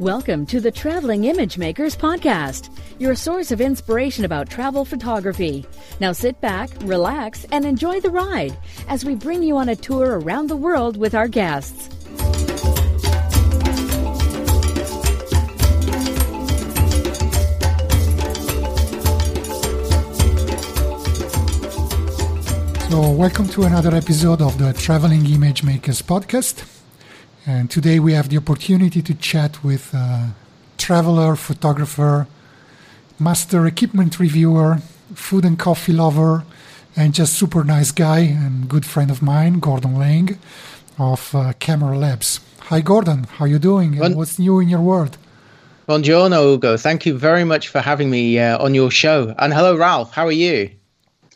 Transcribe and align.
Welcome 0.00 0.46
to 0.46 0.60
the 0.60 0.70
Traveling 0.70 1.24
Image 1.24 1.58
Makers 1.58 1.94
Podcast, 1.94 2.70
your 2.98 3.14
source 3.14 3.52
of 3.52 3.60
inspiration 3.60 4.24
about 4.24 4.48
travel 4.48 4.86
photography. 4.86 5.66
Now 6.00 6.12
sit 6.12 6.40
back, 6.40 6.70
relax, 6.84 7.44
and 7.52 7.66
enjoy 7.66 8.00
the 8.00 8.08
ride 8.08 8.56
as 8.88 9.04
we 9.04 9.14
bring 9.14 9.42
you 9.42 9.58
on 9.58 9.68
a 9.68 9.76
tour 9.76 10.18
around 10.18 10.46
the 10.46 10.56
world 10.56 10.96
with 10.96 11.14
our 11.14 11.28
guests. 11.28 11.90
So, 22.88 23.10
welcome 23.10 23.48
to 23.48 23.64
another 23.64 23.94
episode 23.94 24.40
of 24.40 24.56
the 24.56 24.72
Traveling 24.72 25.26
Image 25.26 25.62
Makers 25.62 26.00
Podcast. 26.00 26.79
And 27.46 27.70
today 27.70 27.98
we 27.98 28.12
have 28.12 28.28
the 28.28 28.36
opportunity 28.36 29.00
to 29.02 29.14
chat 29.14 29.64
with 29.64 29.94
a 29.94 30.34
traveler, 30.76 31.36
photographer, 31.36 32.26
master 33.18 33.66
equipment 33.66 34.20
reviewer, 34.20 34.78
food 35.14 35.44
and 35.44 35.58
coffee 35.58 35.92
lover, 35.92 36.44
and 36.96 37.14
just 37.14 37.34
super 37.34 37.64
nice 37.64 37.92
guy 37.92 38.20
and 38.20 38.68
good 38.68 38.84
friend 38.84 39.10
of 39.10 39.22
mine, 39.22 39.58
Gordon 39.58 39.98
Laing 39.98 40.38
of 40.98 41.34
uh, 41.34 41.52
Camera 41.58 41.96
Labs. 41.96 42.40
Hi, 42.68 42.80
Gordon. 42.80 43.24
How 43.24 43.46
are 43.46 43.48
you 43.48 43.58
doing? 43.58 43.98
Bon- 43.98 44.16
what's 44.16 44.38
new 44.38 44.60
in 44.60 44.68
your 44.68 44.80
world? 44.80 45.16
Buongiorno, 45.88 46.54
Ugo. 46.54 46.76
Thank 46.76 47.06
you 47.06 47.18
very 47.18 47.42
much 47.44 47.68
for 47.68 47.80
having 47.80 48.10
me 48.10 48.38
uh, 48.38 48.62
on 48.62 48.74
your 48.74 48.90
show. 48.90 49.34
And 49.38 49.52
hello, 49.52 49.76
Ralph. 49.76 50.12
How 50.12 50.26
are 50.26 50.32
you? 50.32 50.70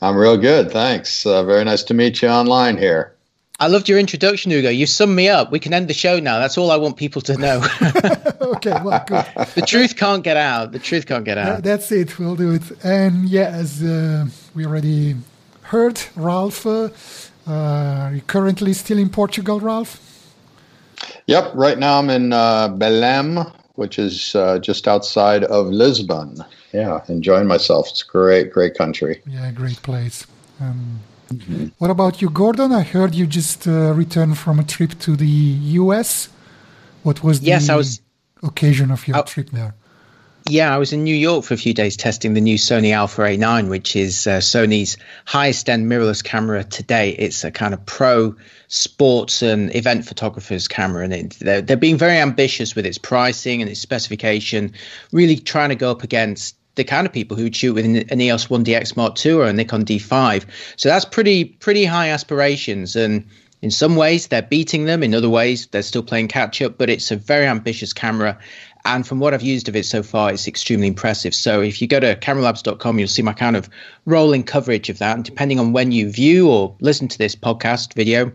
I'm 0.03 0.17
real 0.17 0.37
good, 0.37 0.71
thanks. 0.71 1.25
Uh, 1.25 1.43
very 1.45 1.65
nice 1.65 1.83
to 1.85 1.95
meet 1.95 2.21
you 2.21 2.29
online 2.29 2.77
here. 2.77 3.14
I 3.61 3.69
loved 3.69 3.89
your 3.89 4.01
introduction, 4.01 4.51
Hugo. 4.51 4.69
You 4.69 4.85
summed 4.85 5.15
me 5.15 5.29
up. 5.29 5.53
We 5.53 5.61
can 5.61 5.73
end 5.73 5.87
the 5.89 5.95
show 5.95 6.19
now. 6.19 6.41
That's 6.41 6.59
all 6.59 6.73
I 6.73 6.77
want 6.77 6.97
people 6.97 7.23
to 7.23 7.37
know. 7.37 7.63
okay, 8.41 8.77
well, 8.83 9.05
good. 9.07 9.25
the 9.55 9.63
truth 9.65 9.97
can't 9.97 10.25
get 10.25 10.37
out. 10.37 10.73
The 10.73 10.81
truth 10.81 11.07
can't 11.07 11.25
get 11.25 11.39
out. 11.39 11.63
That's 11.63 11.93
it. 11.93 12.19
We'll 12.19 12.35
do 12.35 12.53
it. 12.53 12.63
And 12.83 13.29
yeah, 13.29 13.51
as 13.51 13.81
uh, 13.81 14.27
we 14.57 14.67
already 14.67 15.15
heard, 15.63 16.03
Ralph, 16.17 16.67
uh, 16.67 16.89
uh, 17.47 18.11
you 18.13 18.23
currently 18.23 18.73
still 18.73 18.99
in 18.99 19.09
Portugal, 19.09 19.61
Ralph? 19.61 20.01
Yep. 21.27 21.53
Right 21.55 21.79
now 21.79 22.01
I'm 22.01 22.11
in 22.11 22.33
uh, 22.33 22.71
Belém, 22.71 23.53
which 23.77 24.01
is 24.01 24.35
uh, 24.35 24.59
just 24.59 24.89
outside 24.89 25.45
of 25.45 25.69
Lisbon. 25.69 26.45
Yeah, 26.73 27.05
enjoying 27.09 27.47
myself. 27.47 27.89
It's 27.91 28.03
a 28.03 28.07
great, 28.07 28.53
great 28.53 28.75
country. 28.75 29.23
Yeah, 29.29 29.53
great 29.53 29.81
place. 29.83 30.27
Um, 30.61 30.99
Mm-hmm. 31.33 31.67
What 31.79 31.91
about 31.91 32.21
you, 32.21 32.31
Gordon? 32.31 32.73
I 32.73 32.83
heard 32.83 33.15
you 33.15 33.27
just 33.27 33.67
uh, 33.67 33.93
returned 33.95 34.39
from 34.39 34.59
a 34.59 34.65
trip 34.65 34.99
to 35.01 35.17
the 35.17 35.27
U.S. 35.27 36.29
What 37.03 37.23
was 37.23 37.41
the 37.41 37.47
yes, 37.47 37.69
I 37.69 37.77
was, 37.77 38.01
occasion 38.43 38.91
of 38.91 39.07
your 39.09 39.19
I, 39.19 39.23
trip 39.23 39.51
there? 39.51 39.75
Yeah, 40.47 40.75
I 40.75 40.79
was 40.79 40.93
in 40.93 41.05
New 41.05 41.17
York 41.17 41.45
for 41.45 41.55
a 41.55 41.57
few 41.57 41.73
days 41.73 41.97
testing 41.97 42.35
the 42.35 42.41
new 42.41 42.59
Sony 42.59 42.93
Alpha 42.93 43.23
A9, 43.23 43.71
which 43.71 43.97
is 43.97 44.27
uh, 44.27 44.41
Sony's 44.41 44.99
highest 45.25 45.71
end 45.71 45.91
mirrorless 45.91 46.23
camera 46.23 46.63
today. 46.63 47.11
It's 47.19 47.45
a 47.45 47.51
kind 47.51 47.73
of 47.73 47.85
pro 47.87 48.37
sports 48.69 49.41
and 49.41 49.75
event 49.75 50.05
photographers 50.05 50.69
camera, 50.69 51.05
and 51.05 51.15
it, 51.15 51.37
they're, 51.41 51.63
they're 51.63 51.79
being 51.79 51.97
very 51.97 52.19
ambitious 52.19 52.75
with 52.75 52.85
its 52.85 52.99
pricing 52.99 53.63
and 53.63 53.71
its 53.71 53.81
specification, 53.81 54.75
really 55.13 55.37
trying 55.37 55.71
to 55.71 55.77
go 55.77 55.91
up 55.91 56.03
against 56.03 56.57
the 56.75 56.85
kind 56.85 57.07
of 57.07 57.13
people 57.13 57.37
who 57.37 57.53
shoot 57.53 57.75
with 57.75 57.85
an 57.85 58.21
EOS 58.21 58.47
1DX 58.47 58.97
Mark 58.97 59.25
II 59.25 59.33
or 59.33 59.45
a 59.45 59.53
Nikon 59.53 59.85
D5. 59.85 60.45
So 60.77 60.89
that's 60.89 61.05
pretty 61.05 61.45
pretty 61.45 61.85
high 61.85 62.09
aspirations, 62.11 62.97
and 62.97 63.27
in 63.63 63.71
some 63.71 63.97
ways 63.97 64.27
they're 64.29 64.43
beating 64.43 64.85
them. 64.85 65.03
In 65.03 65.15
other 65.15 65.31
ways 65.31 65.67
they're 65.67 65.83
still 65.83 66.03
playing 66.03 66.29
catch 66.29 66.61
up. 66.63 66.79
But 66.79 66.91
it's 66.91 67.11
a 67.11 67.17
very 67.17 67.47
ambitious 67.47 67.93
camera, 67.93 68.39
and 68.85 69.07
from 69.07 69.19
what 69.19 69.33
I've 69.33 69.43
used 69.43 69.69
of 69.69 69.77
it 69.77 69.87
so 69.87 70.03
far, 70.03 70.33
it's 70.33 70.47
extremely 70.47 70.89
impressive. 70.89 71.35
So 71.35 71.63
if 71.63 71.81
you 71.81 71.89
go 71.89 72.01
to 72.01 72.17
cameralabs.com, 72.17 72.99
you'll 72.99 73.09
see 73.09 73.23
my 73.23 73.33
kind 73.33 73.57
of 73.57 73.69
rolling 74.05 74.43
coverage 74.43 74.91
of 74.91 74.99
that. 74.99 75.17
And 75.17 75.25
depending 75.25 75.59
on 75.59 75.73
when 75.73 75.91
you 75.91 76.11
view 76.11 76.51
or 76.51 76.77
listen 76.81 77.09
to 77.09 77.19
this 77.19 77.35
podcast 77.35 77.95
video. 77.95 78.33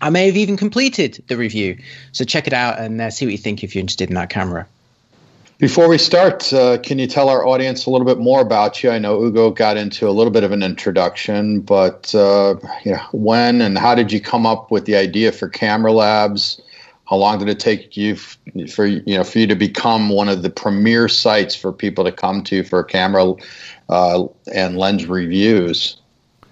I 0.00 0.10
may 0.10 0.26
have 0.26 0.36
even 0.36 0.56
completed 0.56 1.22
the 1.28 1.36
review. 1.36 1.78
So 2.10 2.24
check 2.24 2.48
it 2.48 2.52
out 2.52 2.80
and 2.80 3.00
uh, 3.00 3.10
see 3.10 3.24
what 3.24 3.30
you 3.30 3.38
think 3.38 3.62
if 3.62 3.74
you're 3.74 3.80
interested 3.80 4.08
in 4.08 4.16
that 4.16 4.30
camera. 4.30 4.66
Before 5.62 5.88
we 5.88 5.96
start, 5.96 6.52
uh, 6.52 6.78
can 6.78 6.98
you 6.98 7.06
tell 7.06 7.28
our 7.28 7.46
audience 7.46 7.86
a 7.86 7.90
little 7.90 8.04
bit 8.04 8.18
more 8.18 8.40
about 8.40 8.82
you? 8.82 8.90
I 8.90 8.98
know 8.98 9.22
Ugo 9.22 9.52
got 9.52 9.76
into 9.76 10.08
a 10.08 10.10
little 10.10 10.32
bit 10.32 10.42
of 10.42 10.50
an 10.50 10.60
introduction, 10.60 11.60
but 11.60 12.12
uh, 12.16 12.56
you 12.84 12.90
know, 12.90 13.02
when 13.12 13.60
and 13.60 13.78
how 13.78 13.94
did 13.94 14.10
you 14.10 14.20
come 14.20 14.44
up 14.44 14.72
with 14.72 14.86
the 14.86 14.96
idea 14.96 15.30
for 15.30 15.48
Camera 15.48 15.92
Labs? 15.92 16.60
How 17.08 17.14
long 17.14 17.38
did 17.38 17.48
it 17.48 17.60
take 17.60 17.96
you 17.96 18.14
f- 18.14 18.38
for 18.72 18.86
you 18.86 19.16
know 19.16 19.22
for 19.22 19.38
you 19.38 19.46
to 19.46 19.54
become 19.54 20.08
one 20.08 20.28
of 20.28 20.42
the 20.42 20.50
premier 20.50 21.06
sites 21.06 21.54
for 21.54 21.72
people 21.72 22.02
to 22.06 22.10
come 22.10 22.42
to 22.42 22.64
for 22.64 22.82
camera 22.82 23.34
uh, 23.88 24.24
and 24.52 24.76
lens 24.76 25.06
reviews? 25.06 25.96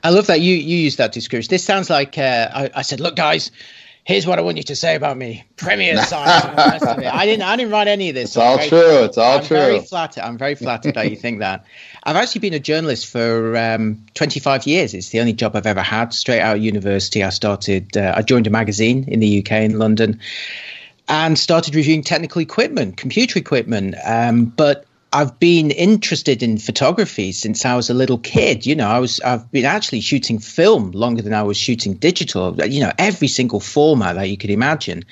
I 0.04 0.10
love 0.10 0.28
that 0.28 0.40
you 0.40 0.54
you 0.54 0.76
use 0.76 0.94
that 0.96 1.10
description. 1.10 1.50
This 1.50 1.64
sounds 1.64 1.90
like 1.90 2.16
uh, 2.16 2.48
I, 2.54 2.70
I 2.76 2.82
said, 2.82 3.00
look, 3.00 3.16
guys 3.16 3.50
here's 4.04 4.26
what 4.26 4.38
I 4.38 4.42
want 4.42 4.56
you 4.56 4.62
to 4.64 4.76
say 4.76 4.94
about 4.94 5.16
me. 5.16 5.44
Premier 5.56 5.96
science. 6.04 6.84
I 6.84 7.26
didn't. 7.26 7.42
I 7.42 7.56
didn't 7.56 7.72
write 7.72 7.88
any 7.88 8.08
of 8.08 8.14
this. 8.14 8.30
It's 8.30 8.36
all 8.36 8.58
true. 8.58 9.04
It's 9.04 9.18
all 9.18 9.38
I'm 9.38 9.44
true. 9.44 9.56
Very 9.56 9.80
flattered. 9.80 10.22
I'm 10.22 10.38
very 10.38 10.54
flattered 10.54 10.94
that 10.94 11.10
you 11.10 11.16
think 11.24 11.40
that. 11.40 11.64
I've 12.02 12.16
actually 12.16 12.40
been 12.40 12.54
a 12.54 12.60
journalist 12.60 13.06
for 13.06 13.56
um, 13.56 14.06
25 14.14 14.66
years. 14.66 14.94
It's 14.94 15.10
the 15.10 15.20
only 15.20 15.32
job 15.32 15.54
I've 15.54 15.66
ever 15.66 15.82
had. 15.82 16.12
Straight 16.14 16.40
out 16.40 16.56
of 16.56 16.62
university, 16.62 17.22
I 17.22 17.30
started. 17.30 17.96
Uh, 17.96 18.14
I 18.16 18.22
joined 18.22 18.46
a 18.46 18.50
magazine 18.50 19.04
in 19.08 19.20
the 19.20 19.40
UK 19.40 19.52
in 19.52 19.78
London, 19.78 20.20
and 21.08 21.38
started 21.38 21.74
reviewing 21.74 22.02
technical 22.02 22.40
equipment, 22.40 22.96
computer 22.96 23.38
equipment. 23.38 23.94
Um, 24.04 24.46
but 24.46 24.86
I've 25.12 25.40
been 25.40 25.72
interested 25.72 26.40
in 26.40 26.58
photography 26.58 27.32
since 27.32 27.64
I 27.64 27.74
was 27.74 27.90
a 27.90 27.94
little 27.94 28.18
kid. 28.18 28.64
You 28.64 28.76
know, 28.76 28.86
I 28.86 29.00
was 29.00 29.18
I've 29.20 29.50
been 29.50 29.64
actually 29.64 30.02
shooting 30.02 30.38
film 30.38 30.92
longer 30.92 31.20
than 31.20 31.34
I 31.34 31.42
was 31.42 31.56
shooting 31.56 31.94
digital. 31.94 32.54
You 32.64 32.80
know, 32.80 32.92
every 32.96 33.26
single 33.26 33.58
format 33.58 34.14
that 34.14 34.28
you 34.28 34.36
could 34.36 34.50
imagine. 34.50 35.04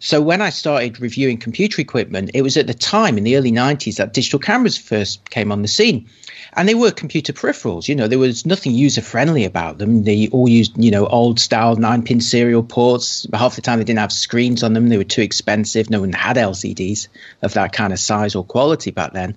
So 0.00 0.20
when 0.20 0.42
I 0.42 0.50
started 0.50 1.00
reviewing 1.00 1.38
computer 1.38 1.80
equipment, 1.80 2.32
it 2.34 2.42
was 2.42 2.56
at 2.56 2.66
the 2.66 2.74
time 2.74 3.16
in 3.18 3.24
the 3.24 3.36
early 3.36 3.52
90s 3.52 3.96
that 3.96 4.12
digital 4.12 4.40
cameras 4.40 4.76
first 4.76 5.30
came 5.30 5.52
on 5.52 5.62
the 5.62 5.68
scene 5.68 6.08
and 6.56 6.68
they 6.68 6.74
were 6.74 6.90
computer 6.90 7.32
peripherals. 7.32 7.86
You 7.86 7.94
know, 7.94 8.08
there 8.08 8.18
was 8.18 8.46
nothing 8.46 8.72
user 8.72 9.02
friendly 9.02 9.44
about 9.44 9.76
them. 9.76 10.04
They 10.04 10.28
all 10.28 10.48
used, 10.48 10.82
you 10.82 10.90
know, 10.90 11.06
old 11.06 11.38
style 11.38 11.76
nine 11.76 12.02
pin 12.02 12.20
serial 12.20 12.62
ports. 12.62 13.26
Half 13.34 13.56
the 13.56 13.62
time 13.62 13.78
they 13.78 13.84
didn't 13.84 13.98
have 13.98 14.12
screens 14.12 14.62
on 14.62 14.72
them. 14.72 14.88
They 14.88 14.96
were 14.96 15.04
too 15.04 15.20
expensive. 15.20 15.90
No 15.90 16.00
one 16.00 16.12
had 16.12 16.36
LCDs 16.36 17.08
of 17.42 17.54
that 17.54 17.72
kind 17.72 17.92
of 17.92 17.98
size 17.98 18.34
or 18.34 18.42
quality 18.42 18.90
back 18.90 19.12
then. 19.12 19.36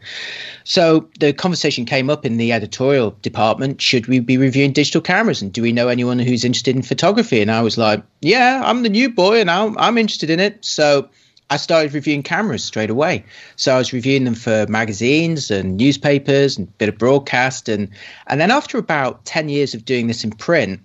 So 0.63 1.09
the 1.19 1.34
conversation 1.34 1.85
came 1.85 2.09
up 2.09 2.25
in 2.25 2.38
the 2.38 2.53
editorial 2.53 3.16
department 3.22 3.81
should 3.81 4.08
we 4.08 4.19
be 4.19 4.38
reviewing 4.38 4.72
digital 4.72 5.02
cameras? 5.02 5.41
And 5.41 5.52
do 5.52 5.62
we 5.62 5.74
know 5.74 5.90
anyone 5.90 6.19
who's 6.19 6.46
interested 6.46 6.75
in 6.75 6.81
photography? 6.84 7.41
And 7.41 7.52
I 7.52 7.62
was 7.62 7.78
like, 7.78 8.03
yeah, 8.22 8.62
I'm 8.63 8.84
the 8.84 8.90
new 8.90 9.09
boy 9.09 9.41
and 9.41 9.52
I'm, 9.52 9.78
I'm 9.78 9.97
interested 9.97 10.29
in 10.29 10.40
it. 10.40 10.63
So 10.63 11.09
I 11.50 11.58
started 11.58 11.94
reviewing 11.94 12.24
cameras 12.24 12.64
straight 12.64 12.90
away. 12.90 13.24
So 13.56 13.74
I 13.74 13.78
was 13.78 13.92
reviewing 13.92 14.24
them 14.26 14.36
for 14.36 14.68
magazines 14.68 15.50
and 15.50 15.78
newspapers 15.78 16.58
and 16.58 16.68
a 16.68 16.72
bit 16.72 16.90
of 16.90 16.98
broadcast. 16.98 17.70
And, 17.70 17.90
and 18.28 18.40
then 18.40 18.52
after 18.52 18.78
about 18.78 19.26
10 19.26 19.50
years 19.50 19.74
of 19.74 19.86
doing 19.86 20.08
this 20.08 20.24
in 20.24 20.32
print, 20.32 20.80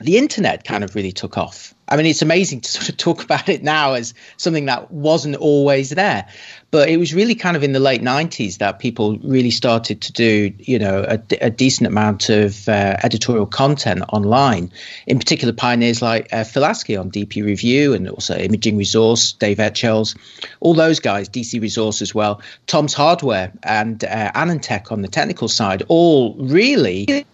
the 0.00 0.16
internet 0.16 0.64
kind 0.64 0.82
of 0.82 0.94
really 0.94 1.12
took 1.12 1.36
off. 1.36 1.74
I 1.88 1.96
mean, 1.96 2.06
it's 2.06 2.22
amazing 2.22 2.60
to 2.62 2.70
sort 2.70 2.88
of 2.88 2.96
talk 2.96 3.22
about 3.22 3.48
it 3.48 3.62
now 3.62 3.94
as 3.94 4.14
something 4.36 4.66
that 4.66 4.90
wasn't 4.90 5.36
always 5.36 5.90
there. 5.90 6.26
But 6.70 6.88
it 6.88 6.98
was 6.98 7.12
really 7.12 7.34
kind 7.34 7.56
of 7.56 7.64
in 7.64 7.72
the 7.72 7.80
late 7.80 8.00
90s 8.00 8.58
that 8.58 8.78
people 8.78 9.18
really 9.18 9.50
started 9.50 10.00
to 10.02 10.12
do, 10.12 10.52
you 10.58 10.78
know, 10.78 11.04
a, 11.06 11.20
a 11.40 11.50
decent 11.50 11.88
amount 11.88 12.28
of 12.28 12.68
uh, 12.68 12.96
editorial 13.02 13.46
content 13.46 14.04
online. 14.12 14.70
In 15.08 15.18
particular, 15.18 15.52
pioneers 15.52 16.00
like 16.00 16.32
uh, 16.32 16.44
Phil 16.44 16.62
Askey 16.62 16.98
on 16.98 17.10
DP 17.10 17.44
Review 17.44 17.92
and 17.92 18.08
also 18.08 18.36
Imaging 18.36 18.76
Resource, 18.76 19.32
Dave 19.32 19.58
Etchells, 19.58 20.14
all 20.60 20.74
those 20.74 21.00
guys, 21.00 21.28
DC 21.28 21.60
Resource 21.60 22.02
as 22.02 22.14
well, 22.14 22.40
Tom's 22.68 22.94
Hardware 22.94 23.52
and 23.64 24.04
uh, 24.04 24.30
AnandTech 24.32 24.92
on 24.92 25.02
the 25.02 25.08
technical 25.08 25.48
side, 25.48 25.82
all 25.88 26.36
really 26.36 27.26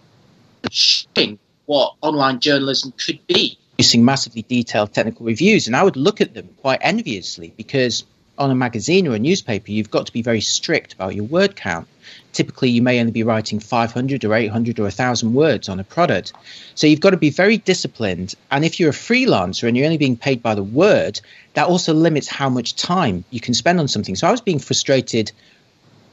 what 1.66 1.94
online 2.00 2.40
journalism 2.40 2.92
could 2.96 3.24
be 3.26 3.58
producing 3.76 4.04
massively 4.04 4.42
detailed 4.42 4.92
technical 4.92 5.26
reviews. 5.26 5.66
And 5.66 5.76
I 5.76 5.82
would 5.82 5.96
look 5.96 6.20
at 6.20 6.32
them 6.32 6.48
quite 6.62 6.78
enviously 6.82 7.52
because 7.56 8.04
on 8.38 8.50
a 8.50 8.54
magazine 8.54 9.06
or 9.06 9.14
a 9.14 9.18
newspaper, 9.18 9.70
you've 9.70 9.90
got 9.90 10.06
to 10.06 10.12
be 10.12 10.22
very 10.22 10.40
strict 10.40 10.94
about 10.94 11.14
your 11.14 11.24
word 11.24 11.56
count. 11.56 11.88
Typically, 12.32 12.70
you 12.70 12.82
may 12.82 13.00
only 13.00 13.12
be 13.12 13.22
writing 13.22 13.60
500 13.60 14.24
or 14.24 14.34
800 14.34 14.78
or 14.78 14.82
1,000 14.82 15.34
words 15.34 15.68
on 15.68 15.80
a 15.80 15.84
product. 15.84 16.32
So 16.74 16.86
you've 16.86 17.00
got 17.00 17.10
to 17.10 17.16
be 17.16 17.30
very 17.30 17.58
disciplined. 17.58 18.34
And 18.50 18.64
if 18.64 18.78
you're 18.78 18.90
a 18.90 18.94
freelancer 18.94 19.66
and 19.66 19.76
you're 19.76 19.86
only 19.86 19.98
being 19.98 20.16
paid 20.16 20.42
by 20.42 20.54
the 20.54 20.62
word, 20.62 21.20
that 21.54 21.66
also 21.66 21.94
limits 21.94 22.28
how 22.28 22.48
much 22.48 22.76
time 22.76 23.24
you 23.30 23.40
can 23.40 23.54
spend 23.54 23.80
on 23.80 23.88
something. 23.88 24.16
So 24.16 24.26
I 24.26 24.30
was 24.30 24.40
being 24.40 24.58
frustrated 24.58 25.32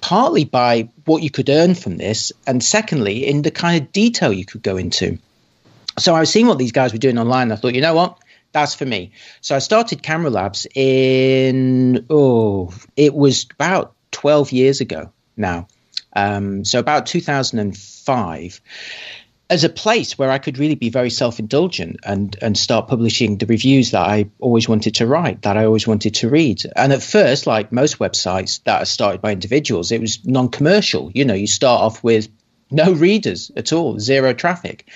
partly 0.01 0.43
by 0.43 0.89
what 1.05 1.23
you 1.23 1.29
could 1.29 1.49
earn 1.49 1.75
from 1.75 1.95
this, 1.95 2.33
and 2.45 2.61
secondly, 2.61 3.25
in 3.25 3.41
the 3.41 3.51
kind 3.51 3.81
of 3.81 3.91
detail 3.93 4.33
you 4.33 4.43
could 4.43 4.61
go 4.61 4.75
into 4.75 5.17
so 5.97 6.15
I 6.15 6.19
was 6.19 6.31
seeing 6.31 6.47
what 6.47 6.57
these 6.57 6.71
guys 6.71 6.91
were 6.91 6.99
doing 6.99 7.17
online. 7.17 7.51
I 7.51 7.55
thought, 7.55 7.75
you 7.75 7.81
know 7.81 7.93
what? 7.93 8.19
that's 8.53 8.75
for 8.75 8.85
me. 8.85 9.11
So 9.41 9.55
I 9.55 9.59
started 9.59 10.01
Camera 10.01 10.29
Labs 10.29 10.65
in 10.73 12.05
oh, 12.09 12.73
it 12.95 13.13
was 13.13 13.47
about 13.51 13.95
twelve 14.11 14.51
years 14.51 14.79
ago 14.79 15.11
now. 15.35 15.67
Um, 16.15 16.63
so 16.63 16.77
about 16.77 17.07
2005 17.07 18.61
as 19.49 19.63
a 19.63 19.69
place 19.69 20.15
where 20.15 20.29
I 20.29 20.37
could 20.37 20.59
really 20.59 20.75
be 20.75 20.89
very 20.89 21.09
self-indulgent 21.09 22.01
and 22.05 22.37
and 22.39 22.55
start 22.55 22.87
publishing 22.87 23.39
the 23.39 23.47
reviews 23.47 23.91
that 23.91 24.07
I 24.07 24.29
always 24.39 24.69
wanted 24.69 24.95
to 24.95 25.07
write, 25.07 25.41
that 25.41 25.57
I 25.57 25.65
always 25.65 25.87
wanted 25.87 26.13
to 26.15 26.29
read. 26.29 26.63
And 26.75 26.93
at 26.93 27.01
first, 27.01 27.47
like 27.47 27.71
most 27.71 27.97
websites 27.97 28.63
that 28.65 28.83
are 28.83 28.85
started 28.85 29.21
by 29.21 29.31
individuals, 29.31 29.91
it 29.91 29.99
was 29.99 30.23
non-commercial. 30.23 31.11
You 31.13 31.25
know, 31.25 31.33
you 31.33 31.47
start 31.47 31.81
off 31.81 32.03
with 32.03 32.29
no 32.69 32.93
readers 32.93 33.51
at 33.57 33.73
all, 33.73 33.99
zero 33.99 34.33
traffic. 34.33 34.87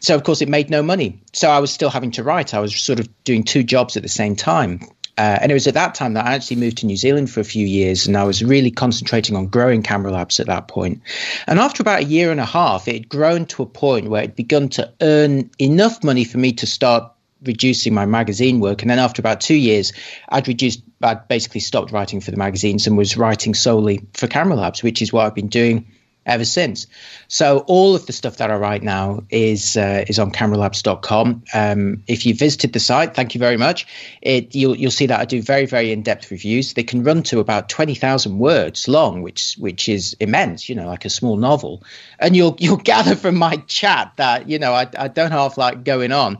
So 0.00 0.14
of 0.14 0.24
course 0.24 0.42
it 0.42 0.48
made 0.48 0.70
no 0.70 0.82
money. 0.82 1.22
So 1.32 1.50
I 1.50 1.60
was 1.60 1.72
still 1.72 1.90
having 1.90 2.10
to 2.12 2.24
write. 2.24 2.54
I 2.54 2.60
was 2.60 2.74
sort 2.74 3.00
of 3.00 3.08
doing 3.24 3.44
two 3.44 3.62
jobs 3.62 3.96
at 3.96 4.02
the 4.02 4.08
same 4.08 4.34
time. 4.34 4.80
Uh, 5.18 5.38
and 5.42 5.50
it 5.50 5.54
was 5.54 5.66
at 5.66 5.74
that 5.74 5.94
time 5.94 6.14
that 6.14 6.24
I 6.24 6.34
actually 6.34 6.56
moved 6.56 6.78
to 6.78 6.86
New 6.86 6.96
Zealand 6.96 7.30
for 7.30 7.40
a 7.40 7.44
few 7.44 7.66
years, 7.66 8.06
and 8.06 8.16
I 8.16 8.24
was 8.24 8.42
really 8.42 8.70
concentrating 8.70 9.36
on 9.36 9.48
growing 9.48 9.82
Camera 9.82 10.10
Labs 10.10 10.40
at 10.40 10.46
that 10.46 10.66
point. 10.68 11.02
And 11.46 11.58
after 11.58 11.82
about 11.82 12.00
a 12.00 12.04
year 12.04 12.30
and 12.30 12.40
a 12.40 12.46
half, 12.46 12.88
it 12.88 12.94
had 12.94 13.08
grown 13.10 13.44
to 13.46 13.62
a 13.62 13.66
point 13.66 14.08
where 14.08 14.22
it 14.22 14.28
had 14.28 14.36
begun 14.36 14.70
to 14.70 14.90
earn 15.02 15.50
enough 15.58 16.02
money 16.02 16.24
for 16.24 16.38
me 16.38 16.52
to 16.54 16.66
start 16.66 17.12
reducing 17.44 17.92
my 17.92 18.06
magazine 18.06 18.60
work. 18.60 18.80
And 18.80 18.90
then 18.90 18.98
after 18.98 19.20
about 19.20 19.42
two 19.42 19.56
years, 19.56 19.92
I'd 20.30 20.48
reduced, 20.48 20.82
I'd 21.02 21.28
basically 21.28 21.60
stopped 21.60 21.92
writing 21.92 22.22
for 22.22 22.30
the 22.30 22.38
magazines 22.38 22.86
and 22.86 22.96
was 22.96 23.18
writing 23.18 23.52
solely 23.52 24.00
for 24.14 24.26
Camera 24.26 24.56
Labs, 24.56 24.82
which 24.82 25.02
is 25.02 25.12
what 25.12 25.26
I've 25.26 25.34
been 25.34 25.48
doing 25.48 25.86
ever 26.26 26.44
since. 26.44 26.86
So 27.28 27.60
all 27.66 27.94
of 27.94 28.06
the 28.06 28.12
stuff 28.12 28.36
that 28.36 28.50
I 28.50 28.56
write 28.56 28.82
now 28.82 29.24
is 29.30 29.76
uh, 29.76 30.04
is 30.06 30.18
on 30.18 30.32
cameralabs.com. 30.32 31.44
Um, 31.54 32.02
if 32.06 32.26
you 32.26 32.34
visited 32.34 32.72
the 32.72 32.80
site, 32.80 33.14
thank 33.14 33.34
you 33.34 33.38
very 33.38 33.56
much. 33.56 33.86
It, 34.22 34.54
you'll 34.54 34.76
you'll 34.76 34.90
see 34.90 35.06
that 35.06 35.20
I 35.20 35.24
do 35.24 35.42
very 35.42 35.66
very 35.66 35.92
in 35.92 36.02
depth 36.02 36.30
reviews. 36.30 36.74
They 36.74 36.82
can 36.82 37.02
run 37.02 37.22
to 37.24 37.40
about 37.40 37.68
twenty 37.68 37.94
thousand 37.94 38.38
words 38.38 38.88
long, 38.88 39.22
which 39.22 39.54
which 39.58 39.88
is 39.88 40.16
immense. 40.20 40.68
You 40.68 40.74
know, 40.74 40.86
like 40.86 41.04
a 41.04 41.10
small 41.10 41.36
novel. 41.36 41.82
And 42.18 42.36
you'll 42.36 42.56
you'll 42.58 42.76
gather 42.92 43.16
from 43.16 43.36
my 43.36 43.56
chat 43.66 44.12
that 44.16 44.48
you 44.48 44.58
know 44.58 44.72
I 44.72 44.88
I 44.98 45.08
don't 45.08 45.32
half 45.32 45.58
like 45.58 45.84
going 45.84 46.12
on 46.12 46.38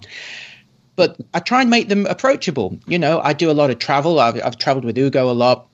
but 0.97 1.17
I 1.33 1.41
try 1.41 1.63
and 1.63 1.71
make 1.71 1.89
them 1.89 2.05
approachable. 2.05 2.79
You 2.87 2.99
know, 2.99 3.21
I 3.21 3.33
do 3.33 3.51
a 3.51 3.53
lot 3.53 3.71
of 3.71 3.79
travel. 3.79 4.21
I've, 4.21 4.39
I've 4.45 4.59
traveled 4.59 4.85
with 4.85 4.99
Ugo 4.99 5.31
a 5.31 5.33
lot. 5.33 5.70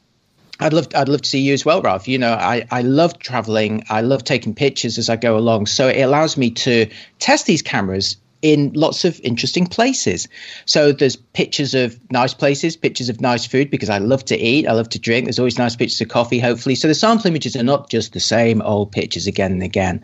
I'd 0.60 0.72
love 0.72 0.88
I'd 0.94 1.08
love 1.08 1.22
to 1.22 1.28
see 1.28 1.40
you 1.40 1.52
as 1.52 1.64
well, 1.64 1.82
Ralph. 1.82 2.08
You 2.08 2.18
know, 2.18 2.32
I, 2.32 2.66
I 2.70 2.82
love 2.82 3.18
traveling. 3.18 3.84
I 3.90 4.00
love 4.00 4.24
taking 4.24 4.54
pictures 4.54 4.98
as 4.98 5.08
I 5.08 5.16
go 5.16 5.36
along. 5.36 5.66
So 5.66 5.88
it 5.88 6.00
allows 6.00 6.36
me 6.36 6.50
to 6.50 6.86
test 7.18 7.46
these 7.46 7.62
cameras 7.62 8.16
in 8.42 8.70
lots 8.74 9.04
of 9.04 9.20
interesting 9.24 9.66
places. 9.66 10.28
So 10.66 10.92
there's 10.92 11.16
pictures 11.16 11.74
of 11.74 11.98
nice 12.12 12.34
places, 12.34 12.76
pictures 12.76 13.08
of 13.08 13.20
nice 13.20 13.46
food 13.46 13.70
because 13.70 13.90
I 13.90 13.98
love 13.98 14.24
to 14.26 14.36
eat, 14.38 14.68
I 14.68 14.72
love 14.72 14.88
to 14.90 14.98
drink. 14.98 15.26
There's 15.26 15.38
always 15.38 15.58
nice 15.58 15.74
pictures 15.74 16.00
of 16.00 16.08
coffee, 16.08 16.38
hopefully. 16.38 16.74
So 16.74 16.86
the 16.86 16.94
sample 16.94 17.26
images 17.26 17.56
are 17.56 17.62
not 17.62 17.90
just 17.90 18.12
the 18.12 18.20
same 18.20 18.62
old 18.62 18.92
pictures 18.92 19.26
again 19.26 19.52
and 19.52 19.62
again. 19.62 20.02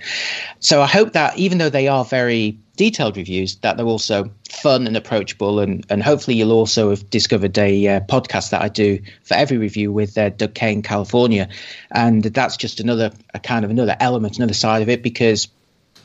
So 0.61 0.83
I 0.83 0.87
hope 0.87 1.13
that 1.13 1.39
even 1.39 1.59
though 1.59 1.71
they 1.71 1.89
are 1.89 2.05
very 2.05 2.59
detailed 2.77 3.17
reviews 3.17 3.57
that 3.57 3.77
they're 3.77 3.87
also 3.87 4.31
fun 4.51 4.87
and 4.87 4.97
approachable 4.97 5.61
and 5.61 5.85
and 5.91 6.03
hopefully 6.03 6.37
you'll 6.37 6.53
also 6.53 6.91
have 6.91 7.09
discovered 7.11 7.57
a 7.59 7.89
uh, 7.89 8.01
podcast 8.01 8.51
that 8.51 8.63
I 8.63 8.69
do 8.69 8.99
for 9.25 9.35
every 9.35 9.59
review 9.59 9.93
with 9.93 10.17
uh, 10.17 10.31
Doug 10.31 10.55
Kaye 10.55 10.81
California. 10.81 11.49
And 11.91 12.23
that's 12.23 12.57
just 12.57 12.81
another 12.81 13.13
a 13.35 13.41
kind 13.41 13.65
of 13.65 13.71
another 13.71 13.97
element 14.01 14.39
another 14.39 14.55
side 14.55 14.83
of 14.83 14.89
it 14.89 15.03
because 15.03 15.49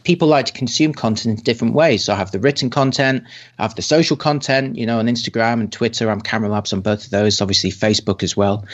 people 0.03 0.27
like 0.27 0.45
to 0.47 0.53
consume 0.53 0.93
content 0.93 1.39
in 1.39 1.43
different 1.43 1.73
ways. 1.73 2.03
So 2.03 2.13
I 2.13 2.17
have 2.17 2.31
the 2.31 2.39
written 2.39 2.69
content 2.69 3.23
I 3.59 3.61
have 3.61 3.75
the 3.75 3.81
social 3.81 4.17
content 4.17 4.77
you 4.77 4.85
know 4.85 4.99
on 4.99 5.07
Instagram 5.07 5.61
and 5.61 5.71
Twitter 5.71 6.09
I'm 6.09 6.21
Camera 6.21 6.49
Labs 6.49 6.73
on 6.73 6.81
both 6.81 7.05
of 7.05 7.11
those 7.11 7.39
obviously 7.39 7.71
Facebook 7.71 8.23
as 8.23 8.35
well. 8.35 8.65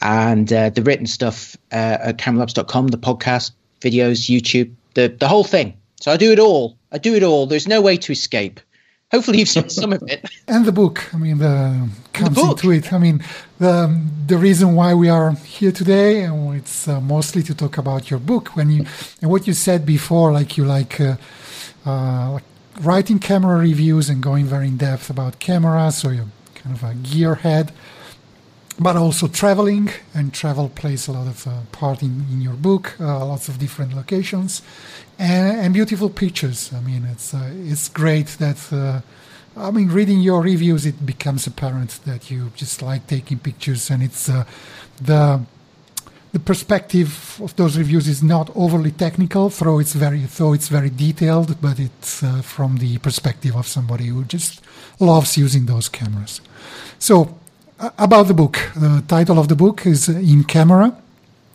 And 0.00 0.52
uh, 0.52 0.70
the 0.70 0.82
written 0.82 1.06
stuff 1.06 1.56
uh, 1.72 1.98
at 2.02 2.18
cameralabs.com 2.18 2.88
the 2.88 2.98
podcast 2.98 3.50
videos 3.80 4.30
YouTube 4.30 4.74
the 4.94 5.08
the 5.08 5.26
whole 5.26 5.44
thing. 5.44 5.76
So 6.00 6.12
I 6.12 6.16
do 6.16 6.30
it 6.30 6.38
all. 6.38 6.76
I 6.92 6.98
do 6.98 7.14
it 7.14 7.22
all. 7.22 7.46
There's 7.46 7.66
no 7.66 7.80
way 7.80 7.96
to 7.96 8.12
escape. 8.12 8.60
Hopefully, 9.10 9.38
you've 9.38 9.48
seen 9.48 9.68
some 9.68 9.92
of 9.92 10.02
it. 10.06 10.30
and 10.48 10.64
the 10.64 10.72
book. 10.72 11.12
I 11.14 11.18
mean, 11.18 11.38
the 11.38 11.88
comes 12.12 12.36
the 12.36 12.42
into 12.42 12.70
it. 12.70 12.92
I 12.92 12.98
mean, 12.98 13.22
the 13.58 14.00
the 14.26 14.38
reason 14.38 14.74
why 14.74 14.94
we 14.94 15.08
are 15.10 15.32
here 15.32 15.72
today, 15.72 16.22
and 16.22 16.54
it's 16.54 16.88
uh, 16.88 17.00
mostly 17.00 17.42
to 17.42 17.54
talk 17.54 17.76
about 17.76 18.10
your 18.10 18.20
book. 18.20 18.56
When 18.56 18.70
you 18.70 18.86
and 19.20 19.30
what 19.30 19.46
you 19.46 19.52
said 19.52 19.84
before, 19.84 20.32
like 20.32 20.56
you 20.56 20.64
like. 20.64 21.00
Uh, 21.00 21.16
uh, 21.84 22.30
like 22.34 22.44
writing 22.80 23.18
camera 23.18 23.58
reviews 23.58 24.08
and 24.08 24.22
going 24.22 24.46
very 24.46 24.68
in 24.68 24.76
depth 24.76 25.10
about 25.10 25.40
cameras, 25.40 25.96
so 25.96 26.10
you're 26.10 26.28
kind 26.54 26.76
of 26.76 26.82
a 26.84 26.94
gearhead 26.94 27.70
but 28.78 28.96
also 28.96 29.28
traveling 29.28 29.90
and 30.14 30.32
travel 30.32 30.68
plays 30.68 31.08
a 31.08 31.12
lot 31.12 31.26
of 31.26 31.46
uh, 31.46 31.60
part 31.72 32.02
in, 32.02 32.24
in 32.32 32.40
your 32.40 32.54
book 32.54 32.96
uh, 33.00 33.24
lots 33.24 33.48
of 33.48 33.58
different 33.58 33.94
locations 33.94 34.62
and, 35.18 35.60
and, 35.60 35.74
beautiful 35.74 36.08
pictures. 36.08 36.72
I 36.72 36.80
mean 36.80 37.04
it's 37.04 37.34
uh, 37.34 37.50
it's 37.52 37.88
great 37.88 38.28
that 38.38 38.72
uh, 38.72 39.00
i 39.56 39.70
mean 39.70 39.88
reading 39.88 40.20
your 40.20 40.40
reviews 40.40 40.86
it 40.86 41.04
becomes 41.04 41.46
apparent 41.46 42.00
that 42.06 42.30
you 42.30 42.50
just 42.56 42.80
like 42.80 43.06
taking 43.06 43.38
pictures 43.38 43.90
and 43.90 44.02
it's 44.02 44.28
uh, 44.28 44.44
the 45.00 45.40
the 46.32 46.38
perspective 46.38 47.38
of 47.42 47.54
those 47.56 47.76
reviews 47.76 48.08
is 48.08 48.22
not 48.22 48.50
overly 48.56 48.90
technical 48.90 49.50
though 49.50 49.78
it's 49.78 49.92
very 49.92 50.20
though 50.20 50.54
it's 50.54 50.68
very 50.68 50.88
detailed 50.88 51.60
but 51.60 51.78
it's 51.78 52.22
uh, 52.22 52.40
from 52.40 52.78
the 52.78 52.96
perspective 52.98 53.54
of 53.54 53.66
somebody 53.66 54.06
who 54.06 54.24
just 54.24 54.62
loves 54.98 55.36
using 55.36 55.66
those 55.66 55.88
cameras. 55.88 56.40
So 56.98 57.38
about 57.98 58.28
the 58.28 58.34
book. 58.34 58.58
The 58.74 59.02
title 59.08 59.38
of 59.38 59.48
the 59.48 59.56
book 59.56 59.86
is 59.86 60.08
In 60.08 60.44
Camera. 60.44 60.96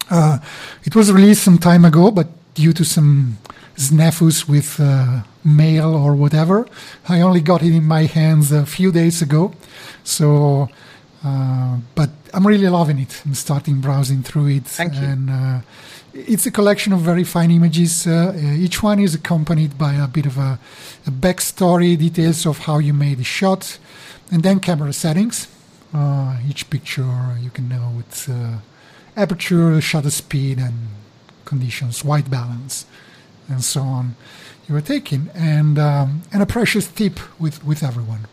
Uh, 0.09 0.39
it 0.83 0.95
was 0.95 1.11
released 1.11 1.43
some 1.43 1.57
time 1.57 1.85
ago, 1.85 2.11
but 2.11 2.27
due 2.53 2.73
to 2.73 2.83
some 2.83 3.37
snafus 3.75 4.47
with 4.47 4.79
uh, 4.79 5.21
mail 5.43 5.95
or 5.95 6.15
whatever, 6.15 6.67
I 7.07 7.21
only 7.21 7.41
got 7.41 7.61
it 7.61 7.73
in 7.73 7.83
my 7.83 8.03
hands 8.03 8.51
a 8.51 8.65
few 8.65 8.91
days 8.91 9.21
ago. 9.21 9.53
So, 10.03 10.69
uh, 11.23 11.77
but 11.95 12.09
I'm 12.33 12.45
really 12.45 12.67
loving 12.67 12.99
it. 12.99 13.21
I'm 13.25 13.33
starting 13.33 13.79
browsing 13.79 14.23
through 14.23 14.47
it. 14.47 14.65
Thank 14.65 14.95
you. 14.95 15.01
And 15.01 15.29
uh, 15.29 15.59
it's 16.13 16.45
a 16.45 16.51
collection 16.51 16.93
of 16.93 17.01
very 17.01 17.23
fine 17.23 17.51
images. 17.51 18.07
Uh, 18.07 18.33
each 18.57 18.81
one 18.81 18.99
is 18.99 19.15
accompanied 19.15 19.77
by 19.77 19.93
a 19.93 20.07
bit 20.07 20.25
of 20.25 20.37
a, 20.37 20.59
a 21.05 21.11
backstory, 21.11 21.97
details 21.97 22.45
of 22.45 22.59
how 22.59 22.79
you 22.79 22.93
made 22.93 23.19
the 23.19 23.23
shot, 23.23 23.77
and 24.31 24.43
then 24.43 24.59
camera 24.59 24.91
settings 24.93 25.47
uh, 25.93 26.37
each 26.47 26.69
picture 26.69 27.37
you 27.39 27.49
can 27.49 27.69
know 27.69 27.93
its 27.99 28.29
uh, 28.29 28.59
aperture, 29.15 29.79
shutter 29.81 30.11
speed, 30.11 30.59
and 30.59 30.89
conditions, 31.45 32.03
white 32.03 32.29
balance, 32.29 32.85
and 33.49 33.63
so 33.63 33.81
on. 33.81 34.15
You 34.67 34.75
were 34.75 34.81
taking, 34.81 35.29
and 35.33 35.79
um, 35.79 36.23
and 36.31 36.43
a 36.43 36.45
precious 36.45 36.87
tip 36.87 37.19
with 37.39 37.63
with 37.63 37.83
everyone. 37.83 38.27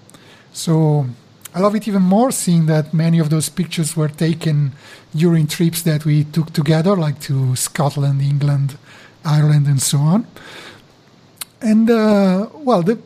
So 0.53 1.07
I 1.55 1.61
love 1.61 1.77
it 1.77 1.87
even 1.87 2.03
more 2.03 2.33
seeing 2.33 2.67
that 2.67 2.93
many 2.93 3.21
of 3.21 3.31
those 3.31 3.49
pictures 3.49 3.97
were 3.97 4.09
taken 4.09 4.73
during 5.15 5.47
trips 5.47 5.83
that 5.83 6.05
we 6.05 6.25
took 6.25 6.53
together, 6.53 6.97
like 6.97 7.21
to 7.21 7.55
Scotland, 7.55 8.21
England, 8.21 8.77
Ireland, 9.25 9.67
and 9.69 9.81
so 9.81 9.99
on. 9.99 10.27
And 11.61 11.89
uh, 11.89 12.49
well, 12.53 12.83
the 12.83 12.99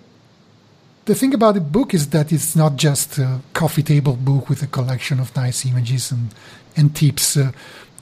the 1.08 1.14
thing 1.14 1.32
about 1.32 1.54
the 1.54 1.60
book 1.60 1.94
is 1.94 2.10
that 2.10 2.30
it's 2.32 2.54
not 2.54 2.76
just 2.76 3.18
a 3.18 3.40
coffee 3.54 3.82
table 3.82 4.14
book 4.14 4.50
with 4.50 4.62
a 4.62 4.66
collection 4.66 5.18
of 5.18 5.34
nice 5.34 5.64
images 5.64 6.12
and, 6.12 6.34
and 6.76 6.94
tips 6.94 7.34
uh, 7.34 7.50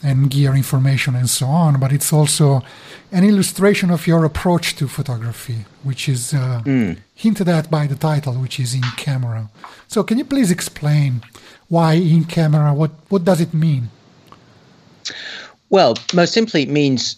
and 0.02 0.28
gear 0.28 0.54
information 0.56 1.14
and 1.14 1.30
so 1.30 1.46
on, 1.46 1.78
but 1.78 1.92
it's 1.92 2.12
also 2.12 2.62
an 3.12 3.22
illustration 3.22 3.90
of 3.90 4.08
your 4.08 4.24
approach 4.24 4.74
to 4.74 4.88
photography, 4.88 5.64
which 5.84 6.08
is 6.08 6.34
uh, 6.34 6.60
mm. 6.64 6.98
hinted 7.14 7.48
at 7.48 7.70
by 7.70 7.86
the 7.86 7.94
title, 7.94 8.34
which 8.34 8.58
is 8.58 8.74
in 8.74 8.82
camera. 8.96 9.48
So, 9.86 10.02
can 10.02 10.18
you 10.18 10.24
please 10.24 10.50
explain 10.50 11.22
why 11.68 11.92
in 11.94 12.24
camera? 12.24 12.74
What 12.74 12.90
what 13.08 13.24
does 13.24 13.40
it 13.40 13.54
mean? 13.54 13.88
Well, 15.70 15.94
most 16.12 16.32
simply, 16.32 16.62
it 16.62 16.70
means 16.70 17.16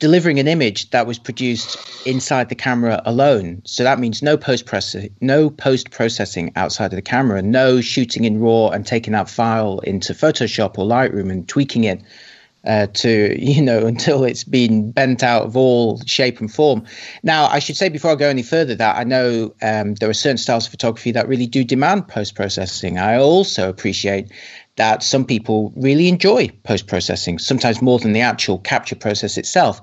delivering 0.00 0.40
an 0.40 0.48
image 0.48 0.90
that 0.90 1.06
was 1.06 1.18
produced 1.18 1.78
inside 2.06 2.48
the 2.48 2.54
camera 2.54 3.00
alone. 3.04 3.62
So 3.64 3.84
that 3.84 4.00
means 4.00 4.22
no 4.22 4.36
post 4.36 4.66
processing, 4.66 5.14
no 5.20 5.50
post 5.50 5.90
processing 5.90 6.52
outside 6.56 6.86
of 6.86 6.96
the 6.96 7.02
camera, 7.02 7.42
no 7.42 7.80
shooting 7.80 8.24
in 8.24 8.40
RAW 8.40 8.70
and 8.70 8.84
taking 8.86 9.12
that 9.12 9.30
file 9.30 9.78
into 9.80 10.14
Photoshop 10.14 10.78
or 10.78 10.86
Lightroom 10.86 11.30
and 11.30 11.46
tweaking 11.46 11.84
it 11.84 12.02
uh, 12.64 12.86
to 12.92 13.36
you 13.42 13.62
know 13.62 13.86
until 13.86 14.24
it's 14.24 14.44
been 14.44 14.90
bent 14.92 15.22
out 15.22 15.44
of 15.44 15.56
all 15.56 16.00
shape 16.06 16.40
and 16.40 16.52
form. 16.52 16.84
Now, 17.22 17.46
I 17.46 17.58
should 17.58 17.76
say 17.76 17.88
before 17.88 18.12
I 18.12 18.14
go 18.14 18.28
any 18.28 18.42
further 18.42 18.74
that 18.74 18.96
I 18.96 19.04
know 19.04 19.54
um, 19.62 19.94
there 19.94 20.08
are 20.08 20.14
certain 20.14 20.38
styles 20.38 20.66
of 20.66 20.70
photography 20.70 21.12
that 21.12 21.28
really 21.28 21.46
do 21.46 21.64
demand 21.64 22.08
post 22.08 22.34
processing. 22.34 22.98
I 22.98 23.16
also 23.16 23.68
appreciate 23.68 24.30
that 24.80 25.02
some 25.02 25.26
people 25.26 25.74
really 25.76 26.08
enjoy 26.08 26.48
post 26.64 26.86
processing, 26.86 27.38
sometimes 27.38 27.82
more 27.82 27.98
than 27.98 28.14
the 28.14 28.22
actual 28.22 28.56
capture 28.56 28.96
process 28.96 29.36
itself. 29.36 29.78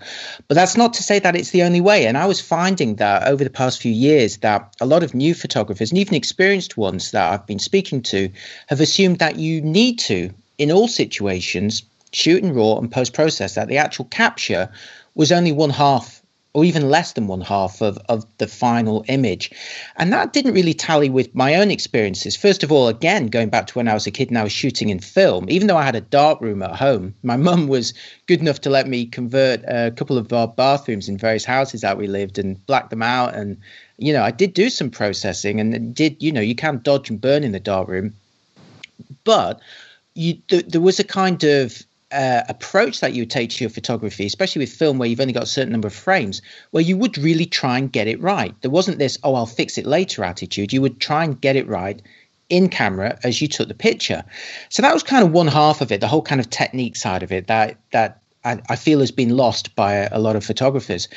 But 0.48 0.56
that's 0.56 0.76
not 0.76 0.92
to 0.96 1.04
say 1.04 1.20
that 1.20 1.36
it's 1.36 1.52
the 1.52 1.62
only 1.62 1.82
way. 1.82 2.08
And 2.08 2.18
I 2.18 2.26
was 2.26 2.42
finding 2.42 2.96
that 2.96 3.28
over 3.28 3.44
the 3.44 3.52
past 3.52 3.80
few 3.80 3.92
years 3.92 4.38
that 4.38 4.76
a 4.82 4.88
lot 4.88 5.04
of 5.04 5.14
new 5.14 5.36
photographers 5.36 5.92
and 5.92 6.00
even 6.00 6.16
experienced 6.16 6.78
ones 6.78 7.12
that 7.12 7.32
I've 7.32 7.46
been 7.46 7.60
speaking 7.60 8.02
to 8.14 8.30
have 8.70 8.82
assumed 8.82 9.20
that 9.20 9.38
you 9.38 9.62
need 9.62 10.00
to, 10.00 10.32
in 10.58 10.72
all 10.72 10.88
situations, 10.88 11.84
shoot 12.12 12.44
in 12.44 12.56
RAW 12.56 12.80
and 12.80 12.92
post 12.92 13.14
process, 13.14 13.54
that 13.54 13.68
the 13.68 13.78
actual 13.78 14.06
capture 14.06 14.68
was 15.14 15.32
only 15.32 15.52
one 15.52 15.70
half 15.70 16.17
or 16.58 16.66
even 16.66 16.90
less 16.90 17.14
than 17.14 17.28
one 17.28 17.42
half 17.42 17.84
of, 17.84 18.00
of 18.10 18.26
the 18.40 18.48
final 18.48 19.06
image. 19.10 19.52
And 19.98 20.12
that 20.12 20.34
didn't 20.34 20.56
really 20.56 20.74
tally 20.74 21.08
with 21.08 21.36
my 21.36 21.54
own 21.54 21.70
experiences. 21.70 22.36
First 22.36 22.64
of 22.64 22.72
all, 22.72 22.88
again, 22.88 23.28
going 23.28 23.50
back 23.50 23.68
to 23.68 23.74
when 23.76 23.88
I 23.88 23.94
was 23.94 24.08
a 24.08 24.12
kid 24.12 24.30
and 24.30 24.40
I 24.40 24.44
was 24.44 24.52
shooting 24.52 24.90
in 24.90 24.98
film, 24.98 25.46
even 25.52 25.68
though 25.68 25.78
I 25.78 25.84
had 25.84 25.96
a 25.96 26.02
dark 26.02 26.42
room 26.42 26.64
at 26.64 26.76
home, 26.76 27.14
my 27.22 27.38
mum 27.48 27.68
was 27.68 27.94
good 28.26 28.40
enough 28.40 28.60
to 28.62 28.72
let 28.72 28.88
me 28.88 29.06
convert 29.06 29.64
a 29.68 29.92
couple 29.96 30.18
of 30.18 30.34
our 30.34 30.48
bathrooms 30.48 31.08
in 31.08 31.16
various 31.16 31.46
houses 31.46 31.82
that 31.82 31.96
we 31.96 32.08
lived 32.08 32.40
and 32.40 32.66
black 32.66 32.90
them 32.90 33.04
out. 33.04 33.36
And, 33.36 33.58
you 34.00 34.12
know, 34.12 34.24
I 34.24 34.32
did 34.32 34.56
do 34.56 34.72
some 34.72 34.90
processing 34.90 35.60
and 35.60 35.94
did, 35.94 36.24
you 36.24 36.32
know, 36.32 36.42
you 36.42 36.56
can 36.56 36.82
dodge 36.82 37.12
and 37.12 37.22
burn 37.22 37.44
in 37.44 37.52
the 37.52 37.60
dark 37.60 37.88
room. 37.88 38.16
But 39.24 39.60
you, 40.16 40.34
th- 40.48 40.66
there 40.66 40.82
was 40.82 41.00
a 41.00 41.04
kind 41.04 41.44
of 41.44 41.84
uh, 42.12 42.44
approach 42.48 43.02
that 43.02 43.14
you 43.14 43.24
would 43.24 43.32
take 43.32 43.50
to 43.50 43.64
your 43.64 43.70
photography, 43.70 44.26
especially 44.26 44.62
with 44.62 44.72
film 44.72 44.98
where 44.98 45.10
you've 45.10 45.20
only 45.20 45.34
got 45.34 45.44
a 45.44 45.48
certain 45.48 45.72
number 45.72 45.88
of 45.88 45.94
frames, 45.94 46.42
where 46.72 46.84
you 46.84 46.98
would 46.98 47.18
really 47.18 47.46
try 47.46 47.78
and 47.78 47.92
get 47.92 48.08
it 48.08 48.22
right. 48.22 48.56
There 48.62 48.72
wasn't 48.72 49.00
this, 49.00 49.18
oh, 49.24 49.36
I'll 49.36 49.46
fix 49.46 49.78
it 49.78 49.86
later 49.86 50.24
attitude. 50.24 50.72
You 50.72 50.82
would 50.82 51.00
try 51.00 51.24
and 51.24 51.40
get 51.40 51.56
it 51.56 51.68
right 51.68 52.02
in 52.50 52.70
camera 52.70 53.20
as 53.24 53.42
you 53.42 53.48
took 53.48 53.68
the 53.68 53.74
picture. 53.74 54.24
So 54.70 54.82
that 54.82 54.94
was 54.94 55.04
kind 55.04 55.26
of 55.26 55.32
one 55.32 55.48
half 55.48 55.82
of 55.82 55.92
it, 55.92 56.00
the 56.00 56.08
whole 56.08 56.22
kind 56.22 56.40
of 56.40 56.50
technique 56.50 56.96
side 56.96 57.24
of 57.24 57.32
it 57.32 57.48
that 57.48 57.78
that 57.92 58.22
I, 58.46 58.62
I 58.70 58.76
feel 58.78 59.00
has 59.02 59.12
been 59.12 59.36
lost 59.36 59.76
by 59.76 59.94
a, 59.96 60.10
a, 60.14 60.20
lot 60.20 60.38
of 60.38 60.46
photographers. 60.46 61.10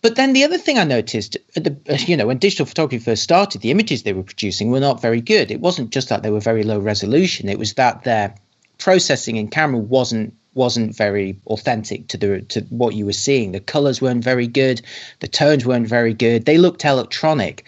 But 0.00 0.16
then 0.16 0.32
the 0.32 0.44
other 0.44 0.58
thing 0.58 0.78
I 0.78 0.84
noticed, 0.84 1.36
the, 1.54 1.76
you 2.06 2.16
know, 2.16 2.26
when 2.26 2.38
digital 2.38 2.66
photography 2.66 3.02
first 3.02 3.22
started, 3.22 3.60
the 3.60 3.70
images 3.70 4.02
they 4.02 4.12
were 4.12 4.22
producing 4.22 4.70
were 4.70 4.80
not 4.80 5.00
very 5.00 5.20
good. 5.20 5.50
It 5.50 5.60
wasn't 5.60 5.90
just 5.90 6.08
that 6.08 6.22
they 6.22 6.30
were 6.30 6.40
very 6.40 6.62
low 6.62 6.78
resolution; 6.78 7.48
it 7.48 7.58
was 7.58 7.74
that 7.74 8.04
their 8.04 8.34
processing 8.78 9.36
in 9.36 9.48
camera 9.48 9.80
wasn't 9.80 10.34
wasn't 10.54 10.94
very 10.96 11.36
authentic 11.48 12.06
to 12.08 12.16
the 12.16 12.40
to 12.42 12.60
what 12.70 12.94
you 12.94 13.06
were 13.06 13.12
seeing. 13.12 13.52
The 13.52 13.60
colors 13.60 14.00
weren't 14.00 14.24
very 14.24 14.46
good, 14.46 14.82
the 15.20 15.28
tones 15.28 15.66
weren't 15.66 15.88
very 15.88 16.14
good. 16.14 16.44
They 16.44 16.58
looked 16.58 16.84
electronic. 16.84 17.66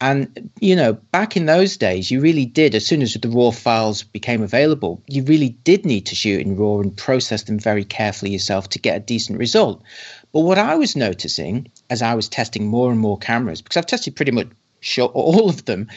And 0.00 0.50
you 0.58 0.74
know, 0.74 0.94
back 0.94 1.36
in 1.36 1.46
those 1.46 1.76
days, 1.76 2.10
you 2.10 2.20
really 2.20 2.44
did. 2.44 2.74
As 2.74 2.84
soon 2.84 3.02
as 3.02 3.14
the 3.14 3.28
raw 3.28 3.52
files 3.52 4.02
became 4.02 4.42
available, 4.42 5.00
you 5.06 5.22
really 5.22 5.50
did 5.50 5.86
need 5.86 6.06
to 6.06 6.16
shoot 6.16 6.40
in 6.40 6.56
raw 6.56 6.78
and 6.78 6.96
process 6.96 7.44
them 7.44 7.58
very 7.58 7.84
carefully 7.84 8.32
yourself 8.32 8.70
to 8.70 8.80
get 8.80 8.96
a 8.96 9.00
decent 9.00 9.38
result. 9.38 9.80
But 10.32 10.40
what 10.40 10.58
I 10.58 10.74
was 10.74 10.96
noticing 10.96 11.70
as 11.88 12.02
I 12.02 12.14
was 12.14 12.28
testing 12.28 12.66
more 12.66 12.90
and 12.90 12.98
more 12.98 13.18
cameras, 13.18 13.62
because 13.62 13.76
I've 13.76 13.86
tested 13.86 14.16
pretty 14.16 14.32
much 14.32 14.48
all 14.98 15.48
of 15.48 15.64
them, 15.66 15.88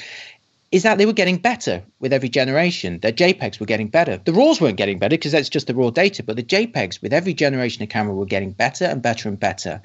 is 0.71 0.83
that 0.83 0.97
they 0.97 1.05
were 1.05 1.13
getting 1.13 1.37
better 1.37 1.83
with 1.99 2.11
every 2.11 2.29
generation. 2.29 2.99
Their 2.99 3.11
JPEGs 3.11 3.59
were 3.59 3.65
getting 3.65 3.87
better. 3.87 4.17
The 4.17 4.33
RAWs 4.33 4.59
weren't 4.59 4.77
getting 4.77 4.99
better 4.99 5.15
because 5.15 5.31
that's 5.31 5.49
just 5.49 5.67
the 5.67 5.75
raw 5.75 5.89
data, 5.89 6.23
but 6.23 6.35
the 6.35 6.43
JPEGs 6.43 7.01
with 7.01 7.13
every 7.13 7.33
generation 7.33 7.83
of 7.83 7.89
camera 7.89 8.13
were 8.13 8.25
getting 8.25 8.51
better 8.51 8.85
and 8.85 9.01
better 9.01 9.29
and 9.29 9.39
better, 9.39 9.81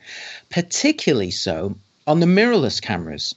particularly 0.48 1.30
so 1.30 1.76
on 2.06 2.20
the 2.20 2.26
mirrorless 2.26 2.80
cameras. 2.80 3.34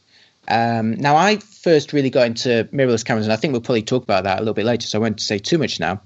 Um, 0.47 0.95
now, 0.95 1.15
I 1.15 1.37
first 1.37 1.93
really 1.93 2.09
got 2.09 2.27
into 2.27 2.67
mirrorless 2.73 3.05
cameras, 3.05 3.25
and 3.25 3.33
I 3.33 3.37
think 3.37 3.51
we'll 3.51 3.61
probably 3.61 3.83
talk 3.83 4.03
about 4.03 4.25
that 4.25 4.37
a 4.37 4.41
little 4.41 4.53
bit 4.53 4.65
later, 4.65 4.87
so 4.87 4.99
I 4.99 5.01
won't 5.01 5.21
say 5.21 5.37
too 5.37 5.57
much 5.57 5.79
now. 5.79 6.01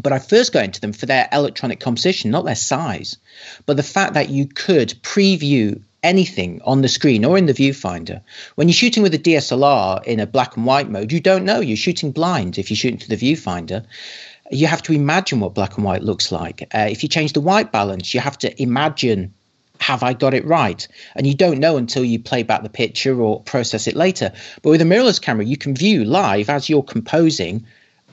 But 0.00 0.12
I 0.12 0.18
first 0.18 0.52
got 0.52 0.64
into 0.64 0.80
them 0.80 0.92
for 0.92 1.06
their 1.06 1.28
electronic 1.32 1.80
composition, 1.80 2.30
not 2.30 2.44
their 2.44 2.54
size, 2.54 3.16
but 3.66 3.76
the 3.76 3.82
fact 3.82 4.14
that 4.14 4.30
you 4.30 4.46
could 4.46 4.90
preview 5.02 5.82
anything 6.02 6.60
on 6.64 6.82
the 6.82 6.88
screen 6.88 7.24
or 7.24 7.36
in 7.36 7.46
the 7.46 7.54
viewfinder. 7.54 8.22
When 8.54 8.68
you're 8.68 8.74
shooting 8.74 9.02
with 9.02 9.14
a 9.14 9.18
DSLR 9.18 10.04
in 10.04 10.20
a 10.20 10.26
black 10.26 10.56
and 10.56 10.66
white 10.66 10.88
mode, 10.88 11.12
you 11.12 11.20
don't 11.20 11.44
know. 11.44 11.60
You're 11.60 11.76
shooting 11.76 12.12
blind 12.12 12.58
if 12.58 12.70
you're 12.70 12.76
shooting 12.76 12.98
through 12.98 13.16
the 13.16 13.32
viewfinder. 13.32 13.84
You 14.50 14.66
have 14.66 14.82
to 14.82 14.92
imagine 14.92 15.40
what 15.40 15.54
black 15.54 15.76
and 15.76 15.84
white 15.84 16.02
looks 16.02 16.32
like. 16.32 16.62
Uh, 16.74 16.88
if 16.90 17.02
you 17.02 17.08
change 17.08 17.34
the 17.34 17.40
white 17.40 17.72
balance, 17.72 18.14
you 18.14 18.20
have 18.20 18.38
to 18.38 18.62
imagine 18.62 19.34
have 19.80 20.02
I 20.02 20.12
got 20.12 20.34
it 20.34 20.44
right? 20.44 20.86
And 21.16 21.26
you 21.26 21.34
don't 21.34 21.58
know 21.58 21.78
until 21.78 22.04
you 22.04 22.18
play 22.18 22.42
back 22.42 22.62
the 22.62 22.68
picture 22.68 23.18
or 23.18 23.42
process 23.42 23.86
it 23.86 23.96
later. 23.96 24.32
But 24.62 24.70
with 24.70 24.82
a 24.82 24.84
mirrorless 24.84 25.20
camera, 25.20 25.44
you 25.44 25.56
can 25.56 25.74
view 25.74 26.04
live 26.04 26.50
as 26.50 26.68
you're 26.68 26.82
composing 26.82 27.64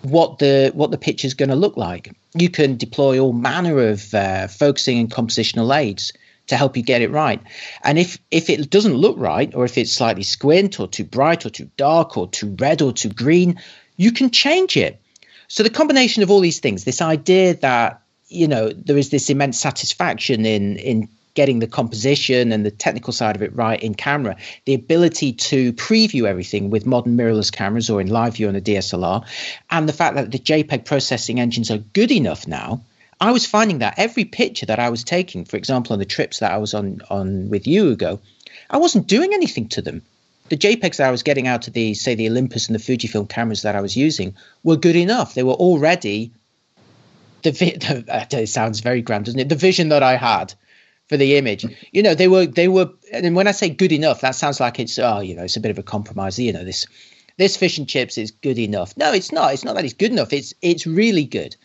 what 0.02 0.40
the 0.40 0.72
what 0.74 0.92
the 0.92 0.98
picture 0.98 1.28
is 1.28 1.34
going 1.34 1.50
to 1.50 1.56
look 1.56 1.76
like. 1.76 2.14
You 2.36 2.50
can 2.50 2.78
deploy 2.78 3.20
all 3.20 3.34
manner 3.34 3.80
of 3.90 4.14
uh, 4.14 4.48
focusing 4.48 5.00
and 5.00 5.12
compositional 5.12 5.76
aids 5.76 6.14
to 6.48 6.58
help 6.58 6.76
you 6.76 6.84
get 6.84 7.02
it 7.02 7.12
right. 7.12 7.42
And 7.84 8.00
if 8.00 8.18
if 8.32 8.50
it 8.50 8.70
doesn't 8.70 8.96
look 8.96 9.18
right, 9.18 9.54
or 9.54 9.66
if 9.66 9.78
it's 9.78 9.92
slightly 9.92 10.24
squint, 10.24 10.80
or 10.80 10.88
too 10.88 11.04
bright, 11.04 11.46
or 11.46 11.50
too 11.50 11.70
dark, 11.78 12.18
or 12.18 12.28
too 12.28 12.56
red, 12.60 12.82
or 12.82 12.92
too 12.92 13.10
green, 13.10 13.60
you 13.98 14.12
can 14.12 14.32
change 14.32 14.76
it. 14.76 15.00
So 15.48 15.64
the 15.64 15.70
combination 15.70 16.24
of 16.24 16.32
all 16.32 16.40
these 16.40 16.60
things, 16.60 16.84
this 16.84 17.02
idea 17.02 17.56
that 17.56 18.02
you 18.28 18.48
know 18.48 18.70
there 18.70 18.98
is 18.98 19.10
this 19.10 19.30
immense 19.30 19.60
satisfaction 19.60 20.46
in 20.46 20.78
in 20.78 21.10
getting 21.34 21.60
the 21.60 21.68
composition 21.68 22.52
and 22.52 22.66
the 22.66 22.72
technical 22.72 23.14
side 23.14 23.36
of 23.36 23.44
it 23.44 23.56
right 23.56 23.84
in 23.84 23.94
camera, 23.94 24.36
the 24.66 24.74
ability 24.74 25.32
to 25.32 25.72
preview 25.74 26.24
everything 26.24 26.72
with 26.72 26.88
modern 26.88 27.16
mirrorless 27.16 27.52
cameras 27.52 27.92
or 27.92 28.02
in 28.02 28.08
live 28.08 28.36
view 28.36 28.48
on 28.48 28.56
a 28.56 28.62
DSLR, 28.62 29.24
and 29.70 29.88
the 29.88 29.94
fact 29.94 30.16
that 30.16 30.32
the 30.32 30.40
JPEG 30.40 30.84
processing 30.86 31.40
engines 31.40 31.70
are 31.70 31.78
good 31.78 32.12
enough 32.12 32.48
now 32.48 32.82
I 33.20 33.32
was 33.32 33.46
finding 33.46 33.80
that 33.80 33.96
every 33.98 34.26
picture 34.26 34.66
that 34.68 34.80
I 34.80 34.90
was 34.90 35.04
taking, 35.04 35.46
for 35.46 35.58
example, 35.58 35.94
on 35.94 36.00
the 36.00 36.06
trips 36.06 36.40
that 36.40 36.52
I 36.52 36.58
was 36.58 36.74
on 36.74 37.02
on 37.10 37.50
with 37.50 37.68
Ugo, 37.68 38.20
I 38.70 38.78
wasn't 38.78 39.08
doing 39.08 39.34
anything 39.34 39.68
to 39.70 39.82
them. 39.82 40.02
The 40.50 40.58
JPEGs 40.58 40.98
that 40.98 41.08
I 41.08 41.12
was 41.12 41.24
getting 41.24 41.48
out 41.48 41.68
of 41.68 41.74
the, 41.74 41.94
say, 41.94 42.16
the 42.16 42.30
Olympus 42.30 42.68
and 42.68 42.76
the 42.76 42.80
Fujifilm 42.80 43.28
cameras 43.28 43.64
that 43.64 43.76
I 43.76 43.82
was 43.82 43.98
using 43.98 44.36
were 44.64 44.78
good 44.78 44.96
enough. 44.96 45.34
They 45.34 45.44
were 45.44 45.54
already 45.54 46.32
the, 47.42 47.52
the 47.52 48.06
uh, 48.08 48.26
it 48.32 48.48
sounds 48.48 48.80
very 48.80 49.02
grand, 49.02 49.26
doesn't 49.26 49.40
it? 49.40 49.50
The 49.50 49.56
vision 49.56 49.90
that 49.90 50.04
I 50.04 50.16
had 50.16 50.54
for 51.10 51.18
the 51.18 51.38
image. 51.38 51.66
You 51.92 52.04
know, 52.04 52.16
they 52.16 52.28
were 52.28 52.46
they 52.46 52.68
were 52.68 52.90
and 53.12 53.36
when 53.36 53.48
I 53.48 53.52
say 53.52 53.70
good 53.70 53.92
enough, 53.92 54.22
that 54.22 54.36
sounds 54.36 54.60
like 54.60 54.80
it's 54.80 55.00
oh, 55.00 55.20
you 55.20 55.36
know, 55.36 55.44
it's 55.44 55.58
a 55.58 55.62
bit 55.62 55.72
of 55.72 55.80
a 55.80 55.84
compromise. 55.84 56.38
You 56.38 56.54
know, 56.54 56.64
this 56.64 56.86
this 57.38 57.56
fish 57.56 57.78
and 57.78 57.88
chips 57.88 58.18
is 58.18 58.32
good 58.32 58.58
enough. 58.58 58.96
No, 58.98 59.14
it's 59.14 59.32
not. 59.32 59.54
It's 59.54 59.64
not 59.64 59.76
that 59.76 59.86
it's 59.86 59.94
good 59.94 60.12
enough. 60.12 60.34
It's 60.34 60.54
it's 60.62 60.86
really 60.86 61.26
good. 61.26 61.56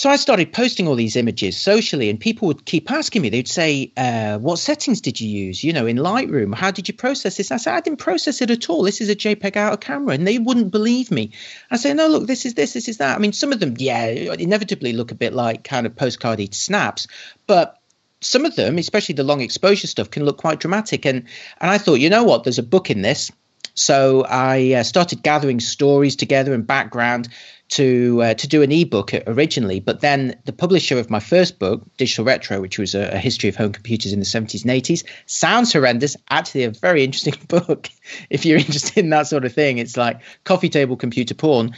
So 0.00 0.08
I 0.08 0.16
started 0.16 0.54
posting 0.54 0.88
all 0.88 0.94
these 0.94 1.14
images 1.14 1.58
socially, 1.58 2.08
and 2.08 2.18
people 2.18 2.48
would 2.48 2.64
keep 2.64 2.90
asking 2.90 3.20
me. 3.20 3.28
They'd 3.28 3.46
say, 3.46 3.92
uh, 3.98 4.38
"What 4.38 4.58
settings 4.58 5.02
did 5.02 5.20
you 5.20 5.28
use? 5.28 5.62
You 5.62 5.74
know, 5.74 5.86
in 5.86 5.98
Lightroom, 5.98 6.54
how 6.54 6.70
did 6.70 6.88
you 6.88 6.94
process 6.94 7.36
this?" 7.36 7.52
I 7.52 7.58
said, 7.58 7.74
"I 7.74 7.80
didn't 7.80 7.98
process 7.98 8.40
it 8.40 8.50
at 8.50 8.70
all. 8.70 8.82
This 8.82 9.02
is 9.02 9.10
a 9.10 9.14
JPEG 9.14 9.58
out 9.58 9.74
of 9.74 9.80
camera," 9.80 10.14
and 10.14 10.26
they 10.26 10.38
wouldn't 10.38 10.70
believe 10.70 11.10
me. 11.10 11.32
I 11.70 11.76
say, 11.76 11.92
"No, 11.92 12.08
look, 12.08 12.26
this 12.26 12.46
is 12.46 12.54
this, 12.54 12.72
this 12.72 12.88
is 12.88 12.96
that." 12.96 13.14
I 13.14 13.18
mean, 13.18 13.34
some 13.34 13.52
of 13.52 13.60
them, 13.60 13.74
yeah, 13.76 14.06
inevitably 14.06 14.94
look 14.94 15.10
a 15.10 15.14
bit 15.14 15.34
like 15.34 15.64
kind 15.64 15.84
of 15.84 15.94
postcardy 15.96 16.54
snaps, 16.54 17.06
but 17.46 17.76
some 18.22 18.46
of 18.46 18.56
them, 18.56 18.78
especially 18.78 19.16
the 19.16 19.22
long 19.22 19.42
exposure 19.42 19.86
stuff, 19.86 20.10
can 20.10 20.24
look 20.24 20.38
quite 20.38 20.60
dramatic. 20.60 21.04
And 21.04 21.24
and 21.60 21.70
I 21.70 21.76
thought, 21.76 22.00
you 22.00 22.08
know 22.08 22.24
what? 22.24 22.44
There's 22.44 22.58
a 22.58 22.62
book 22.62 22.88
in 22.88 23.02
this. 23.02 23.30
So 23.74 24.24
I 24.28 24.72
uh, 24.72 24.82
started 24.82 25.22
gathering 25.22 25.60
stories 25.60 26.16
together 26.16 26.54
and 26.54 26.66
background 26.66 27.28
to 27.70 28.20
uh, 28.22 28.34
to 28.34 28.48
do 28.48 28.62
an 28.62 28.72
ebook 28.72 29.12
originally, 29.28 29.78
but 29.78 30.00
then 30.00 30.36
the 30.44 30.52
publisher 30.52 30.98
of 30.98 31.08
my 31.08 31.20
first 31.20 31.58
book, 31.58 31.82
Digital 31.96 32.24
Retro, 32.24 32.60
which 32.60 32.78
was 32.78 32.94
a, 32.94 33.10
a, 33.12 33.18
history 33.18 33.48
of 33.48 33.54
home 33.54 33.72
computers 33.72 34.12
in 34.12 34.18
the 34.18 34.24
70s 34.24 34.62
and 34.62 34.72
80s, 34.72 35.04
sounds 35.26 35.72
horrendous. 35.72 36.16
Actually, 36.30 36.64
a 36.64 36.70
very 36.70 37.04
interesting 37.04 37.34
book 37.48 37.88
if 38.28 38.44
you're 38.44 38.58
interested 38.58 38.98
in 38.98 39.10
that 39.10 39.28
sort 39.28 39.44
of 39.44 39.52
thing. 39.52 39.78
It's 39.78 39.96
like 39.96 40.20
coffee 40.44 40.68
table 40.68 40.96
computer 40.96 41.34
porn. 41.34 41.74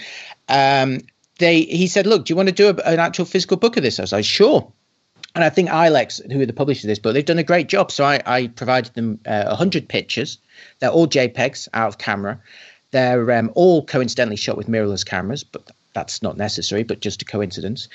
Um, 0.48 1.00
they 1.38 1.62
he 1.62 1.86
said, 1.86 2.06
"Look, 2.06 2.24
do 2.24 2.32
you 2.32 2.36
want 2.36 2.48
to 2.48 2.54
do 2.54 2.70
a, 2.70 2.74
an 2.90 2.98
actual 2.98 3.26
physical 3.26 3.58
book 3.58 3.76
of 3.76 3.82
this?" 3.82 3.98
I 3.98 4.02
was 4.02 4.12
like, 4.12 4.24
"Sure." 4.24 4.72
And 5.34 5.44
I 5.44 5.50
think 5.50 5.70
ILEX, 5.70 6.30
who 6.30 6.42
are 6.42 6.46
the 6.46 6.52
publishers 6.52 6.84
of 6.84 6.88
this 6.88 6.98
book, 6.98 7.14
they've 7.14 7.24
done 7.24 7.38
a 7.38 7.42
great 7.42 7.66
job. 7.66 7.90
So 7.90 8.04
I, 8.04 8.20
I 8.26 8.48
provided 8.48 8.92
them 8.92 9.18
uh, 9.24 9.44
100 9.46 9.88
pictures. 9.88 10.36
They're 10.78 10.90
all 10.90 11.06
JPEGs 11.06 11.68
out 11.72 11.88
of 11.88 11.96
camera. 11.96 12.38
They're 12.90 13.32
um, 13.32 13.50
all 13.54 13.82
coincidentally 13.86 14.36
shot 14.36 14.58
with 14.58 14.68
mirrorless 14.68 15.06
cameras, 15.06 15.42
but 15.42 15.70
that's 15.92 16.22
not 16.22 16.36
necessary, 16.36 16.82
but 16.82 17.00
just 17.00 17.22
a 17.22 17.24
coincidence. 17.24 17.88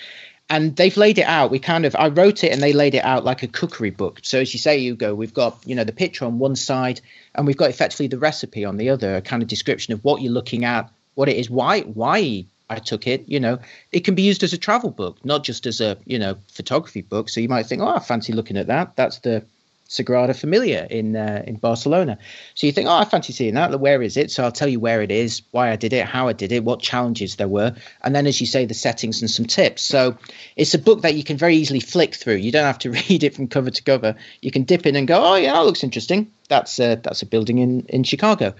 And 0.49 0.75
they've 0.77 0.95
laid 0.95 1.17
it 1.17 1.25
out. 1.25 1.51
We 1.51 1.59
kind 1.59 1.85
of, 1.85 1.95
I 1.97 2.07
wrote 2.07 2.43
it 2.43 2.53
and 2.53 2.61
they 2.61 2.71
laid 2.71 2.95
it 2.95 3.03
out 3.03 3.25
like 3.25 3.43
a 3.43 3.47
cookery 3.47 3.89
book. 3.89 4.21
So 4.23 4.39
as 4.39 4.53
you 4.53 4.59
say, 4.59 4.79
Hugo, 4.79 5.13
we've 5.13 5.33
got, 5.33 5.59
you 5.65 5.75
know, 5.75 5.83
the 5.83 5.91
picture 5.91 6.23
on 6.23 6.39
one 6.39 6.55
side 6.55 7.01
and 7.35 7.45
we've 7.45 7.57
got 7.57 7.69
effectively 7.69 8.07
the 8.07 8.17
recipe 8.17 8.63
on 8.63 8.77
the 8.77 8.89
other, 8.89 9.17
a 9.17 9.21
kind 9.21 9.43
of 9.43 9.49
description 9.49 9.93
of 9.93 10.03
what 10.05 10.21
you're 10.21 10.31
looking 10.31 10.63
at, 10.63 10.89
what 11.15 11.27
it 11.27 11.35
is, 11.35 11.49
why, 11.49 11.81
why 11.81 12.45
I 12.69 12.79
took 12.79 13.07
it. 13.07 13.27
You 13.27 13.41
know, 13.41 13.59
it 13.91 14.01
can 14.01 14.15
be 14.15 14.21
used 14.21 14.41
as 14.41 14.53
a 14.53 14.57
travel 14.57 14.89
book, 14.89 15.23
not 15.25 15.43
just 15.43 15.65
as 15.65 15.81
a, 15.81 15.97
you 16.05 16.17
know, 16.17 16.37
photography 16.49 17.01
book. 17.01 17.27
So 17.27 17.41
you 17.41 17.49
might 17.49 17.65
think, 17.65 17.81
oh, 17.81 17.87
I 17.87 17.99
fancy 17.99 18.31
looking 18.31 18.57
at 18.57 18.67
that. 18.67 18.95
That's 18.95 19.19
the, 19.19 19.43
Sagrada 19.89 20.35
Familia 20.35 20.85
in 20.89 21.15
uh, 21.15 21.43
in 21.47 21.55
Barcelona. 21.55 22.17
So 22.55 22.67
you 22.67 22.73
think, 22.73 22.89
oh, 22.89 22.93
I 22.93 23.05
fancy 23.05 23.33
seeing 23.33 23.53
that. 23.53 23.79
Where 23.79 24.01
is 24.01 24.17
it? 24.17 24.31
So 24.31 24.43
I'll 24.43 24.51
tell 24.51 24.67
you 24.67 24.79
where 24.79 25.01
it 25.01 25.11
is, 25.11 25.41
why 25.51 25.71
I 25.71 25.75
did 25.75 25.93
it, 25.93 26.05
how 26.05 26.27
I 26.27 26.33
did 26.33 26.51
it, 26.51 26.63
what 26.63 26.81
challenges 26.81 27.37
there 27.37 27.47
were, 27.47 27.75
and 28.03 28.15
then, 28.15 28.27
as 28.27 28.41
you 28.41 28.47
say, 28.47 28.65
the 28.65 28.73
settings 28.73 29.21
and 29.21 29.31
some 29.31 29.45
tips. 29.45 29.83
So 29.83 30.17
it's 30.55 30.73
a 30.73 30.79
book 30.79 31.01
that 31.01 31.15
you 31.15 31.23
can 31.23 31.37
very 31.37 31.55
easily 31.55 31.79
flick 31.79 32.15
through. 32.15 32.35
You 32.35 32.51
don't 32.51 32.65
have 32.65 32.79
to 32.79 32.91
read 33.09 33.23
it 33.23 33.35
from 33.35 33.47
cover 33.47 33.69
to 33.69 33.83
cover. 33.83 34.15
You 34.41 34.51
can 34.51 34.63
dip 34.63 34.85
in 34.85 34.95
and 34.95 35.07
go, 35.07 35.23
oh 35.23 35.35
yeah, 35.35 35.53
that 35.53 35.65
looks 35.65 35.83
interesting. 35.83 36.31
That's 36.49 36.79
a, 36.79 36.95
that's 36.95 37.21
a 37.21 37.25
building 37.25 37.59
in 37.59 37.85
in 37.87 38.03
Chicago. 38.03 38.53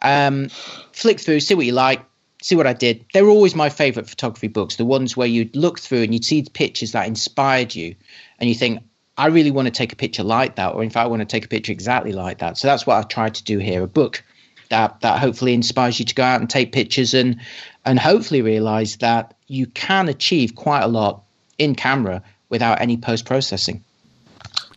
Um, 0.00 0.48
flick 0.92 1.18
through, 1.18 1.40
see 1.40 1.54
what 1.54 1.66
you 1.66 1.72
like, 1.72 2.04
see 2.42 2.54
what 2.54 2.66
I 2.66 2.72
did. 2.72 3.04
They're 3.12 3.28
always 3.28 3.54
my 3.54 3.68
favorite 3.68 4.08
photography 4.08 4.48
books, 4.48 4.76
the 4.76 4.84
ones 4.84 5.16
where 5.16 5.26
you'd 5.26 5.56
look 5.56 5.78
through 5.80 6.02
and 6.02 6.12
you'd 6.12 6.24
see 6.24 6.44
pictures 6.52 6.92
that 6.92 7.06
inspired 7.06 7.74
you, 7.74 7.94
and 8.38 8.48
you 8.48 8.54
think, 8.54 8.82
I 9.18 9.26
really 9.26 9.50
want 9.50 9.66
to 9.66 9.72
take 9.72 9.92
a 9.92 9.96
picture 9.96 10.22
like 10.22 10.54
that, 10.56 10.74
or 10.74 10.82
in 10.84 10.90
fact, 10.90 11.04
I 11.04 11.08
want 11.08 11.20
to 11.20 11.26
take 11.26 11.44
a 11.44 11.48
picture 11.48 11.72
exactly 11.72 12.12
like 12.12 12.38
that. 12.38 12.56
So 12.56 12.68
that's 12.68 12.86
what 12.86 12.94
I've 12.94 13.08
tried 13.08 13.34
to 13.34 13.44
do 13.44 13.58
here 13.58 13.82
a 13.82 13.88
book 13.88 14.22
that, 14.70 15.00
that 15.00 15.18
hopefully 15.18 15.54
inspires 15.54 15.98
you 15.98 16.04
to 16.04 16.14
go 16.14 16.22
out 16.22 16.40
and 16.40 16.48
take 16.48 16.70
pictures 16.70 17.14
and, 17.14 17.40
and 17.84 17.98
hopefully 17.98 18.42
realize 18.42 18.96
that 18.98 19.34
you 19.48 19.66
can 19.66 20.08
achieve 20.08 20.54
quite 20.54 20.82
a 20.82 20.86
lot 20.86 21.24
in 21.58 21.74
camera 21.74 22.22
without 22.48 22.80
any 22.80 22.96
post 22.96 23.24
processing. 23.24 23.82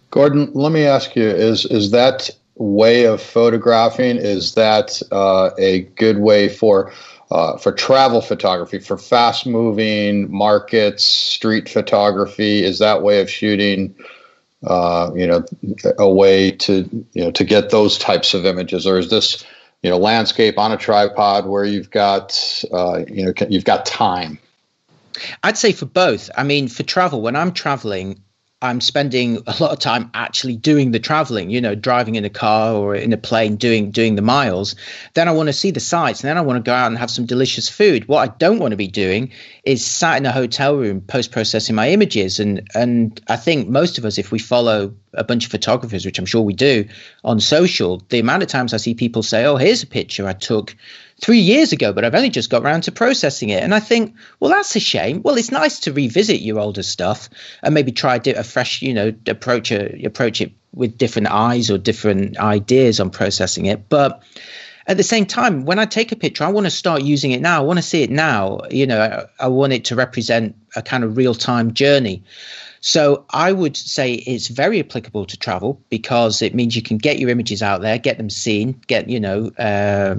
Gordon, 0.10 0.51
let 0.53 0.71
me 0.71 0.86
ask 0.86 1.15
you: 1.15 1.24
Is 1.24 1.65
is 1.65 1.91
that 1.91 2.29
way 2.55 3.05
of 3.05 3.21
photographing? 3.21 4.17
Is 4.17 4.55
that 4.55 5.01
uh, 5.12 5.51
a 5.57 5.81
good 5.95 6.17
way 6.17 6.50
for 6.50 6.91
uh, 7.29 7.57
for 7.57 7.71
travel 7.71 8.21
photography, 8.21 8.79
for 8.79 8.98
fast 8.98 9.45
moving 9.45 10.29
markets, 10.29 11.03
street 11.05 11.69
photography? 11.69 12.63
Is 12.63 12.79
that 12.79 13.03
way 13.03 13.21
of 13.21 13.29
shooting 13.29 13.95
uh, 14.65 15.12
you 15.15 15.27
know, 15.27 15.44
a 15.98 16.10
way 16.10 16.51
to 16.51 17.06
you 17.13 17.24
know 17.24 17.32
to 17.32 17.44
get 17.44 17.70
those 17.70 17.98
types 17.98 18.34
of 18.34 18.46
images, 18.46 18.86
or 18.86 18.98
is 18.98 19.10
this 19.10 19.44
you 19.82 19.89
know 19.89 19.98
landscape 19.98 20.58
on 20.58 20.72
a 20.72 20.77
tripod 20.77 21.46
where 21.46 21.65
you've 21.65 21.89
got 21.89 22.63
uh, 22.72 23.03
you 23.08 23.25
know 23.25 23.34
you've 23.50 23.65
got 23.65 23.86
time? 23.86 24.39
I'd 25.44 25.58
say 25.58 25.72
for 25.72 25.86
both. 25.86 26.30
I 26.36 26.44
mean, 26.44 26.68
for 26.68 26.84
travel, 26.84 27.22
when 27.22 27.36
I'm 27.36 27.51
traveling, 27.51 28.24
I'm 28.63 28.80
spending 28.80 29.38
a 29.48 29.56
lot 29.60 29.72
of 29.72 29.80
time 29.80 30.12
actually 30.13 30.56
doing 30.56 30.91
the 30.91 31.00
traveling, 31.00 31.50
you 31.50 31.60
know, 31.60 31.74
driving 31.74 32.15
in 32.15 32.25
a 32.25 32.30
car 32.30 32.75
or 32.75 32.94
in 32.96 33.12
a 33.12 33.18
plane, 33.18 33.56
doing 33.56 33.89
doing 33.89 34.15
the 34.15 34.22
miles. 34.22 34.75
Then 35.15 35.27
I 35.27 35.32
want 35.32 35.48
to 35.48 35.53
see 35.53 35.72
the 35.72 35.80
sights, 35.80 36.22
and 36.22 36.30
then 36.30 36.38
I 36.38 36.41
want 36.41 36.63
to 36.63 36.70
go 36.70 36.74
out 36.74 36.88
and 36.88 36.98
have 36.98 37.10
some 37.10 37.25
delicious 37.25 37.68
food. 37.68 38.08
What 38.08 38.30
I 38.30 38.34
don't 38.38 38.60
want 38.60 38.72
to 38.72 38.77
be 38.77 38.88
doing 38.88 39.32
is 39.63 39.84
sat 39.84 40.18
in 40.18 40.25
a 40.25 40.32
hotel 40.32 40.75
room 40.75 41.01
post 41.01 41.32
processing 41.32 41.75
my 41.75 41.89
images. 41.89 42.39
And 42.39 42.68
and 42.75 43.20
I 43.27 43.36
think 43.36 43.68
most 43.68 43.98
of 43.98 44.06
us, 44.06 44.18
if 44.20 44.32
we 44.32 44.38
follow 44.38 44.94
a 45.13 45.24
bunch 45.24 45.46
of 45.46 45.51
photographers, 45.51 46.06
which 46.06 46.20
I'm 46.20 46.25
sure 46.25 46.41
we 46.41 46.53
do 46.53 46.86
on 47.24 47.39
social, 47.39 48.01
the 48.10 48.20
amount 48.20 48.44
of 48.44 48.50
times 48.50 48.74
I 48.74 48.77
see 48.77 48.94
people 48.94 49.24
say, 49.24 49.46
"Oh, 49.46 49.56
here's 49.56 49.82
a 49.82 49.88
picture 49.88 50.27
I 50.27 50.34
took." 50.34 50.75
Three 51.22 51.40
years 51.40 51.72
ago, 51.72 51.94
but 51.94 52.04
I've 52.04 52.16
only 52.16 52.32
just 52.32 52.50
got 52.50 52.63
around 52.63 52.82
to 52.84 52.92
processing 52.92 53.50
it. 53.50 53.63
And 53.63 53.74
I 53.74 53.80
think, 53.80 54.16
well, 54.40 54.51
that's 54.51 54.75
a 54.75 54.80
shame. 54.80 55.22
Well, 55.22 55.38
it's 55.38 55.51
nice 55.51 55.80
to 55.82 55.94
revisit 55.94 56.42
your 56.42 56.60
older 56.60 56.84
stuff 56.84 57.30
and 57.62 57.74
maybe 57.74 57.92
try 57.92 58.20
a 58.25 58.44
fresh, 58.44 58.82
you 58.82 58.94
know, 58.94 59.13
approach 59.28 59.72
a, 59.72 60.04
approach 60.04 60.42
it 60.42 60.51
with 60.74 60.98
different 60.98 61.28
eyes 61.30 61.70
or 61.70 61.78
different 61.78 62.38
ideas 62.38 63.00
on 63.00 63.12
processing 63.12 63.68
it. 63.68 63.88
But 63.88 64.24
at 64.88 64.98
the 64.98 65.04
same 65.04 65.28
time, 65.28 65.66
when 65.66 65.78
I 65.78 65.86
take 65.86 66.12
a 66.12 66.16
picture, 66.16 66.44
I 66.44 66.50
want 66.50 66.66
to 66.66 66.72
start 66.72 67.04
using 67.04 67.32
it 67.32 67.42
now. 67.42 67.62
I 67.62 67.66
want 67.66 67.78
to 67.78 67.84
see 67.84 68.01
it 68.01 68.10
now. 68.10 68.62
You 68.72 68.88
know, 68.88 69.28
I, 69.40 69.46
I 69.46 69.48
want 69.48 69.74
it 69.74 69.86
to 69.86 69.96
represent 69.96 70.56
a 70.75 70.82
kind 70.82 71.04
of 71.04 71.18
real 71.18 71.36
time 71.36 71.74
journey. 71.74 72.24
So 72.80 73.25
I 73.30 73.51
would 73.51 73.78
say 73.78 74.13
it's 74.13 74.48
very 74.48 74.80
applicable 74.80 75.28
to 75.28 75.38
travel 75.38 75.80
because 75.90 76.42
it 76.42 76.56
means 76.56 76.75
you 76.75 76.82
can 76.82 76.98
get 76.98 77.20
your 77.20 77.30
images 77.30 77.62
out 77.62 77.82
there, 77.82 78.00
get 78.00 78.18
them 78.18 78.32
seen, 78.32 78.82
get 78.88 79.08
you 79.08 79.20
know 79.20 79.51
uh, 79.60 80.16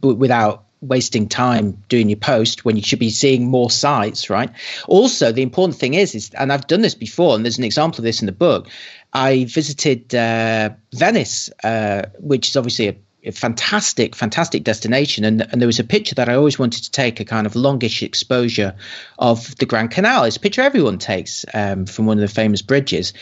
without 0.00 0.64
wasting 0.82 1.28
time 1.28 1.80
doing 1.88 2.08
your 2.08 2.18
post 2.18 2.64
when 2.64 2.76
you 2.76 2.82
should 2.82 2.98
be 2.98 3.10
seeing 3.10 3.46
more 3.46 3.70
sites 3.70 4.28
right? 4.28 4.50
Also 4.88 5.32
the 5.32 5.42
important 5.42 5.78
thing 5.78 5.94
is 5.94 6.14
is 6.14 6.30
and 6.34 6.52
i've 6.52 6.66
done 6.66 6.82
this 6.82 6.94
before 6.94 7.34
and 7.34 7.44
there's 7.44 7.58
an 7.58 7.64
example 7.64 7.98
of 7.98 8.04
this 8.04 8.20
in 8.20 8.26
the 8.26 8.32
book. 8.32 8.68
I 9.12 9.44
visited 9.44 10.14
uh, 10.14 10.70
venice 10.92 11.50
uh, 11.62 12.02
which 12.18 12.48
is 12.48 12.56
obviously 12.56 12.88
a, 12.88 12.96
a, 13.24 13.32
fantastic 13.32 14.16
fantastic 14.16 14.64
destination 14.64 15.24
and, 15.24 15.42
and 15.52 15.60
there 15.60 15.68
was 15.68 15.78
a 15.78 15.84
picture 15.84 16.16
that 16.16 16.28
i 16.28 16.34
always 16.34 16.58
wanted 16.58 16.82
to 16.82 16.90
take 16.90 17.20
a 17.20 17.24
kind 17.24 17.46
of 17.46 17.54
longish 17.54 18.02
exposure 18.02 18.74
of 19.18 19.54
the 19.56 19.66
grand 19.66 19.92
canal. 19.92 20.24
It's 20.24 20.36
a 20.36 20.40
picture 20.40 20.62
everyone 20.62 20.98
takes 20.98 21.44
um, 21.54 21.86
from 21.86 22.06
one 22.06 22.18
of 22.18 22.22
the 22.22 22.34
famous 22.34 22.60
bridges 22.60 23.12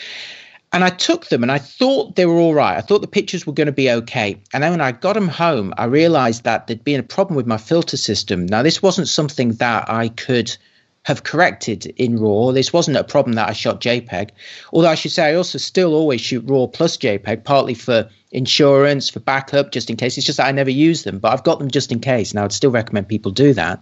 and 0.73 0.83
I 0.83 0.89
took 0.89 1.27
them 1.27 1.43
and 1.43 1.51
I 1.51 1.57
thought 1.57 2.15
they 2.15 2.25
were 2.25 2.39
all 2.39 2.53
right. 2.53 2.77
I 2.77 2.81
thought 2.81 3.01
the 3.01 3.07
pictures 3.07 3.45
were 3.45 3.53
going 3.53 3.67
to 3.67 3.73
be 3.73 3.91
okay. 3.91 4.41
And 4.53 4.63
then 4.63 4.71
when 4.71 4.81
I 4.81 4.93
got 4.93 5.13
them 5.13 5.27
home, 5.27 5.73
I 5.77 5.85
realized 5.85 6.43
that 6.45 6.67
there'd 6.67 6.83
been 6.83 6.99
a 6.99 7.03
problem 7.03 7.35
with 7.35 7.45
my 7.45 7.57
filter 7.57 7.97
system. 7.97 8.45
Now, 8.45 8.63
this 8.63 8.81
wasn't 8.81 9.09
something 9.09 9.53
that 9.53 9.89
I 9.89 10.09
could 10.09 10.55
have 11.03 11.23
corrected 11.23 11.87
in 11.97 12.19
RAW. 12.19 12.51
This 12.51 12.71
wasn't 12.71 12.95
a 12.95 13.03
problem 13.03 13.33
that 13.33 13.49
I 13.49 13.53
shot 13.53 13.81
JPEG. 13.81 14.29
Although 14.71 14.89
I 14.89 14.95
should 14.95 15.11
say, 15.11 15.31
I 15.31 15.35
also 15.35 15.57
still 15.57 15.93
always 15.93 16.21
shoot 16.21 16.45
RAW 16.47 16.67
plus 16.67 16.95
JPEG, 16.95 17.43
partly 17.43 17.73
for 17.73 18.07
insurance, 18.31 19.09
for 19.09 19.19
backup, 19.19 19.71
just 19.71 19.89
in 19.89 19.97
case. 19.97 20.17
It's 20.17 20.25
just 20.25 20.37
that 20.37 20.47
I 20.47 20.51
never 20.51 20.69
use 20.69 21.03
them, 21.03 21.19
but 21.19 21.33
I've 21.33 21.43
got 21.43 21.59
them 21.59 21.69
just 21.69 21.91
in 21.91 21.99
case. 21.99 22.31
And 22.31 22.39
I 22.39 22.43
would 22.43 22.53
still 22.53 22.71
recommend 22.71 23.09
people 23.09 23.31
do 23.31 23.53
that. 23.55 23.81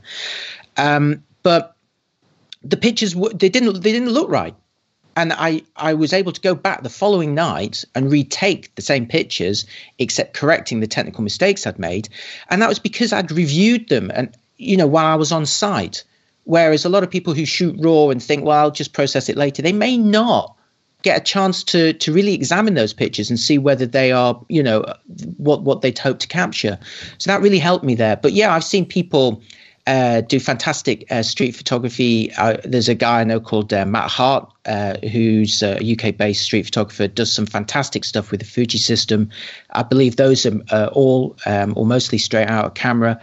Um, 0.77 1.23
but 1.43 1.75
the 2.63 2.77
pictures 2.77 3.13
they 3.35 3.49
didn't 3.49 3.81
they 3.81 3.91
didn't 3.91 4.09
look 4.09 4.29
right 4.29 4.55
and 5.19 5.33
I, 5.33 5.63
I 5.75 5.95
was 5.95 6.13
able 6.13 6.31
to 6.31 6.39
go 6.39 6.55
back 6.55 6.81
the 6.81 6.89
following 6.89 7.35
night 7.35 7.83
and 7.93 8.09
retake 8.09 8.73
the 8.75 8.81
same 8.81 9.05
pictures, 9.05 9.65
except 9.97 10.33
correcting 10.33 10.79
the 10.79 10.87
technical 10.87 11.25
mistakes 11.25 11.67
I'd 11.67 11.77
made. 11.77 12.07
And 12.49 12.61
that 12.61 12.69
was 12.69 12.79
because 12.79 13.11
I'd 13.11 13.29
reviewed 13.29 13.89
them 13.89 14.11
and, 14.13 14.33
you 14.55 14.77
know, 14.77 14.87
while 14.87 15.07
I 15.07 15.15
was 15.15 15.33
on 15.33 15.45
site. 15.45 16.05
Whereas 16.45 16.85
a 16.85 16.89
lot 16.89 17.03
of 17.03 17.11
people 17.11 17.33
who 17.33 17.45
shoot 17.45 17.75
raw 17.79 18.09
and 18.09 18.23
think, 18.23 18.45
well, 18.45 18.57
I'll 18.57 18.71
just 18.71 18.93
process 18.93 19.27
it 19.27 19.35
later, 19.35 19.61
they 19.61 19.73
may 19.73 19.97
not 19.97 20.55
get 21.01 21.19
a 21.19 21.23
chance 21.23 21.63
to 21.63 21.93
to 21.93 22.13
really 22.13 22.33
examine 22.33 22.73
those 22.73 22.93
pictures 22.93 23.29
and 23.29 23.39
see 23.39 23.57
whether 23.57 23.85
they 23.85 24.13
are, 24.13 24.41
you 24.47 24.63
know, 24.63 24.85
what 25.37 25.63
what 25.63 25.81
they'd 25.81 25.99
hope 25.99 26.19
to 26.19 26.27
capture. 26.27 26.79
So 27.17 27.29
that 27.29 27.41
really 27.41 27.59
helped 27.59 27.83
me 27.83 27.95
there. 27.95 28.15
But 28.15 28.31
yeah, 28.31 28.53
I've 28.53 28.63
seen 28.63 28.85
people 28.85 29.41
uh, 29.89 30.21
do 30.21 30.39
fantastic 30.39 31.11
uh, 31.11 31.23
street 31.23 31.55
photography. 31.55 32.31
Uh, 32.33 32.57
there's 32.63 32.89
a 32.89 32.93
guy 32.93 33.21
I 33.21 33.23
know 33.23 33.39
called 33.39 33.73
uh, 33.73 33.87
Matt 33.87 34.11
Hart, 34.11 34.47
uh, 34.67 34.97
who's 35.11 35.63
a 35.63 35.79
UK 35.81 36.15
based 36.15 36.43
street 36.43 36.65
photographer, 36.65 37.07
does 37.07 37.31
some 37.31 37.47
fantastic 37.47 38.05
stuff 38.05 38.29
with 38.29 38.39
the 38.39 38.45
Fuji 38.45 38.77
system. 38.77 39.31
I 39.71 39.81
believe 39.81 40.15
those 40.15 40.45
are 40.45 40.61
uh, 40.69 40.91
all 40.93 41.35
um, 41.47 41.73
or 41.75 41.87
mostly 41.87 42.19
straight 42.19 42.47
out 42.47 42.65
of 42.65 42.75
camera. 42.75 43.19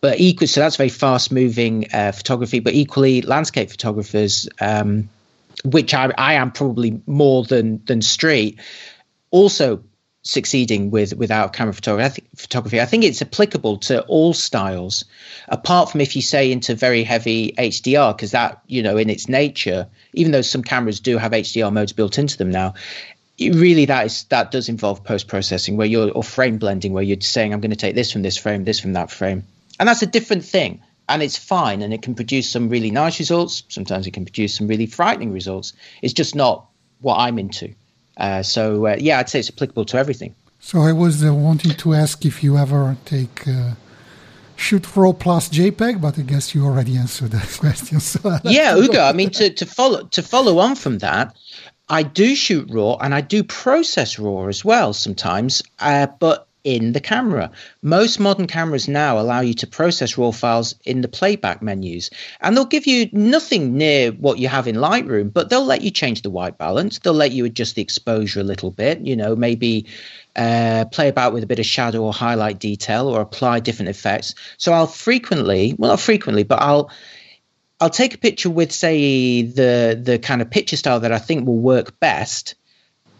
But 0.00 0.18
equal, 0.18 0.48
so 0.48 0.60
that's 0.60 0.76
very 0.76 0.88
fast 0.88 1.30
moving 1.30 1.84
photography, 1.90 2.60
but 2.60 2.72
equally 2.72 3.20
landscape 3.20 3.70
photographers, 3.70 4.48
um, 4.58 5.10
which 5.66 5.92
I, 5.92 6.14
I 6.16 6.34
am 6.34 6.50
probably 6.50 6.98
more 7.06 7.44
than 7.44 7.84
than 7.84 8.00
street, 8.00 8.58
also 9.32 9.82
succeeding 10.26 10.90
with 10.90 11.14
without 11.14 11.52
camera 11.52 11.72
photography. 11.72 12.04
I 12.04 12.08
think, 12.08 12.28
photography. 12.36 12.80
I 12.80 12.84
think 12.84 13.04
it's 13.04 13.22
applicable 13.22 13.78
to 13.78 14.02
all 14.02 14.34
styles, 14.34 15.04
apart 15.48 15.90
from 15.90 16.00
if 16.00 16.16
you 16.16 16.22
say 16.22 16.50
into 16.50 16.74
very 16.74 17.04
heavy 17.04 17.52
HDR, 17.56 18.16
because 18.16 18.32
that 18.32 18.60
you 18.66 18.82
know 18.82 18.96
in 18.96 19.08
its 19.08 19.28
nature, 19.28 19.86
even 20.12 20.32
though 20.32 20.42
some 20.42 20.62
cameras 20.62 21.00
do 21.00 21.16
have 21.16 21.32
HDR 21.32 21.72
modes 21.72 21.92
built 21.92 22.18
into 22.18 22.36
them 22.36 22.50
now, 22.50 22.74
really 23.38 23.84
that 23.84 24.06
is 24.06 24.24
that 24.24 24.50
does 24.50 24.68
involve 24.68 25.04
post 25.04 25.28
processing 25.28 25.76
where 25.76 25.86
you're 25.86 26.10
or 26.10 26.24
frame 26.24 26.58
blending 26.58 26.92
where 26.92 27.04
you're 27.04 27.20
saying 27.20 27.52
I'm 27.52 27.60
going 27.60 27.70
to 27.70 27.76
take 27.76 27.94
this 27.94 28.10
from 28.10 28.22
this 28.22 28.36
frame, 28.36 28.64
this 28.64 28.80
from 28.80 28.94
that 28.94 29.10
frame, 29.10 29.44
and 29.78 29.88
that's 29.88 30.02
a 30.02 30.06
different 30.06 30.44
thing. 30.44 30.82
And 31.08 31.22
it's 31.22 31.38
fine, 31.38 31.82
and 31.82 31.94
it 31.94 32.02
can 32.02 32.16
produce 32.16 32.50
some 32.50 32.68
really 32.68 32.90
nice 32.90 33.20
results. 33.20 33.62
Sometimes 33.68 34.08
it 34.08 34.10
can 34.10 34.24
produce 34.24 34.56
some 34.56 34.66
really 34.66 34.86
frightening 34.86 35.32
results. 35.32 35.72
It's 36.02 36.12
just 36.12 36.34
not 36.34 36.66
what 37.00 37.18
I'm 37.18 37.38
into. 37.38 37.74
Uh, 38.16 38.42
so 38.42 38.86
uh, 38.86 38.96
yeah, 38.98 39.18
I'd 39.18 39.28
say 39.28 39.40
it's 39.40 39.50
applicable 39.50 39.84
to 39.86 39.98
everything. 39.98 40.34
So 40.58 40.80
I 40.80 40.92
was 40.92 41.24
uh, 41.24 41.32
wanting 41.32 41.72
to 41.72 41.94
ask 41.94 42.24
if 42.24 42.42
you 42.42 42.56
ever 42.56 42.96
take 43.04 43.46
uh, 43.46 43.72
shoot 44.56 44.96
raw 44.96 45.12
plus 45.12 45.48
JPEG, 45.48 46.00
but 46.00 46.18
I 46.18 46.22
guess 46.22 46.54
you 46.54 46.64
already 46.64 46.96
answered 46.96 47.30
that 47.32 47.56
question. 47.60 48.00
So 48.00 48.38
yeah, 48.44 48.76
Ugo. 48.76 49.02
I 49.02 49.12
mean, 49.12 49.30
to, 49.30 49.50
to 49.50 49.66
follow 49.66 50.04
to 50.04 50.22
follow 50.22 50.58
on 50.58 50.74
from 50.74 50.98
that, 50.98 51.36
I 51.88 52.02
do 52.02 52.34
shoot 52.34 52.68
raw 52.70 52.96
and 52.96 53.14
I 53.14 53.20
do 53.20 53.44
process 53.44 54.18
raw 54.18 54.46
as 54.46 54.64
well 54.64 54.92
sometimes. 54.92 55.62
Uh, 55.78 56.06
but 56.18 56.48
in 56.66 56.92
the 56.92 57.00
camera. 57.00 57.52
Most 57.80 58.18
modern 58.18 58.48
cameras 58.48 58.88
now 58.88 59.20
allow 59.20 59.40
you 59.40 59.54
to 59.54 59.68
process 59.68 60.18
RAW 60.18 60.32
files 60.32 60.74
in 60.84 61.00
the 61.00 61.06
playback 61.08 61.62
menus, 61.62 62.10
and 62.40 62.56
they'll 62.56 62.64
give 62.64 62.88
you 62.88 63.08
nothing 63.12 63.76
near 63.76 64.10
what 64.10 64.40
you 64.40 64.48
have 64.48 64.66
in 64.66 64.74
Lightroom, 64.74 65.32
but 65.32 65.48
they'll 65.48 65.64
let 65.64 65.82
you 65.82 65.92
change 65.92 66.22
the 66.22 66.30
white 66.30 66.58
balance. 66.58 66.98
They'll 66.98 67.14
let 67.14 67.30
you 67.30 67.44
adjust 67.44 67.76
the 67.76 67.82
exposure 67.82 68.40
a 68.40 68.42
little 68.42 68.72
bit, 68.72 68.98
you 69.00 69.14
know, 69.14 69.36
maybe 69.36 69.86
uh, 70.34 70.86
play 70.90 71.08
about 71.08 71.32
with 71.32 71.44
a 71.44 71.46
bit 71.46 71.60
of 71.60 71.66
shadow 71.66 72.02
or 72.02 72.12
highlight 72.12 72.58
detail 72.58 73.06
or 73.06 73.20
apply 73.20 73.60
different 73.60 73.90
effects. 73.90 74.34
So 74.58 74.72
I'll 74.72 74.88
frequently, 74.88 75.76
well, 75.78 75.92
not 75.92 76.00
frequently, 76.00 76.42
but 76.42 76.60
I'll. 76.60 76.90
I'll 77.78 77.90
take 77.90 78.14
a 78.14 78.18
picture 78.18 78.48
with, 78.48 78.72
say, 78.72 79.42
the 79.42 80.00
the 80.02 80.18
kind 80.18 80.40
of 80.40 80.50
picture 80.50 80.78
style 80.78 81.00
that 81.00 81.12
I 81.12 81.18
think 81.18 81.46
will 81.46 81.58
work 81.58 82.00
best, 82.00 82.54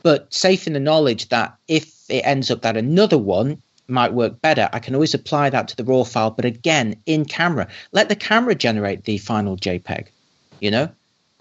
but 0.02 0.32
safe 0.32 0.66
in 0.66 0.72
the 0.72 0.80
knowledge 0.80 1.28
that 1.28 1.59
if 1.68 1.95
it 2.09 2.21
ends 2.21 2.51
up 2.51 2.62
that 2.62 2.77
another 2.77 3.19
one 3.19 3.62
might 3.88 4.12
work 4.12 4.40
better, 4.40 4.69
I 4.73 4.79
can 4.79 4.95
always 4.95 5.14
apply 5.14 5.51
that 5.51 5.69
to 5.69 5.77
the 5.77 5.85
raw 5.85 6.03
file. 6.05 6.31
But 6.31 6.45
again, 6.45 6.97
in 7.07 7.25
camera, 7.25 7.69
let 7.92 8.09
the 8.09 8.16
camera 8.16 8.55
generate 8.55 9.05
the 9.05 9.19
final 9.19 9.57
JPEG, 9.57 10.09
you 10.61 10.71
know? 10.71 10.90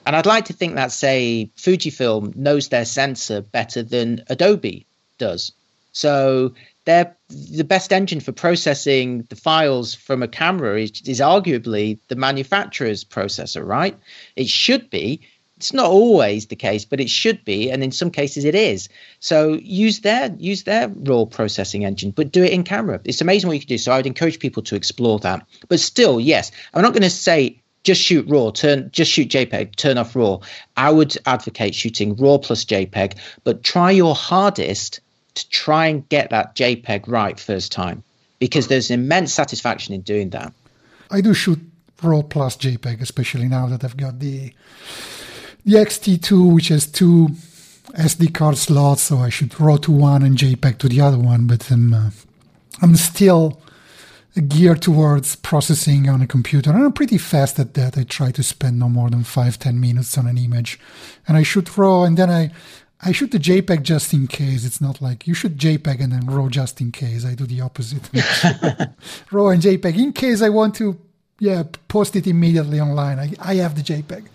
And 0.06 0.15
I'd 0.15 0.28
like 0.28 0.45
to 0.45 0.54
think 0.54 0.75
that, 0.75 0.91
say, 0.91 1.49
Fujifilm 1.58 2.36
knows 2.36 2.69
their 2.69 2.86
sensor 2.86 3.41
better 3.41 3.82
than 3.82 4.23
Adobe 4.28 4.86
does. 5.17 5.51
So 5.93 6.54
they're 6.84 7.15
the 7.30 7.63
best 7.63 7.91
engine 7.91 8.19
for 8.19 8.32
processing 8.32 9.25
the 9.30 9.36
files 9.36 9.95
from 9.95 10.21
a 10.21 10.28
camera 10.28 10.80
is, 10.80 11.01
is 11.06 11.19
arguably 11.21 11.99
the 12.10 12.15
manufacturer's 12.15 13.04
processor, 13.04 13.65
right? 13.65 13.97
It 14.36 14.47
should 14.47 14.89
be. 14.89 15.21
It's 15.65 15.73
not 15.73 15.89
always 15.89 16.45
the 16.45 16.56
case, 16.56 16.86
but 16.86 16.99
it 16.99 17.10
should 17.10 17.43
be, 17.43 17.71
and 17.71 17.84
in 17.84 17.91
some 17.91 18.12
cases 18.12 18.45
it 18.45 18.54
is. 18.54 18.88
So 19.19 19.54
use 19.63 20.01
their 20.01 20.32
use 20.38 20.62
their 20.62 20.89
raw 20.89 21.25
processing 21.25 21.86
engine, 21.86 22.12
but 22.12 22.32
do 22.32 22.43
it 22.43 22.51
in 22.51 22.63
camera. 22.63 23.01
It's 23.04 23.19
amazing 23.19 23.47
what 23.47 23.56
you 23.56 23.62
can 23.62 23.69
do. 23.69 23.80
So 23.80 23.91
I 23.91 23.97
would 23.97 24.06
encourage 24.06 24.38
people 24.38 24.62
to 24.62 24.75
explore 24.75 25.17
that. 25.19 25.43
But 25.67 25.80
still, 25.80 26.19
yes, 26.19 26.51
I'm 26.75 26.84
not 26.84 26.93
going 26.93 27.01
to 27.01 27.10
say 27.10 27.60
just 27.84 27.99
shoot 27.99 28.28
raw, 28.30 28.51
turn 28.51 28.91
just 28.91 29.10
shoot 29.10 29.28
JPEG, 29.28 29.75
turn 29.75 29.97
off 29.97 30.15
raw. 30.15 30.38
I 30.78 30.91
would 30.91 31.17
advocate 31.25 31.73
shooting 31.73 32.15
raw 32.15 32.38
plus 32.38 32.63
JPEG, 32.63 33.17
but 33.43 33.63
try 33.63 33.89
your 33.89 34.13
hardest 34.13 34.99
to 35.34 35.49
try 35.49 35.88
and 35.88 36.08
get 36.10 36.30
that 36.30 36.56
JPEG 36.56 37.08
right 37.08 37.39
first 37.39 37.71
time 37.71 38.04
because 38.38 38.67
there's 38.67 38.91
immense 38.91 39.34
satisfaction 39.34 39.95
in 39.95 40.01
doing 40.01 40.30
that. 40.30 40.54
I 41.10 41.21
do 41.21 41.34
shoot 41.34 41.60
RAW 42.04 42.21
plus 42.21 42.56
JPEG, 42.56 43.01
especially 43.01 43.47
now 43.47 43.65
that 43.65 43.84
I've 43.84 43.97
got 43.97 44.19
the 44.19 44.54
the 45.65 45.73
XT2, 45.73 46.54
which 46.54 46.67
has 46.69 46.86
two 46.86 47.30
SD 47.93 48.34
card 48.34 48.58
slots, 48.58 49.01
so 49.01 49.17
I 49.17 49.30
should 49.30 49.60
RAW 49.60 49.78
to 49.78 49.91
one 49.91 50.21
and 50.23 50.38
JPEG 50.38 50.78
to 50.80 50.89
the 50.89 51.01
other 51.01 51.17
one. 51.17 51.47
But 51.47 51.69
I'm 51.71 51.93
uh, 51.93 52.10
I'm 52.82 52.95
still 52.95 53.62
geared 54.47 54.82
towards 54.82 55.38
processing 55.38 56.10
on 56.10 56.21
a 56.21 56.28
computer, 56.28 56.69
and 56.71 56.84
I'm 56.84 56.93
pretty 56.93 57.17
fast 57.17 57.58
at 57.58 57.73
that. 57.75 57.97
I 57.97 58.04
try 58.04 58.32
to 58.32 58.43
spend 58.43 58.80
no 58.80 58.89
more 58.89 59.10
than 59.10 59.23
five 59.23 59.58
ten 59.58 59.80
minutes 59.80 60.17
on 60.17 60.28
an 60.28 60.38
image, 60.38 60.80
and 61.28 61.38
I 61.38 61.43
shoot 61.43 61.78
RAW, 61.78 62.04
and 62.04 62.17
then 62.17 62.30
I 62.30 62.51
I 63.01 63.12
shoot 63.12 63.32
the 63.32 63.39
JPEG 63.39 63.82
just 63.84 64.13
in 64.13 64.28
case. 64.28 64.65
It's 64.65 64.82
not 64.82 65.01
like 65.01 65.28
you 65.28 65.34
shoot 65.34 65.58
JPEG 65.58 65.99
and 65.99 66.12
then 66.12 66.25
RAW 66.25 66.49
just 66.49 66.82
in 66.82 66.91
case. 66.91 67.25
I 67.25 67.34
do 67.34 67.45
the 67.45 67.62
opposite. 67.62 68.10
RAW 69.32 69.49
and 69.49 69.62
JPEG 69.62 69.97
in 69.97 70.13
case 70.13 70.41
I 70.41 70.49
want 70.49 70.75
to, 70.75 70.97
yeah, 71.39 71.63
post 71.88 72.15
it 72.15 72.28
immediately 72.28 72.80
online. 72.80 73.19
I, 73.19 73.34
I 73.39 73.56
have 73.56 73.75
the 73.75 73.82
JPEG. 73.82 74.25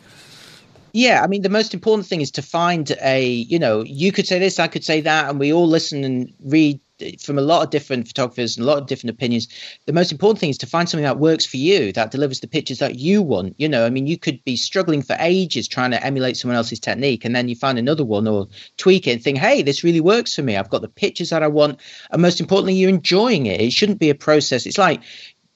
Yeah, 0.93 1.23
I 1.23 1.27
mean, 1.27 1.43
the 1.43 1.49
most 1.49 1.75
important 1.75 2.07
thing 2.07 2.21
is 2.21 2.31
to 2.33 2.43
find 2.43 2.91
a, 3.03 3.29
you 3.29 3.59
know, 3.59 3.83
you 3.83 4.13
could 4.13 4.27
say 4.27 4.39
this, 4.39 4.59
I 4.59 4.67
could 4.67 4.85
say 4.85 5.01
that, 5.01 5.31
and 5.31 5.39
we 5.39 5.53
all 5.53 5.69
listen 5.69 6.05
and 6.05 6.33
read 6.45 6.81
from 7.19 7.39
a 7.39 7.43
lot 7.43 7.63
of 7.63 7.71
different 7.71 8.07
photographers 8.07 8.59
and 8.59 8.65
a 8.65 8.69
lot 8.69 8.77
of 8.77 8.87
different 8.87 9.15
opinions. 9.15 9.49
The 9.87 9.93
most 9.95 10.13
important 10.13 10.39
thing 10.39 10.51
is 10.51 10.59
to 10.59 10.67
find 10.67 10.87
something 10.87 11.05
that 11.05 11.19
works 11.19 11.47
for 11.47 11.57
you, 11.57 11.93
that 11.93 12.11
delivers 12.11 12.41
the 12.41 12.47
pictures 12.47 12.79
that 12.81 12.97
you 12.97 13.23
want. 13.23 13.55
You 13.57 13.71
know, 13.71 13.87
I 13.87 13.91
mean, 13.91 14.07
you 14.07 14.19
could 14.19 14.45
be 14.45 14.55
struggling 14.57 15.01
for 15.01 15.17
ages 15.19 15.67
trying 15.67 15.93
to 15.93 16.05
emulate 16.05 16.37
someone 16.37 16.57
else's 16.57 16.79
technique, 16.79 17.25
and 17.25 17.35
then 17.35 17.49
you 17.49 17.57
find 17.57 17.79
another 17.79 18.05
one 18.05 18.29
or 18.29 18.49
tweak 18.77 19.07
it 19.07 19.13
and 19.13 19.23
think, 19.23 19.39
hey, 19.39 19.63
this 19.63 19.83
really 19.83 20.01
works 20.01 20.35
for 20.35 20.43
me. 20.43 20.57
I've 20.57 20.69
got 20.69 20.83
the 20.83 20.89
pictures 20.89 21.31
that 21.31 21.43
I 21.43 21.49
want. 21.49 21.81
And 22.11 22.21
most 22.21 22.39
importantly, 22.39 22.75
you're 22.75 22.91
enjoying 22.91 23.47
it. 23.47 23.63
It 23.63 23.73
shouldn't 23.73 23.99
be 23.99 24.11
a 24.11 24.15
process. 24.15 24.67
It's 24.67 24.77
like, 24.77 25.01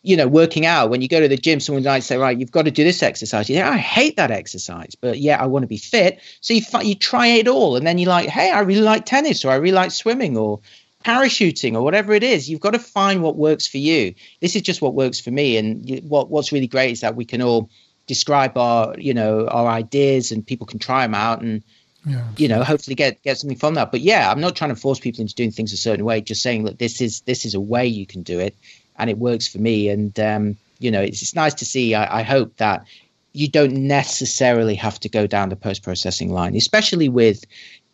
you 0.04 0.16
know, 0.16 0.28
working 0.28 0.66
out, 0.66 0.90
when 0.90 1.00
you 1.00 1.08
go 1.08 1.18
to 1.18 1.28
the 1.28 1.36
gym, 1.36 1.60
someone 1.60 1.82
might 1.82 2.00
say, 2.00 2.18
right, 2.18 2.38
you've 2.38 2.52
got 2.52 2.66
to 2.66 2.70
do 2.70 2.84
this 2.84 3.02
exercise. 3.02 3.48
You 3.48 3.56
say, 3.56 3.62
I 3.62 3.78
hate 3.78 4.16
that 4.16 4.30
exercise, 4.30 4.94
but 4.94 5.18
yeah, 5.18 5.42
I 5.42 5.46
want 5.46 5.62
to 5.62 5.66
be 5.66 5.78
fit. 5.78 6.20
So 6.42 6.52
you, 6.52 6.62
you 6.82 6.94
try 6.94 7.26
it 7.28 7.48
all. 7.48 7.74
And 7.76 7.86
then 7.86 7.96
you're 7.96 8.10
like, 8.10 8.28
hey, 8.28 8.50
I 8.52 8.60
really 8.60 8.82
like 8.82 9.06
tennis 9.06 9.44
or 9.44 9.50
I 9.50 9.56
really 9.56 9.74
like 9.74 9.90
swimming 9.90 10.36
or 10.36 10.60
parachuting 11.04 11.74
or 11.74 11.82
whatever 11.82 12.14
it 12.14 12.22
is 12.22 12.48
you've 12.48 12.62
got 12.62 12.72
to 12.72 12.78
find 12.78 13.22
what 13.22 13.36
works 13.36 13.66
for 13.66 13.76
you 13.76 14.14
this 14.40 14.56
is 14.56 14.62
just 14.62 14.80
what 14.80 14.94
works 14.94 15.20
for 15.20 15.30
me 15.30 15.58
and 15.58 16.00
what 16.08 16.30
what's 16.30 16.50
really 16.50 16.66
great 16.66 16.92
is 16.92 17.02
that 17.02 17.14
we 17.14 17.26
can 17.26 17.42
all 17.42 17.68
describe 18.06 18.56
our 18.56 18.98
you 18.98 19.12
know 19.12 19.46
our 19.48 19.68
ideas 19.68 20.32
and 20.32 20.46
people 20.46 20.66
can 20.66 20.78
try 20.78 21.04
them 21.04 21.14
out 21.14 21.42
and 21.42 21.62
yeah, 22.06 22.26
you 22.38 22.48
know 22.48 22.64
hopefully 22.64 22.94
get 22.94 23.22
get 23.22 23.36
something 23.38 23.56
from 23.56 23.74
that 23.74 23.90
but 23.90 24.00
yeah 24.00 24.30
i'm 24.30 24.40
not 24.40 24.56
trying 24.56 24.74
to 24.74 24.80
force 24.80 24.98
people 24.98 25.20
into 25.20 25.34
doing 25.34 25.50
things 25.50 25.74
a 25.74 25.76
certain 25.76 26.06
way 26.06 26.22
just 26.22 26.42
saying 26.42 26.64
that 26.64 26.78
this 26.78 27.02
is 27.02 27.20
this 27.22 27.44
is 27.44 27.54
a 27.54 27.60
way 27.60 27.86
you 27.86 28.06
can 28.06 28.22
do 28.22 28.40
it 28.40 28.54
and 28.96 29.10
it 29.10 29.18
works 29.18 29.46
for 29.48 29.58
me 29.58 29.88
and 29.88 30.18
um, 30.20 30.56
you 30.78 30.90
know 30.90 31.00
it's, 31.00 31.22
it's 31.22 31.34
nice 31.34 31.54
to 31.54 31.64
see 31.64 31.94
I, 31.94 32.20
I 32.20 32.22
hope 32.22 32.56
that 32.56 32.84
you 33.32 33.48
don't 33.48 33.72
necessarily 33.72 34.76
have 34.76 35.00
to 35.00 35.08
go 35.08 35.26
down 35.26 35.48
the 35.48 35.56
post 35.56 35.82
processing 35.82 36.32
line 36.32 36.56
especially 36.56 37.08
with 37.08 37.44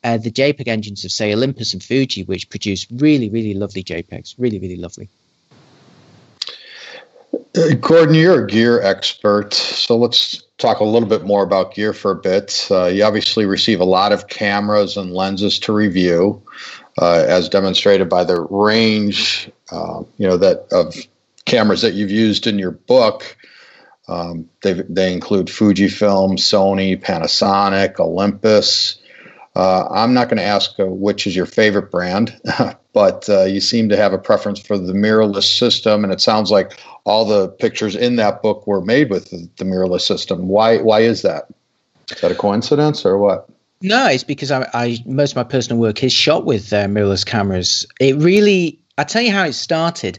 uh, 0.03 0.17
the 0.17 0.31
JPEG 0.31 0.69
engines 0.69 1.05
of, 1.05 1.13
say, 1.13 1.33
Olympus 1.33 1.73
and 1.73 1.83
Fuji, 1.83 2.25
which 2.25 2.49
produce 2.49 2.87
really, 2.91 3.29
really 3.29 3.55
lovely 3.55 3.85
JPEGs. 3.85 4.35
Really, 4.39 4.59
really 4.59 4.77
lovely. 4.77 5.09
Uh, 7.57 7.75
Gordon, 7.81 8.15
you're 8.15 8.45
a 8.45 8.47
gear 8.47 8.81
expert, 8.83 9.53
so 9.55 9.97
let's 9.97 10.43
talk 10.59 10.81
a 10.81 10.85
little 10.85 11.09
bit 11.09 11.25
more 11.25 11.43
about 11.43 11.75
gear 11.75 11.93
for 11.93 12.13
a 12.13 12.17
bit. 12.17 12.67
Uh, 12.71 12.87
you 12.87 13.05
obviously 13.05 13.45
receive 13.45 13.81
a 13.81 13.85
lot 13.85 14.13
of 14.13 14.29
cameras 14.29 14.97
and 14.97 15.13
lenses 15.13 15.59
to 15.61 15.73
review, 15.73 16.41
uh, 17.01 17.25
as 17.27 17.49
demonstrated 17.49 18.09
by 18.09 18.25
the 18.25 18.41
range, 18.51 19.51
uh, 19.71 20.03
you 20.19 20.27
know, 20.27 20.37
that 20.37 20.67
of 20.73 20.95
cameras 21.45 21.83
that 21.83 21.95
you've 21.95 22.11
used 22.11 22.47
in 22.47 22.59
your 22.59 22.73
book. 22.73 23.37
Um, 24.09 24.49
they 24.63 24.73
they 24.73 25.13
include 25.13 25.47
Fujifilm, 25.47 26.33
Sony, 26.33 27.01
Panasonic, 27.01 28.01
Olympus. 28.01 28.99
Uh, 29.55 29.89
I'm 29.91 30.15
not 30.15 30.29
going 30.29 30.39
to 30.39 30.45
ask 30.45 30.79
uh, 30.79 30.87
which 30.87 31.27
is 31.27 31.35
your 31.35 31.47
favorite 31.47 31.91
brand, 31.91 32.41
but 32.93 33.29
uh, 33.29 33.45
you 33.45 33.61
seem 33.61 33.89
to 33.89 33.97
have 33.97 34.13
a 34.13 34.19
preference 34.19 34.61
for 34.61 34.79
the 34.79 34.93
mirrorless 34.93 35.59
system, 35.59 36.05
and 36.05 36.13
it 36.13 36.21
sounds 36.21 36.51
like 36.51 36.81
all 37.05 37.25
the 37.25 37.49
pictures 37.49 37.97
in 37.97 38.17
that 38.17 38.43
book 38.43 38.67
were 38.67 38.81
made 38.81 39.11
with 39.11 39.31
the, 39.31 39.49
the 39.57 39.65
mirrorless 39.65 40.03
system. 40.03 40.49
Why? 40.49 40.79
Why 40.79 41.01
is 41.01 41.23
that? 41.23 41.49
Is 42.11 42.21
that 42.21 42.33
a 42.33 42.37
coincidence 42.37 43.05
or 43.05 43.19
what? 43.19 43.49
No, 43.83 44.09
it's 44.09 44.25
because 44.25 44.51
I, 44.51 44.69
I 44.75 44.99
most 45.07 45.33
of 45.33 45.37
my 45.37 45.45
personal 45.45 45.81
work 45.81 46.03
is 46.05 46.13
shot 46.13 46.45
with 46.45 46.73
uh, 46.73 46.87
mirrorless 46.87 47.25
cameras. 47.25 47.87
It 47.99 48.17
really, 48.17 48.79
I 49.01 49.05
tell 49.05 49.23
you 49.23 49.33
how 49.33 49.45
it 49.45 49.55
started. 49.55 50.19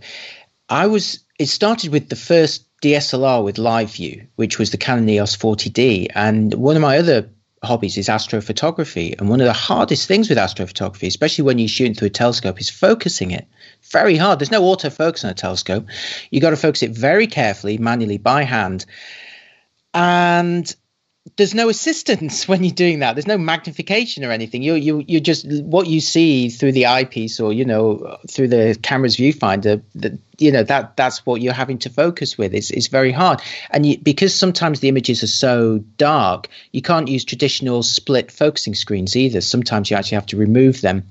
I 0.67 0.87
was. 0.87 1.19
It 1.37 1.49
started 1.49 1.91
with 1.91 2.09
the 2.09 2.15
first 2.15 2.65
DSLR 2.81 3.43
with 3.43 3.59
live 3.59 3.91
view, 3.91 4.25
which 4.37 4.57
was 4.57 4.71
the 4.71 4.77
Canon 4.77 5.07
EOS 5.07 5.37
40D, 5.37 6.07
and 6.15 6.51
one 6.55 6.75
of 6.75 6.81
my 6.81 6.97
other 6.97 7.29
hobbies 7.63 7.95
is 7.95 8.07
astrophotography. 8.07 9.15
And 9.19 9.29
one 9.29 9.39
of 9.39 9.45
the 9.45 9.53
hardest 9.53 10.07
things 10.07 10.29
with 10.29 10.39
astrophotography, 10.39 11.05
especially 11.05 11.43
when 11.43 11.59
you're 11.59 11.67
shooting 11.67 11.93
through 11.93 12.07
a 12.07 12.09
telescope, 12.09 12.59
is 12.59 12.71
focusing 12.71 13.29
it. 13.29 13.47
Very 13.91 14.17
hard. 14.17 14.39
There's 14.39 14.49
no 14.49 14.63
autofocus 14.63 15.23
on 15.23 15.29
a 15.29 15.35
telescope. 15.35 15.85
You 16.31 16.41
got 16.41 16.49
to 16.49 16.57
focus 16.57 16.81
it 16.81 16.89
very 16.89 17.27
carefully, 17.27 17.77
manually 17.77 18.17
by 18.17 18.41
hand. 18.41 18.87
And 19.93 20.75
there's 21.37 21.53
no 21.53 21.69
assistance 21.69 22.47
when 22.47 22.63
you're 22.63 22.73
doing 22.73 22.99
that. 22.99 23.13
There's 23.13 23.27
no 23.27 23.37
magnification 23.37 24.23
or 24.23 24.31
anything. 24.31 24.61
You 24.61 24.75
you 24.75 25.03
you 25.07 25.19
just 25.19 25.45
what 25.47 25.87
you 25.87 25.99
see 26.01 26.49
through 26.49 26.73
the 26.73 26.87
eyepiece 26.87 27.39
or 27.39 27.53
you 27.53 27.65
know 27.65 28.17
through 28.29 28.49
the 28.49 28.77
camera's 28.81 29.17
viewfinder. 29.17 29.81
That 29.95 30.13
you 30.37 30.51
know 30.51 30.63
that 30.63 30.97
that's 30.97 31.25
what 31.25 31.41
you're 31.41 31.53
having 31.53 31.79
to 31.79 31.89
focus 31.89 32.37
with. 32.37 32.53
It's 32.53 32.71
it's 32.71 32.87
very 32.87 33.11
hard, 33.11 33.41
and 33.69 33.85
you, 33.85 33.97
because 33.97 34.35
sometimes 34.35 34.79
the 34.79 34.89
images 34.89 35.23
are 35.23 35.27
so 35.27 35.79
dark, 35.97 36.47
you 36.71 36.81
can't 36.81 37.07
use 37.07 37.23
traditional 37.23 37.83
split 37.83 38.31
focusing 38.31 38.75
screens 38.75 39.15
either. 39.15 39.41
Sometimes 39.41 39.89
you 39.89 39.97
actually 39.97 40.15
have 40.15 40.27
to 40.27 40.37
remove 40.37 40.81
them. 40.81 41.03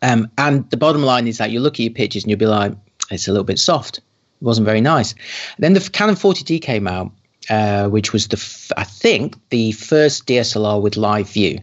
Um, 0.00 0.30
and 0.38 0.68
the 0.70 0.76
bottom 0.76 1.02
line 1.02 1.26
is 1.26 1.38
that 1.38 1.50
you 1.50 1.58
look 1.58 1.74
at 1.74 1.80
your 1.80 1.92
pictures 1.92 2.22
and 2.22 2.30
you'll 2.30 2.38
be 2.38 2.46
like, 2.46 2.72
it's 3.10 3.26
a 3.26 3.32
little 3.32 3.44
bit 3.44 3.58
soft. 3.58 3.98
It 3.98 4.44
wasn't 4.44 4.64
very 4.64 4.80
nice. 4.80 5.16
Then 5.58 5.72
the 5.72 5.80
Canon 5.80 6.14
40D 6.14 6.62
came 6.62 6.86
out 6.86 7.10
uh, 7.48 7.88
which 7.88 8.12
was 8.12 8.28
the 8.28 8.36
f- 8.36 8.72
I 8.76 8.84
think 8.84 9.36
the 9.50 9.72
first 9.72 10.26
DSLR 10.26 10.80
with 10.80 10.96
live 10.96 11.30
view, 11.30 11.60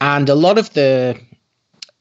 and 0.00 0.28
a 0.28 0.34
lot 0.34 0.58
of 0.58 0.72
the 0.74 1.18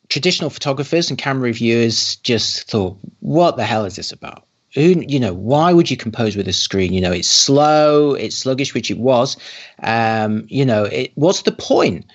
traditional 0.09 0.49
photographers 0.49 1.09
and 1.09 1.17
camera 1.17 1.43
reviewers 1.43 2.17
just 2.17 2.69
thought, 2.69 2.97
"What 3.19 3.57
the 3.57 3.65
hell 3.65 3.85
is 3.85 3.95
this 3.95 4.11
about?" 4.11 4.43
Who, 4.73 5.03
you 5.07 5.19
know, 5.19 5.33
why 5.33 5.73
would 5.73 5.89
you 5.89 5.97
compose 5.97 6.35
with 6.35 6.47
a 6.47 6.53
screen? 6.53 6.93
You 6.93 7.01
know, 7.01 7.11
it's 7.11 7.29
slow, 7.29 8.13
it's 8.13 8.35
sluggish, 8.35 8.73
which 8.73 8.91
it 8.91 8.99
was. 8.99 9.37
Um, 9.81 10.45
you 10.49 10.65
know, 10.65 10.83
it, 10.83 11.11
what's 11.15 11.43
the 11.43 11.51
point? 11.51 12.05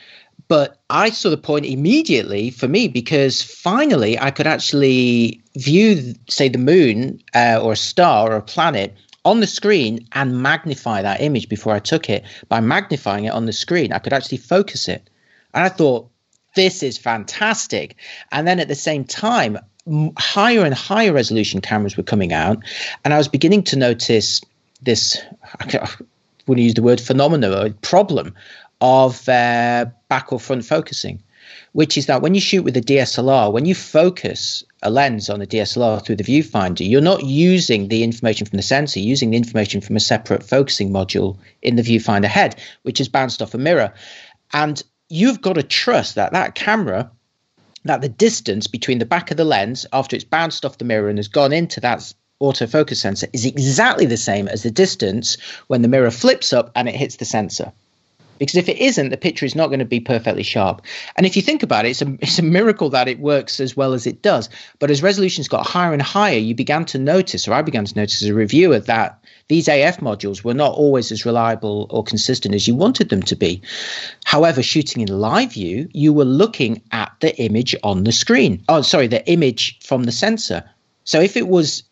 But 0.48 0.82
I 0.90 1.10
saw 1.10 1.30
the 1.30 1.38
point 1.38 1.64
immediately 1.64 2.50
for 2.50 2.68
me 2.68 2.86
because 2.86 3.40
finally 3.42 4.18
I 4.18 4.30
could 4.30 4.46
actually 4.46 5.40
view, 5.56 6.14
say, 6.28 6.48
the 6.48 6.58
moon 6.58 7.20
uh, 7.34 7.58
or 7.62 7.72
a 7.72 7.76
star 7.76 8.30
or 8.32 8.36
a 8.36 8.42
planet 8.42 8.94
on 9.24 9.40
the 9.40 9.46
screen 9.46 10.06
and 10.12 10.42
magnify 10.42 11.02
that 11.02 11.20
image 11.20 11.48
before 11.48 11.74
I 11.74 11.78
took 11.78 12.10
it. 12.10 12.24
By 12.48 12.60
magnifying 12.60 13.24
it 13.24 13.32
on 13.32 13.46
the 13.46 13.52
screen, 13.52 13.92
I 13.92 13.98
could 13.98 14.12
actually 14.12 14.38
focus 14.38 14.88
it. 14.88 15.08
And 15.54 15.64
I 15.64 15.68
thought, 15.68 16.08
this 16.54 16.82
is 16.82 16.98
fantastic. 16.98 17.96
And 18.30 18.46
then 18.46 18.60
at 18.60 18.68
the 18.68 18.74
same 18.74 19.04
time, 19.04 19.58
higher 20.18 20.64
and 20.64 20.74
higher 20.74 21.12
resolution 21.12 21.60
cameras 21.60 21.96
were 21.96 22.02
coming 22.02 22.32
out. 22.32 22.58
And 23.04 23.14
I 23.14 23.18
was 23.18 23.28
beginning 23.28 23.62
to 23.64 23.76
notice 23.76 24.42
this, 24.82 25.20
I 25.60 25.88
wouldn't 26.46 26.64
use 26.64 26.74
the 26.74 26.82
word 26.82 27.00
phenomenon 27.00 27.54
or 27.54 27.70
problem 27.82 28.34
of 28.80 29.28
uh, 29.28 29.86
back 30.08 30.32
or 30.32 30.40
front 30.40 30.64
focusing 30.64 31.22
which 31.72 31.96
is 31.96 32.06
that 32.06 32.22
when 32.22 32.34
you 32.34 32.40
shoot 32.40 32.62
with 32.62 32.76
a 32.76 32.80
DSLR, 32.80 33.52
when 33.52 33.64
you 33.64 33.74
focus 33.74 34.64
a 34.82 34.90
lens 34.90 35.30
on 35.30 35.40
a 35.40 35.46
DSLR 35.46 36.04
through 36.04 36.16
the 36.16 36.24
viewfinder, 36.24 36.88
you're 36.88 37.00
not 37.00 37.24
using 37.24 37.88
the 37.88 38.02
information 38.02 38.46
from 38.46 38.56
the 38.56 38.62
sensor, 38.62 38.98
you're 38.98 39.08
using 39.08 39.30
the 39.30 39.36
information 39.36 39.80
from 39.80 39.96
a 39.96 40.00
separate 40.00 40.42
focusing 40.42 40.90
module 40.90 41.36
in 41.62 41.76
the 41.76 41.82
viewfinder 41.82 42.26
head, 42.26 42.60
which 42.82 43.00
is 43.00 43.08
bounced 43.08 43.42
off 43.42 43.54
a 43.54 43.58
mirror. 43.58 43.92
And 44.52 44.82
you've 45.08 45.40
got 45.40 45.54
to 45.54 45.62
trust 45.62 46.14
that 46.16 46.32
that 46.32 46.54
camera 46.54 47.10
that 47.84 48.00
the 48.00 48.08
distance 48.08 48.66
between 48.66 48.98
the 48.98 49.04
back 49.04 49.30
of 49.30 49.36
the 49.36 49.44
lens 49.44 49.86
after 49.92 50.14
it's 50.14 50.24
bounced 50.24 50.64
off 50.64 50.78
the 50.78 50.84
mirror 50.84 51.08
and 51.08 51.18
has 51.18 51.28
gone 51.28 51.52
into 51.52 51.80
that 51.80 52.12
autofocus 52.40 52.96
sensor 52.96 53.26
is 53.32 53.44
exactly 53.44 54.06
the 54.06 54.16
same 54.16 54.48
as 54.48 54.62
the 54.62 54.70
distance 54.70 55.36
when 55.66 55.82
the 55.82 55.88
mirror 55.88 56.10
flips 56.10 56.52
up 56.52 56.70
and 56.74 56.88
it 56.88 56.94
hits 56.94 57.16
the 57.16 57.24
sensor. 57.24 57.72
Because 58.38 58.56
if 58.56 58.68
it 58.68 58.78
isn't, 58.78 59.10
the 59.10 59.16
picture 59.16 59.46
is 59.46 59.54
not 59.54 59.68
going 59.68 59.78
to 59.78 59.84
be 59.84 60.00
perfectly 60.00 60.42
sharp. 60.42 60.82
And 61.16 61.26
if 61.26 61.36
you 61.36 61.42
think 61.42 61.62
about 61.62 61.84
it, 61.84 61.90
it's 61.90 62.02
a, 62.02 62.12
it's 62.20 62.38
a 62.38 62.42
miracle 62.42 62.90
that 62.90 63.08
it 63.08 63.20
works 63.20 63.60
as 63.60 63.76
well 63.76 63.92
as 63.92 64.06
it 64.06 64.22
does. 64.22 64.48
But 64.78 64.90
as 64.90 65.02
resolutions 65.02 65.48
got 65.48 65.66
higher 65.66 65.92
and 65.92 66.02
higher, 66.02 66.38
you 66.38 66.54
began 66.54 66.84
to 66.86 66.98
notice, 66.98 67.46
or 67.46 67.54
I 67.54 67.62
began 67.62 67.84
to 67.84 67.96
notice 67.96 68.22
as 68.22 68.28
a 68.28 68.34
reviewer, 68.34 68.80
that 68.80 69.24
these 69.48 69.68
AF 69.68 69.98
modules 69.98 70.44
were 70.44 70.54
not 70.54 70.72
always 70.74 71.12
as 71.12 71.26
reliable 71.26 71.86
or 71.90 72.02
consistent 72.02 72.54
as 72.54 72.66
you 72.66 72.74
wanted 72.74 73.10
them 73.10 73.22
to 73.22 73.36
be. 73.36 73.62
However, 74.24 74.62
shooting 74.62 75.02
in 75.02 75.08
live 75.20 75.52
view, 75.52 75.88
you 75.92 76.12
were 76.12 76.24
looking 76.24 76.82
at 76.92 77.12
the 77.20 77.36
image 77.40 77.76
on 77.82 78.04
the 78.04 78.12
screen. 78.12 78.62
Oh, 78.68 78.82
sorry, 78.82 79.06
the 79.06 79.26
image 79.30 79.78
from 79.80 80.04
the 80.04 80.12
sensor. 80.12 80.64
So 81.04 81.20
if 81.20 81.36
it 81.36 81.48
was 81.48 81.82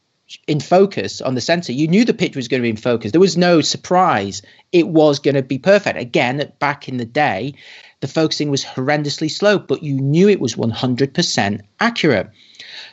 in 0.47 0.61
focus 0.61 1.21
on 1.21 1.35
the 1.35 1.41
sensor, 1.41 1.73
you 1.73 1.89
knew 1.89 2.05
the 2.05 2.15
picture 2.15 2.39
was 2.39 2.49
going 2.49 2.61
to 2.61 2.67
be 2.67 2.71
in 2.71 2.77
focus. 2.77 3.13
There 3.13 3.21
was 3.21 3.37
no 3.37 3.61
surprise. 3.61 4.43
It 4.73 4.87
was 4.87 5.19
going 5.19 5.35
to 5.35 5.43
be 5.43 5.59
perfect. 5.59 5.99
Again, 5.99 6.53
back 6.59 6.89
in 6.89 6.97
the 6.97 7.05
day, 7.05 7.55
the 8.01 8.09
focusing 8.09 8.51
was 8.51 8.65
horrendously 8.65 9.31
slow, 9.31 9.59
but 9.59 9.83
you 9.83 10.01
knew 10.01 10.29
it 10.29 10.41
was 10.41 10.55
100% 10.55 11.61
accurate. 11.81 12.31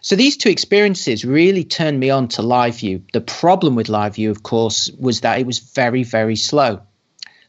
So 0.02 0.15
these 0.15 0.38
two 0.38 0.50
experiences 0.50 1.26
really 1.26 1.63
turned 1.63 2.00
me 2.00 2.10
on 2.10 2.28
to 2.30 2.41
live 2.41 2.78
view. 2.78 3.04
The 3.13 3.21
problem 3.21 3.76
with 3.76 3.89
live 3.89 4.15
view, 4.15 4.32
of 4.32 4.43
course, 4.43 4.91
was 4.97 5.21
that 5.21 5.39
it 5.39 5.45
was 5.45 5.60
very, 5.60 6.04
very 6.04 6.36
slow. 6.36 6.82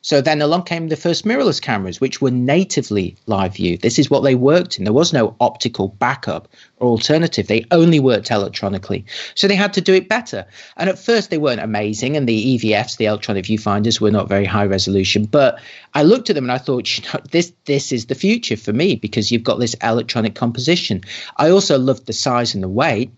So 0.02 0.20
then 0.20 0.40
along 0.40 0.64
came 0.64 0.88
the 0.88 0.96
first 0.96 1.24
mirrorless 1.24 1.60
cameras, 1.60 2.00
which 2.00 2.20
were 2.20 2.30
natively 2.30 3.16
live 3.26 3.56
view. 3.56 3.76
This 3.76 3.98
is 3.98 4.10
what 4.10 4.22
they 4.22 4.34
worked 4.34 4.78
in. 4.78 4.84
There 4.84 4.92
was 4.92 5.12
no 5.12 5.34
optical 5.40 5.88
backup 5.88 6.48
or 6.78 6.90
alternative. 6.90 7.46
They 7.46 7.64
only 7.70 8.00
worked 8.00 8.30
electronically. 8.30 9.04
So 9.34 9.48
they 9.48 9.56
had 9.56 9.72
to 9.74 9.80
do 9.80 9.94
it 9.94 10.08
better. 10.08 10.46
And 10.76 10.88
at 10.88 10.98
first 10.98 11.30
they 11.30 11.38
weren't 11.38 11.60
amazing. 11.60 12.16
And 12.16 12.28
the 12.28 12.58
EVFs, 12.58 12.96
the 12.96 13.06
electronic 13.06 13.44
viewfinders, 13.44 14.00
were 14.00 14.10
not 14.10 14.28
very 14.28 14.44
high 14.44 14.66
resolution. 14.66 15.24
But 15.24 15.60
I 15.94 16.02
looked 16.02 16.30
at 16.30 16.34
them 16.34 16.44
and 16.44 16.52
I 16.52 16.58
thought, 16.58 16.96
you 16.96 17.04
know, 17.04 17.20
this 17.30 17.52
this 17.64 17.92
is 17.92 18.06
the 18.06 18.14
future 18.14 18.56
for 18.56 18.72
me 18.72 18.94
because 18.94 19.30
you've 19.30 19.42
got 19.42 19.58
this 19.58 19.74
electronic 19.82 20.34
composition. 20.34 21.02
I 21.36 21.50
also 21.50 21.78
loved 21.78 22.06
the 22.06 22.12
size 22.12 22.54
and 22.54 22.62
the 22.62 22.68
weight. 22.68 23.10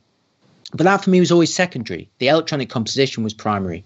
But 0.72 0.84
that 0.84 1.02
for 1.02 1.10
me 1.10 1.18
was 1.18 1.32
always 1.32 1.52
secondary. 1.52 2.08
The 2.18 2.28
electronic 2.28 2.70
composition 2.70 3.24
was 3.24 3.34
primary. 3.34 3.84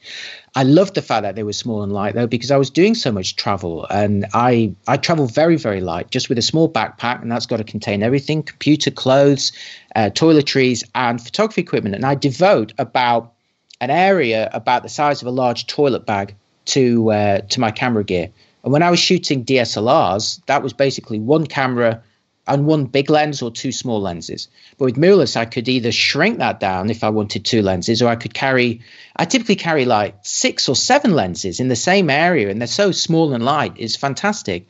I 0.54 0.64
loved 0.64 0.94
the 0.94 1.02
fact 1.02 1.22
that 1.22 1.34
they 1.34 1.42
were 1.42 1.52
small 1.52 1.82
and 1.82 1.92
light 1.92 2.14
though, 2.14 2.26
because 2.26 2.50
I 2.50 2.56
was 2.56 2.70
doing 2.70 2.94
so 2.94 3.10
much 3.10 3.36
travel 3.36 3.86
and 3.88 4.26
I, 4.34 4.74
I 4.86 4.98
travel 4.98 5.26
very, 5.26 5.56
very 5.56 5.80
light, 5.80 6.10
just 6.10 6.28
with 6.28 6.36
a 6.38 6.42
small 6.42 6.70
backpack, 6.70 7.22
and 7.22 7.32
that's 7.32 7.46
got 7.46 7.56
to 7.56 7.64
contain 7.64 8.02
everything 8.02 8.42
computer, 8.42 8.90
clothes, 8.90 9.52
uh, 9.96 10.10
toiletries, 10.12 10.84
and 10.94 11.20
photography 11.20 11.62
equipment. 11.62 11.94
And 11.94 12.04
I 12.04 12.14
devote 12.14 12.74
about 12.78 13.32
an 13.80 13.90
area 13.90 14.50
about 14.52 14.82
the 14.82 14.88
size 14.88 15.22
of 15.22 15.28
a 15.28 15.30
large 15.30 15.66
toilet 15.66 16.06
bag 16.06 16.34
to 16.66 17.10
uh, 17.10 17.40
to 17.40 17.60
my 17.60 17.70
camera 17.70 18.04
gear. 18.04 18.30
And 18.62 18.72
when 18.72 18.82
I 18.82 18.90
was 18.90 18.98
shooting 18.98 19.44
DSLRs, 19.44 20.44
that 20.46 20.62
was 20.62 20.72
basically 20.72 21.18
one 21.18 21.46
camera 21.46 22.02
and 22.46 22.66
one 22.66 22.85
big 22.85 23.11
lens 23.11 23.42
or 23.42 23.50
two 23.50 23.72
small 23.72 24.00
lenses. 24.00 24.48
But 24.78 24.87
with 24.87 24.96
mirrorless, 24.96 25.37
I 25.37 25.44
could 25.44 25.68
either 25.68 25.92
shrink 25.92 26.38
that 26.38 26.61
down 26.61 26.90
if 26.90 27.02
I 27.02 27.09
wanted 27.11 27.44
two 27.44 27.62
lenses, 27.62 28.02
or 28.02 28.09
I 28.09 28.16
could 28.16 28.35
carry. 28.35 28.80
I 29.16 29.24
typically 29.24 29.57
carry 29.57 29.85
like 29.85 30.16
six 30.22 30.68
or 30.68 30.76
seven 30.76 31.14
lenses 31.14 31.61
in 31.61 31.68
the 31.68 31.76
same 31.76 32.11
area, 32.11 32.50
and 32.50 32.61
they're 32.61 32.68
so 32.68 32.90
small 32.92 33.33
and 33.33 33.44
light. 33.44 33.74
It's 33.76 33.96
fantastic. 33.96 34.66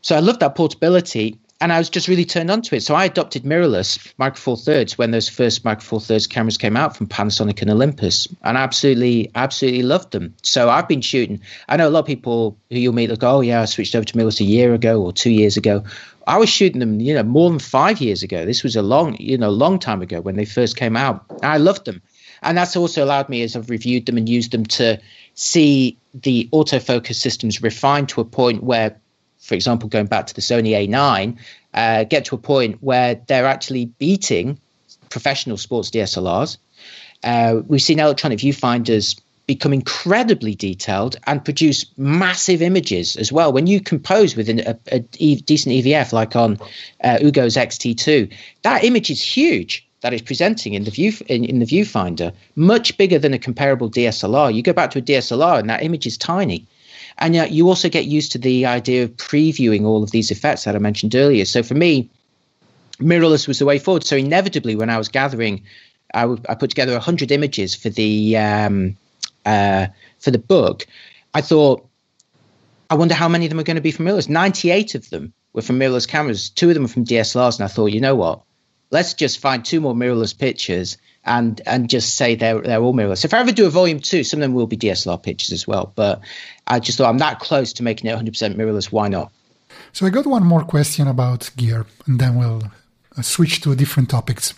So 0.00 0.16
I 0.16 0.20
love 0.20 0.38
that 0.40 0.54
portability, 0.54 1.38
and 1.60 1.72
I 1.72 1.78
was 1.78 1.90
just 1.90 2.08
really 2.08 2.24
turned 2.24 2.50
on 2.50 2.62
to 2.62 2.76
it. 2.76 2.82
So 2.82 2.94
I 2.94 3.04
adopted 3.04 3.42
mirrorless 3.42 4.12
Micro 4.16 4.38
Four 4.38 4.56
Thirds 4.56 4.96
when 4.96 5.10
those 5.10 5.28
first 5.28 5.64
Micro 5.64 5.82
Four 5.82 6.00
Thirds 6.00 6.26
cameras 6.26 6.56
came 6.56 6.76
out 6.76 6.96
from 6.96 7.06
Panasonic 7.06 7.60
and 7.62 7.70
Olympus, 7.70 8.28
and 8.42 8.56
I 8.56 8.62
absolutely, 8.62 9.30
absolutely 9.34 9.82
loved 9.82 10.12
them. 10.12 10.34
So 10.42 10.68
I've 10.68 10.88
been 10.88 11.00
shooting. 11.00 11.40
I 11.68 11.76
know 11.76 11.88
a 11.88 11.90
lot 11.90 12.00
of 12.00 12.06
people 12.06 12.56
who 12.70 12.78
you'll 12.78 12.94
meet 12.94 13.06
that 13.06 13.20
go, 13.20 13.36
"Oh 13.36 13.40
yeah, 13.40 13.62
I 13.62 13.64
switched 13.66 13.94
over 13.94 14.04
to 14.04 14.14
mirrorless 14.14 14.40
a 14.40 14.44
year 14.44 14.74
ago 14.74 15.02
or 15.02 15.12
two 15.12 15.30
years 15.30 15.56
ago." 15.56 15.84
I 16.28 16.36
was 16.36 16.50
shooting 16.50 16.78
them, 16.78 17.00
you 17.00 17.14
know, 17.14 17.22
more 17.22 17.48
than 17.48 17.58
five 17.58 18.02
years 18.02 18.22
ago. 18.22 18.44
This 18.44 18.62
was 18.62 18.76
a 18.76 18.82
long, 18.82 19.16
you 19.18 19.38
know, 19.38 19.48
long 19.48 19.78
time 19.78 20.02
ago 20.02 20.20
when 20.20 20.36
they 20.36 20.44
first 20.44 20.76
came 20.76 20.94
out. 20.94 21.24
I 21.42 21.56
loved 21.56 21.86
them, 21.86 22.02
and 22.42 22.56
that's 22.56 22.76
also 22.76 23.02
allowed 23.02 23.30
me 23.30 23.42
as 23.42 23.56
I've 23.56 23.70
reviewed 23.70 24.04
them 24.04 24.18
and 24.18 24.28
used 24.28 24.52
them 24.52 24.66
to 24.66 25.00
see 25.32 25.96
the 26.12 26.46
autofocus 26.52 27.14
systems 27.14 27.62
refined 27.62 28.10
to 28.10 28.20
a 28.20 28.26
point 28.26 28.62
where, 28.62 29.00
for 29.38 29.54
example, 29.54 29.88
going 29.88 30.04
back 30.04 30.26
to 30.26 30.34
the 30.34 30.42
Sony 30.42 30.72
A9, 30.86 31.38
uh, 31.72 32.04
get 32.04 32.26
to 32.26 32.34
a 32.34 32.38
point 32.38 32.76
where 32.82 33.14
they're 33.14 33.46
actually 33.46 33.86
beating 33.86 34.60
professional 35.08 35.56
sports 35.56 35.90
DSLRs. 35.90 36.58
Uh, 37.24 37.62
we've 37.66 37.80
seen 37.80 38.00
electronic 38.00 38.38
viewfinders 38.38 39.18
become 39.48 39.72
incredibly 39.72 40.54
detailed 40.54 41.16
and 41.26 41.44
produce 41.44 41.86
massive 41.96 42.60
images 42.62 43.16
as 43.16 43.32
well. 43.32 43.50
When 43.50 43.66
you 43.66 43.80
compose 43.80 44.36
with 44.36 44.48
a, 44.50 44.78
a, 44.92 45.02
a 45.18 45.34
decent 45.36 45.74
EVF, 45.74 46.12
like 46.12 46.36
on 46.36 46.58
uh, 47.02 47.16
Ugo's 47.16 47.56
XT2, 47.56 48.32
that 48.62 48.84
image 48.84 49.10
is 49.10 49.22
huge 49.22 49.84
that 50.02 50.12
is 50.12 50.22
presenting 50.22 50.74
in 50.74 50.84
the 50.84 50.90
view 50.90 51.12
in, 51.26 51.44
in 51.44 51.58
the 51.58 51.64
viewfinder, 51.64 52.32
much 52.54 52.96
bigger 52.98 53.18
than 53.18 53.34
a 53.34 53.38
comparable 53.38 53.90
DSLR. 53.90 54.54
You 54.54 54.62
go 54.62 54.74
back 54.74 54.90
to 54.92 55.00
a 55.00 55.02
DSLR 55.02 55.58
and 55.58 55.68
that 55.70 55.82
image 55.82 56.06
is 56.06 56.16
tiny. 56.16 56.64
And 57.16 57.34
yet 57.34 57.50
you 57.50 57.66
also 57.68 57.88
get 57.88 58.04
used 58.04 58.30
to 58.32 58.38
the 58.38 58.66
idea 58.66 59.04
of 59.04 59.16
previewing 59.16 59.84
all 59.84 60.04
of 60.04 60.12
these 60.12 60.30
effects 60.30 60.64
that 60.64 60.76
I 60.76 60.78
mentioned 60.78 61.16
earlier. 61.16 61.46
So 61.46 61.62
for 61.64 61.74
me, 61.74 62.08
mirrorless 63.00 63.48
was 63.48 63.58
the 63.58 63.64
way 63.64 63.78
forward. 63.78 64.04
So 64.04 64.16
inevitably, 64.16 64.76
when 64.76 64.90
I 64.90 64.98
was 64.98 65.08
gathering, 65.08 65.62
I, 66.14 66.22
w- 66.22 66.42
I 66.48 66.54
put 66.54 66.70
together 66.70 66.92
100 66.92 67.32
images 67.32 67.74
for 67.74 67.88
the 67.88 68.36
um, 68.36 68.96
uh, 69.48 69.86
for 70.18 70.30
the 70.30 70.38
book, 70.38 70.86
I 71.32 71.40
thought, 71.40 71.88
I 72.90 72.94
wonder 72.94 73.14
how 73.14 73.28
many 73.28 73.46
of 73.46 73.50
them 73.50 73.60
are 73.60 73.64
going 73.64 73.76
to 73.76 73.82
be 73.82 73.92
from 73.92 74.06
mirrorless. 74.06 74.28
98 74.28 74.94
of 74.94 75.08
them 75.10 75.32
were 75.52 75.62
from 75.62 75.78
mirrorless 75.78 76.06
cameras. 76.06 76.50
Two 76.50 76.68
of 76.68 76.74
them 76.74 76.84
were 76.84 76.88
from 76.88 77.04
DSLRs. 77.04 77.56
And 77.56 77.64
I 77.64 77.68
thought, 77.68 77.86
you 77.86 78.00
know 78.00 78.14
what? 78.14 78.42
Let's 78.90 79.14
just 79.14 79.38
find 79.38 79.64
two 79.64 79.80
more 79.80 79.94
mirrorless 79.94 80.38
pictures 80.38 80.98
and 81.24 81.60
and 81.66 81.90
just 81.90 82.14
say 82.16 82.34
they're 82.34 82.62
they're 82.62 82.80
all 82.80 82.94
mirrorless. 82.94 83.24
If 83.24 83.34
I 83.34 83.40
ever 83.40 83.52
do 83.52 83.66
a 83.66 83.70
volume 83.70 84.00
two, 84.00 84.24
some 84.24 84.40
of 84.40 84.42
them 84.42 84.54
will 84.54 84.66
be 84.66 84.78
DSLR 84.78 85.22
pictures 85.22 85.52
as 85.52 85.66
well. 85.66 85.92
But 85.94 86.20
I 86.66 86.80
just 86.80 86.96
thought 86.96 87.10
I'm 87.10 87.18
that 87.18 87.38
close 87.38 87.74
to 87.74 87.82
making 87.82 88.08
it 88.08 88.18
100% 88.18 88.54
mirrorless. 88.56 88.90
Why 88.92 89.08
not? 89.08 89.30
So 89.92 90.06
I 90.06 90.10
got 90.10 90.26
one 90.26 90.44
more 90.44 90.64
question 90.64 91.06
about 91.06 91.50
gear, 91.56 91.84
and 92.06 92.18
then 92.18 92.36
we'll 92.36 92.62
uh, 93.16 93.22
switch 93.22 93.60
to 93.62 93.72
a 93.72 93.76
different 93.76 94.08
topics. 94.08 94.54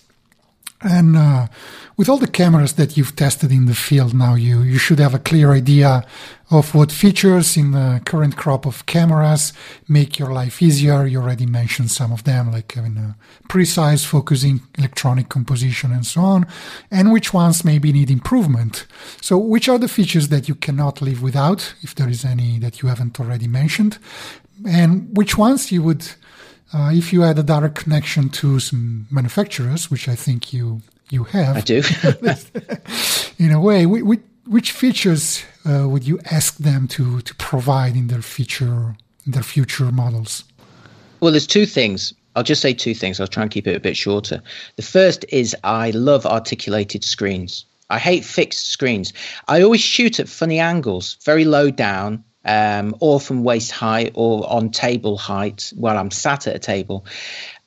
And 0.83 1.17
uh, 1.17 1.49
with 1.97 2.09
all 2.09 2.17
the 2.17 2.27
cameras 2.27 2.75
that 2.75 2.97
you've 2.97 3.15
tested 3.15 3.53
in 3.53 3.67
the 3.67 3.75
field 3.75 4.15
now, 4.15 4.35
you, 4.35 4.63
you 4.63 4.79
should 4.79 4.99
have 4.99 5.15
a 5.15 5.19
clear 5.19 5.53
idea 5.53 6.07
of 6.51 6.75
what 6.75 6.91
features 6.91 7.57
in 7.57 7.73
the 7.73 8.01
current 8.07 8.37
crop 8.37 8.65
of 8.65 8.87
cameras 8.87 9.53
make 9.87 10.19
your 10.19 10.33
life 10.33 10.63
easier. 10.63 11.07
You 11.07 11.21
already 11.21 11.45
mentioned 11.45 11.91
some 11.91 12.13
of 12.13 12.25
them, 12.25 12.51
like 12.51 12.73
having 12.73 12.97
a 12.97 13.17
precise 13.49 14.05
focusing, 14.05 14.63
electronic 14.79 15.29
composition, 15.29 15.93
and 15.93 16.07
so 16.07 16.23
on, 16.23 16.47
and 16.91 17.13
which 17.13 17.35
ones 17.35 17.65
maybe 17.65 17.93
need 17.93 18.11
improvement. 18.11 18.87
So, 19.21 19.37
which 19.37 19.69
are 19.69 19.79
the 19.79 19.87
features 19.87 20.29
that 20.29 20.49
you 20.49 20.55
cannot 20.55 21.03
live 21.03 21.23
without, 21.23 21.75
if 21.83 21.95
there 21.95 22.09
is 22.09 22.25
any 22.25 22.59
that 22.61 22.81
you 22.81 22.89
haven't 22.89 23.21
already 23.21 23.47
mentioned, 23.47 23.99
and 24.67 25.15
which 25.17 25.37
ones 25.37 25.71
you 25.71 25.83
would 25.83 26.09
uh, 26.73 26.91
if 26.93 27.13
you 27.13 27.23
had 27.23 27.39
a 27.39 27.43
direct 27.43 27.75
connection 27.75 28.29
to 28.29 28.61
some 28.61 29.07
manufacturers, 29.11 29.91
which 29.91 30.09
I 30.09 30.15
think 30.15 30.53
you 30.53 30.83
you 31.11 31.25
have, 31.25 31.57
I 31.57 31.61
do. 31.61 31.83
in 33.45 33.51
a 33.51 33.61
way, 33.61 33.85
which, 33.87 34.21
which 34.47 34.71
features 34.71 35.45
uh, 35.69 35.89
would 35.89 36.07
you 36.07 36.21
ask 36.31 36.57
them 36.59 36.87
to 36.89 37.21
to 37.23 37.35
provide 37.35 37.97
in 37.97 38.07
their 38.07 38.23
future 38.23 38.97
in 39.27 39.33
their 39.33 39.43
future 39.43 39.91
models? 39.91 40.45
Well, 41.21 41.33
there's 41.33 41.47
two 41.47 41.67
things. 41.67 42.15
I'll 42.37 42.45
just 42.45 42.63
say 42.63 42.73
two 42.73 42.95
things. 42.95 43.21
I'll 43.21 43.27
try 43.27 43.43
and 43.43 43.51
keep 43.51 43.67
it 43.67 43.77
a 43.77 43.81
bit 43.81 43.97
shorter. 43.97 44.41
The 44.77 44.83
first 44.83 45.25
is 45.29 45.57
I 45.65 45.91
love 45.91 46.25
articulated 46.25 47.05
screens. 47.05 47.65
I 47.91 47.99
hate 47.99 48.25
fixed 48.25 48.69
screens. 48.69 49.13
I 49.49 49.63
always 49.63 49.81
shoot 49.81 50.21
at 50.21 50.29
funny 50.29 50.61
angles, 50.61 51.17
very 51.25 51.45
low 51.45 51.71
down, 51.71 52.25
um, 52.45 52.97
or 53.01 53.21
from 53.21 53.45
waist 53.45 53.71
height 53.71 54.13
or 54.15 54.51
on 54.51 54.71
table 54.71 55.17
height 55.17 55.73
while 55.77 55.99
I'm 55.99 56.11
sat 56.11 56.47
at 56.47 56.57
a 56.57 56.59
table. 56.59 57.07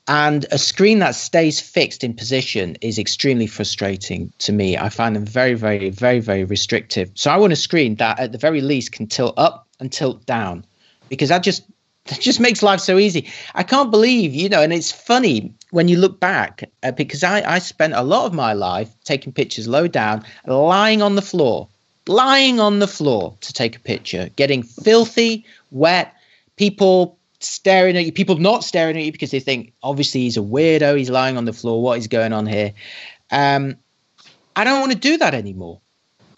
And 0.06 0.44
a 0.50 0.58
screen 0.58 0.98
that 0.98 1.14
stays 1.14 1.60
fixed 1.60 2.04
in 2.04 2.12
position 2.14 2.76
is 2.82 2.98
extremely 2.98 3.46
frustrating 3.46 4.32
to 4.40 4.52
me. 4.52 4.76
I 4.76 4.90
find 4.90 5.16
them 5.16 5.24
very, 5.24 5.54
very, 5.54 5.88
very, 5.88 6.20
very 6.20 6.44
restrictive. 6.44 7.10
So 7.14 7.30
I 7.30 7.38
want 7.38 7.54
a 7.54 7.56
screen 7.56 7.94
that 7.96 8.20
at 8.20 8.32
the 8.32 8.38
very 8.38 8.60
least 8.60 8.92
can 8.92 9.06
tilt 9.06 9.34
up 9.38 9.66
and 9.80 9.90
tilt 9.90 10.26
down 10.26 10.66
because 11.08 11.30
that 11.30 11.42
just 11.42 11.62
That 12.08 12.20
just 12.20 12.38
makes 12.38 12.62
life 12.62 12.80
so 12.80 12.98
easy. 12.98 13.32
I 13.54 13.62
can't 13.62 13.90
believe, 13.90 14.34
you 14.34 14.50
know, 14.50 14.60
and 14.60 14.74
it's 14.74 14.92
funny 14.92 15.54
when 15.70 15.88
you 15.88 15.96
look 15.96 16.20
back 16.20 16.70
uh, 16.82 16.90
because 16.90 17.24
I, 17.24 17.54
I 17.54 17.58
spent 17.60 17.94
a 17.94 18.02
lot 18.02 18.26
of 18.26 18.34
my 18.34 18.52
life 18.52 18.94
taking 19.04 19.32
pictures 19.32 19.66
low 19.66 19.88
down, 19.88 20.22
lying 20.46 21.00
on 21.00 21.14
the 21.14 21.22
floor, 21.22 21.66
lying 22.06 22.60
on 22.60 22.78
the 22.78 22.88
floor 22.88 23.36
to 23.40 23.52
take 23.52 23.76
a 23.76 23.80
picture, 23.80 24.30
getting 24.36 24.62
filthy, 24.62 25.44
wet, 25.70 26.14
people 26.56 27.18
staring 27.40 27.96
at 27.96 28.04
you, 28.04 28.12
people 28.12 28.36
not 28.36 28.64
staring 28.64 28.96
at 28.96 29.04
you 29.04 29.12
because 29.12 29.30
they 29.30 29.40
think 29.40 29.72
obviously 29.82 30.22
he's 30.22 30.36
a 30.36 30.40
weirdo, 30.40 30.96
he's 30.96 31.10
lying 31.10 31.36
on 31.36 31.44
the 31.44 31.52
floor, 31.52 31.82
what 31.82 31.98
is 31.98 32.06
going 32.06 32.32
on 32.32 32.46
here? 32.46 32.72
Um, 33.30 33.76
I 34.56 34.64
don't 34.64 34.80
want 34.80 34.92
to 34.92 34.98
do 34.98 35.16
that 35.18 35.34
anymore. 35.34 35.80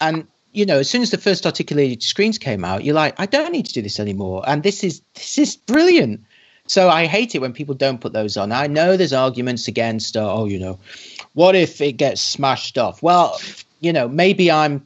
And 0.01 0.27
you 0.53 0.65
know, 0.65 0.79
as 0.79 0.89
soon 0.89 1.03
as 1.03 1.11
the 1.11 1.17
first 1.17 1.45
articulated 1.45 2.01
screens 2.01 2.37
came 2.37 2.65
out, 2.65 2.83
you're 2.83 2.95
like, 2.95 3.19
I 3.19 3.27
don't 3.27 3.51
need 3.51 3.67
to 3.67 3.73
do 3.73 3.81
this 3.81 3.99
anymore. 3.99 4.43
And 4.47 4.63
this 4.63 4.83
is 4.83 5.01
this 5.13 5.37
is 5.37 5.55
brilliant. 5.55 6.21
So 6.65 6.89
I 6.89 7.05
hate 7.05 7.35
it 7.35 7.39
when 7.39 7.53
people 7.53 7.75
don't 7.75 8.01
put 8.01 8.13
those 8.13 8.35
on. 8.37 8.51
I 8.51 8.67
know 8.67 8.97
there's 8.97 9.13
arguments 9.13 9.67
against, 9.67 10.17
uh, 10.17 10.33
oh, 10.33 10.45
you 10.45 10.59
know, 10.59 10.79
what 11.33 11.55
if 11.55 11.79
it 11.79 11.93
gets 11.93 12.21
smashed 12.21 12.77
off? 12.77 13.01
Well, 13.01 13.39
you 13.79 13.93
know, 13.93 14.07
maybe 14.07 14.51
I'm 14.51 14.85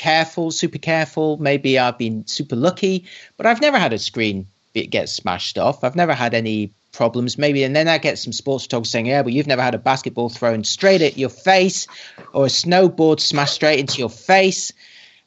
careful, 0.00 0.50
super 0.50 0.78
careful. 0.78 1.36
Maybe 1.36 1.78
I've 1.78 1.98
been 1.98 2.26
super 2.26 2.56
lucky, 2.56 3.04
but 3.36 3.44
I've 3.46 3.60
never 3.60 3.78
had 3.78 3.92
a 3.92 3.98
screen 3.98 4.46
get 4.72 5.08
smashed 5.08 5.58
off. 5.58 5.84
I've 5.84 5.96
never 5.96 6.14
had 6.14 6.32
any 6.32 6.70
problems. 6.92 7.36
Maybe, 7.36 7.64
and 7.64 7.76
then 7.76 7.86
I 7.86 7.98
get 7.98 8.18
some 8.18 8.32
sports 8.32 8.64
photographers 8.64 8.90
saying, 8.90 9.06
"Yeah, 9.06 9.22
but 9.22 9.32
you've 9.32 9.46
never 9.46 9.62
had 9.62 9.74
a 9.74 9.78
basketball 9.78 10.30
thrown 10.30 10.64
straight 10.64 11.02
at 11.02 11.18
your 11.18 11.28
face, 11.28 11.86
or 12.32 12.46
a 12.46 12.48
snowboard 12.48 13.20
smashed 13.20 13.54
straight 13.54 13.78
into 13.78 13.98
your 13.98 14.10
face." 14.10 14.72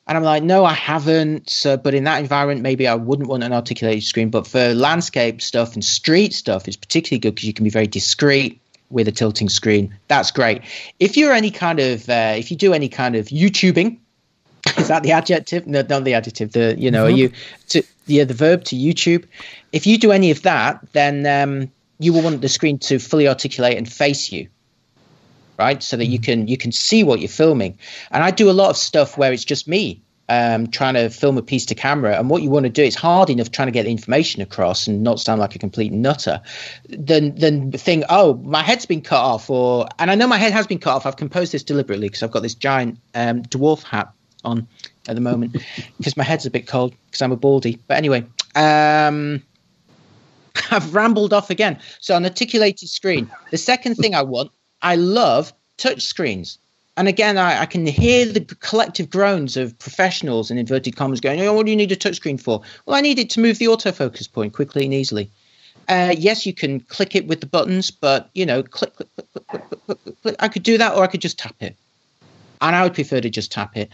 And 0.07 0.17
I'm 0.17 0.23
like, 0.23 0.43
"No, 0.43 0.65
I 0.65 0.73
haven't." 0.73 1.49
So, 1.49 1.77
but 1.77 1.93
in 1.93 2.03
that 2.05 2.19
environment, 2.19 2.61
maybe 2.61 2.87
I 2.87 2.95
wouldn't 2.95 3.29
want 3.29 3.43
an 3.43 3.53
articulated 3.53 4.03
screen. 4.03 4.29
But 4.29 4.47
for 4.47 4.73
landscape 4.73 5.41
stuff 5.41 5.73
and 5.75 5.85
street 5.85 6.33
stuff, 6.33 6.67
it's 6.67 6.77
particularly 6.77 7.19
good 7.19 7.35
because 7.35 7.47
you 7.47 7.53
can 7.53 7.63
be 7.63 7.69
very 7.69 7.87
discreet 7.87 8.59
with 8.89 9.07
a 9.07 9.11
tilting 9.11 9.49
screen. 9.49 9.93
That's 10.07 10.31
great. 10.31 10.61
If 10.99 11.17
you're 11.17 11.33
any 11.33 11.51
kind 11.51 11.79
of, 11.79 12.09
uh, 12.09 12.35
if 12.37 12.51
you 12.51 12.57
do 12.57 12.73
any 12.73 12.89
kind 12.89 13.15
of 13.15 13.27
YouTubing, 13.27 13.97
is 14.77 14.87
that 14.87 15.03
the 15.03 15.11
adjective? 15.11 15.67
No, 15.67 15.83
not 15.87 16.03
the 16.03 16.13
adjective. 16.13 16.51
The 16.51 16.75
you 16.77 16.91
know, 16.91 17.05
mm-hmm. 17.05 17.15
are 17.15 17.17
you 17.17 17.31
to 17.69 17.83
yeah 18.05 18.23
the 18.23 18.33
verb 18.33 18.63
to 18.65 18.75
YouTube? 18.75 19.25
If 19.71 19.87
you 19.87 19.97
do 19.97 20.11
any 20.11 20.31
of 20.31 20.41
that, 20.43 20.79
then 20.93 21.25
um, 21.25 21.71
you 21.99 22.13
will 22.13 22.21
want 22.21 22.41
the 22.41 22.49
screen 22.49 22.77
to 22.79 22.99
fully 22.99 23.27
articulate 23.27 23.77
and 23.77 23.91
face 23.91 24.31
you, 24.31 24.47
right? 25.57 25.81
So 25.81 25.97
that 25.97 26.05
you 26.05 26.19
mm-hmm. 26.19 26.25
can 26.25 26.47
you 26.47 26.57
can 26.57 26.71
see 26.71 27.03
what 27.03 27.19
you're 27.19 27.29
filming. 27.29 27.77
And 28.11 28.23
I 28.23 28.31
do 28.31 28.49
a 28.49 28.53
lot 28.53 28.69
of 28.69 28.77
stuff 28.77 29.17
where 29.17 29.33
it's 29.33 29.45
just 29.45 29.67
me 29.67 30.01
um, 30.29 30.67
trying 30.67 30.93
to 30.93 31.09
film 31.09 31.37
a 31.37 31.41
piece 31.41 31.65
to 31.67 31.75
camera. 31.75 32.17
And 32.17 32.29
what 32.29 32.41
you 32.41 32.49
want 32.49 32.65
to 32.65 32.69
do, 32.69 32.83
it's 32.83 32.95
hard 32.95 33.29
enough 33.29 33.51
trying 33.51 33.67
to 33.67 33.71
get 33.71 33.83
the 33.83 33.91
information 33.91 34.41
across 34.41 34.87
and 34.87 35.03
not 35.03 35.19
sound 35.19 35.39
like 35.39 35.55
a 35.55 35.59
complete 35.59 35.91
nutter. 35.91 36.41
Then, 36.89 37.35
then 37.35 37.71
think, 37.71 38.05
oh, 38.09 38.35
my 38.35 38.63
head's 38.63 38.85
been 38.85 39.01
cut 39.01 39.19
off, 39.21 39.49
or 39.49 39.87
and 39.99 40.09
I 40.09 40.15
know 40.15 40.27
my 40.27 40.37
head 40.37 40.53
has 40.53 40.67
been 40.67 40.79
cut 40.79 40.95
off. 40.95 41.05
I've 41.05 41.17
composed 41.17 41.51
this 41.51 41.63
deliberately 41.63 42.07
because 42.07 42.23
I've 42.23 42.31
got 42.31 42.41
this 42.41 42.55
giant 42.55 42.99
um, 43.13 43.43
dwarf 43.43 43.83
hat 43.83 44.11
on 44.43 44.67
at 45.07 45.15
the 45.15 45.21
moment 45.21 45.57
because 45.97 46.17
my 46.17 46.23
head's 46.23 46.45
a 46.45 46.51
bit 46.51 46.67
cold 46.67 46.95
because 47.07 47.21
I'm 47.21 47.31
a 47.31 47.37
baldy. 47.37 47.79
But 47.87 47.97
anyway, 47.97 48.25
um, 48.55 49.41
I've 50.71 50.93
rambled 50.93 51.33
off 51.33 51.49
again. 51.49 51.79
So 51.99 52.15
an 52.15 52.25
articulated 52.25 52.89
screen. 52.89 53.29
The 53.51 53.57
second 53.57 53.95
thing 53.95 54.15
I 54.15 54.21
want, 54.21 54.51
I 54.81 54.95
love 54.95 55.53
touch 55.77 56.03
screens. 56.03 56.59
And 56.95 57.07
again, 57.07 57.39
I, 57.39 57.61
I, 57.61 57.65
can 57.65 57.87
hear 57.87 58.23
the 58.23 58.41
collective 58.41 59.09
groans 59.09 59.57
of 59.57 59.77
professionals 59.79 60.51
in 60.51 60.59
inverted 60.59 60.95
commas 60.95 61.19
going, 61.19 61.41
"Oh, 61.41 61.53
what 61.53 61.65
do 61.65 61.71
you 61.71 61.75
need 61.75 61.91
a 61.91 61.95
touchscreen 61.95 62.39
for?" 62.39 62.61
Well, 62.85 62.95
I 62.95 63.01
need 63.01 63.17
it 63.17 63.31
to 63.31 63.39
move 63.39 63.57
the 63.57 63.65
autofocus 63.65 64.31
point 64.31 64.53
quickly 64.53 64.85
and 64.85 64.93
easily. 64.93 65.31
Uh, 65.89 66.13
yes, 66.15 66.45
you 66.45 66.53
can 66.53 66.81
click 66.81 67.15
it 67.15 67.25
with 67.25 67.41
the 67.41 67.47
buttons, 67.47 67.89
but 67.89 68.29
you 68.35 68.45
know, 68.45 68.61
click, 68.61 68.95
click, 68.95 69.09
click, 69.15 69.31
click, 69.31 69.47
click, 69.49 70.03
click, 70.03 70.21
click. 70.21 70.35
I 70.37 70.47
could 70.47 70.61
do 70.61 70.77
that, 70.77 70.95
or 70.95 71.03
I 71.03 71.07
could 71.07 71.21
just 71.21 71.39
tap 71.39 71.55
it 71.61 71.75
and 72.63 72.75
I 72.75 72.83
would 72.83 72.93
prefer 72.93 73.19
to 73.19 73.29
just 73.29 73.51
tap 73.51 73.75
it. 73.77 73.89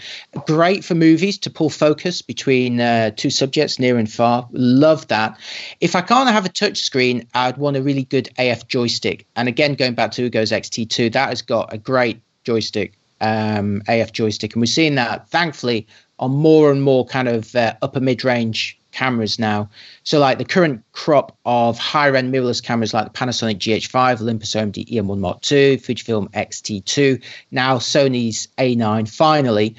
Great 0.45 0.85
for 0.85 0.93
movies 0.93 1.39
to 1.39 1.49
pull 1.49 1.69
focus 1.69 2.21
between 2.21 2.79
uh, 2.79 3.11
two 3.15 3.31
subjects 3.31 3.79
near 3.79 3.97
and 3.97 4.09
far. 4.09 4.47
Love 4.51 5.07
that. 5.07 5.37
If 5.81 5.95
I 5.95 6.01
can't 6.01 6.29
have 6.29 6.45
a 6.45 6.49
touch 6.49 6.77
screen, 6.77 7.27
I'd 7.33 7.57
want 7.57 7.77
a 7.77 7.81
really 7.81 8.03
good 8.03 8.29
AF 8.37 8.67
joystick. 8.67 9.25
And 9.35 9.47
again, 9.47 9.73
going 9.73 9.95
back 9.95 10.11
to 10.11 10.29
Ugo's 10.29 10.51
XT2, 10.51 11.11
that 11.13 11.29
has 11.29 11.41
got 11.41 11.73
a 11.73 11.79
great 11.79 12.21
joystick, 12.43 12.93
um, 13.21 13.81
AF 13.87 14.13
joystick, 14.13 14.53
and 14.53 14.61
we're 14.61 14.67
seeing 14.67 14.95
that 14.95 15.27
thankfully 15.29 15.87
on 16.19 16.31
more 16.31 16.71
and 16.71 16.83
more 16.83 17.05
kind 17.05 17.27
of 17.27 17.55
uh, 17.55 17.73
upper 17.81 17.99
mid 17.99 18.23
range 18.23 18.78
cameras 18.91 19.39
now. 19.39 19.69
So, 20.03 20.19
like 20.19 20.37
the 20.37 20.45
current 20.45 20.83
crop 20.91 21.37
of 21.45 21.77
higher 21.77 22.15
end 22.15 22.33
mirrorless 22.33 22.63
cameras 22.63 22.93
like 22.93 23.05
the 23.05 23.17
Panasonic 23.17 23.57
GH5, 23.57 24.21
Olympus 24.21 24.55
OMD 24.55 24.89
EM1 24.89 25.19
Mark 25.19 25.51
II, 25.51 25.77
Fujifilm 25.77 26.29
X-T2, 26.33 27.23
now 27.51 27.77
Sony's 27.77 28.47
A9, 28.57 29.09
finally, 29.09 29.75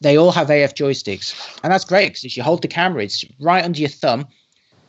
they 0.00 0.16
all 0.16 0.32
have 0.32 0.50
AF 0.50 0.74
joysticks. 0.74 1.58
And 1.62 1.72
that's 1.72 1.84
great 1.84 2.08
because 2.08 2.24
if 2.24 2.36
you 2.36 2.42
hold 2.42 2.62
the 2.62 2.68
camera, 2.68 3.02
it's 3.02 3.24
right 3.38 3.64
under 3.64 3.78
your 3.78 3.88
thumb. 3.88 4.26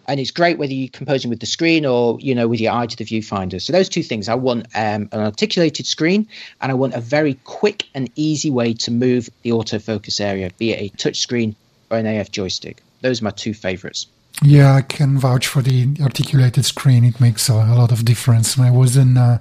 And 0.07 0.19
it's 0.19 0.31
great 0.31 0.57
whether 0.57 0.73
you're 0.73 0.89
composing 0.89 1.29
with 1.29 1.39
the 1.39 1.45
screen 1.45 1.86
or 1.86 2.19
you 2.19 2.36
know 2.36 2.47
with 2.47 2.60
your 2.60 2.73
eye 2.73 2.88
to 2.88 2.97
the 2.97 3.05
viewfinder. 3.05 3.62
So 3.62 3.71
those 3.71 3.88
two 3.88 4.03
things, 4.03 4.27
I 4.27 4.36
want 4.36 4.65
um, 4.75 5.07
an 5.12 5.21
articulated 5.21 5.86
screen, 5.86 6.27
and 6.60 6.71
I 6.71 6.75
want 6.75 6.95
a 6.95 6.99
very 6.99 7.36
quick 7.45 7.86
and 7.93 8.10
easy 8.15 8.49
way 8.49 8.73
to 8.73 8.91
move 8.91 9.29
the 9.43 9.51
autofocus 9.51 10.19
area, 10.19 10.49
be 10.57 10.71
it 10.71 10.81
a 10.81 10.97
touch 10.97 11.19
screen 11.19 11.55
or 11.91 11.97
an 11.97 12.07
AF 12.07 12.31
joystick 12.31 12.81
those 13.02 13.22
are 13.22 13.26
my 13.26 13.32
two 13.32 13.54
favorites. 13.54 14.08
Yeah, 14.44 14.74
I 14.76 14.82
can 14.82 15.20
vouch 15.20 15.48
for 15.48 15.62
the 15.62 15.96
articulated 16.02 16.66
screen. 16.66 17.04
It 17.04 17.20
makes 17.20 17.50
a, 17.50 17.54
a 17.54 17.76
lot 17.76 17.92
of 17.92 18.06
difference. 18.06 18.58
I 18.58 18.72
was 18.72 18.98
in 18.98 19.18
uh, 19.18 19.40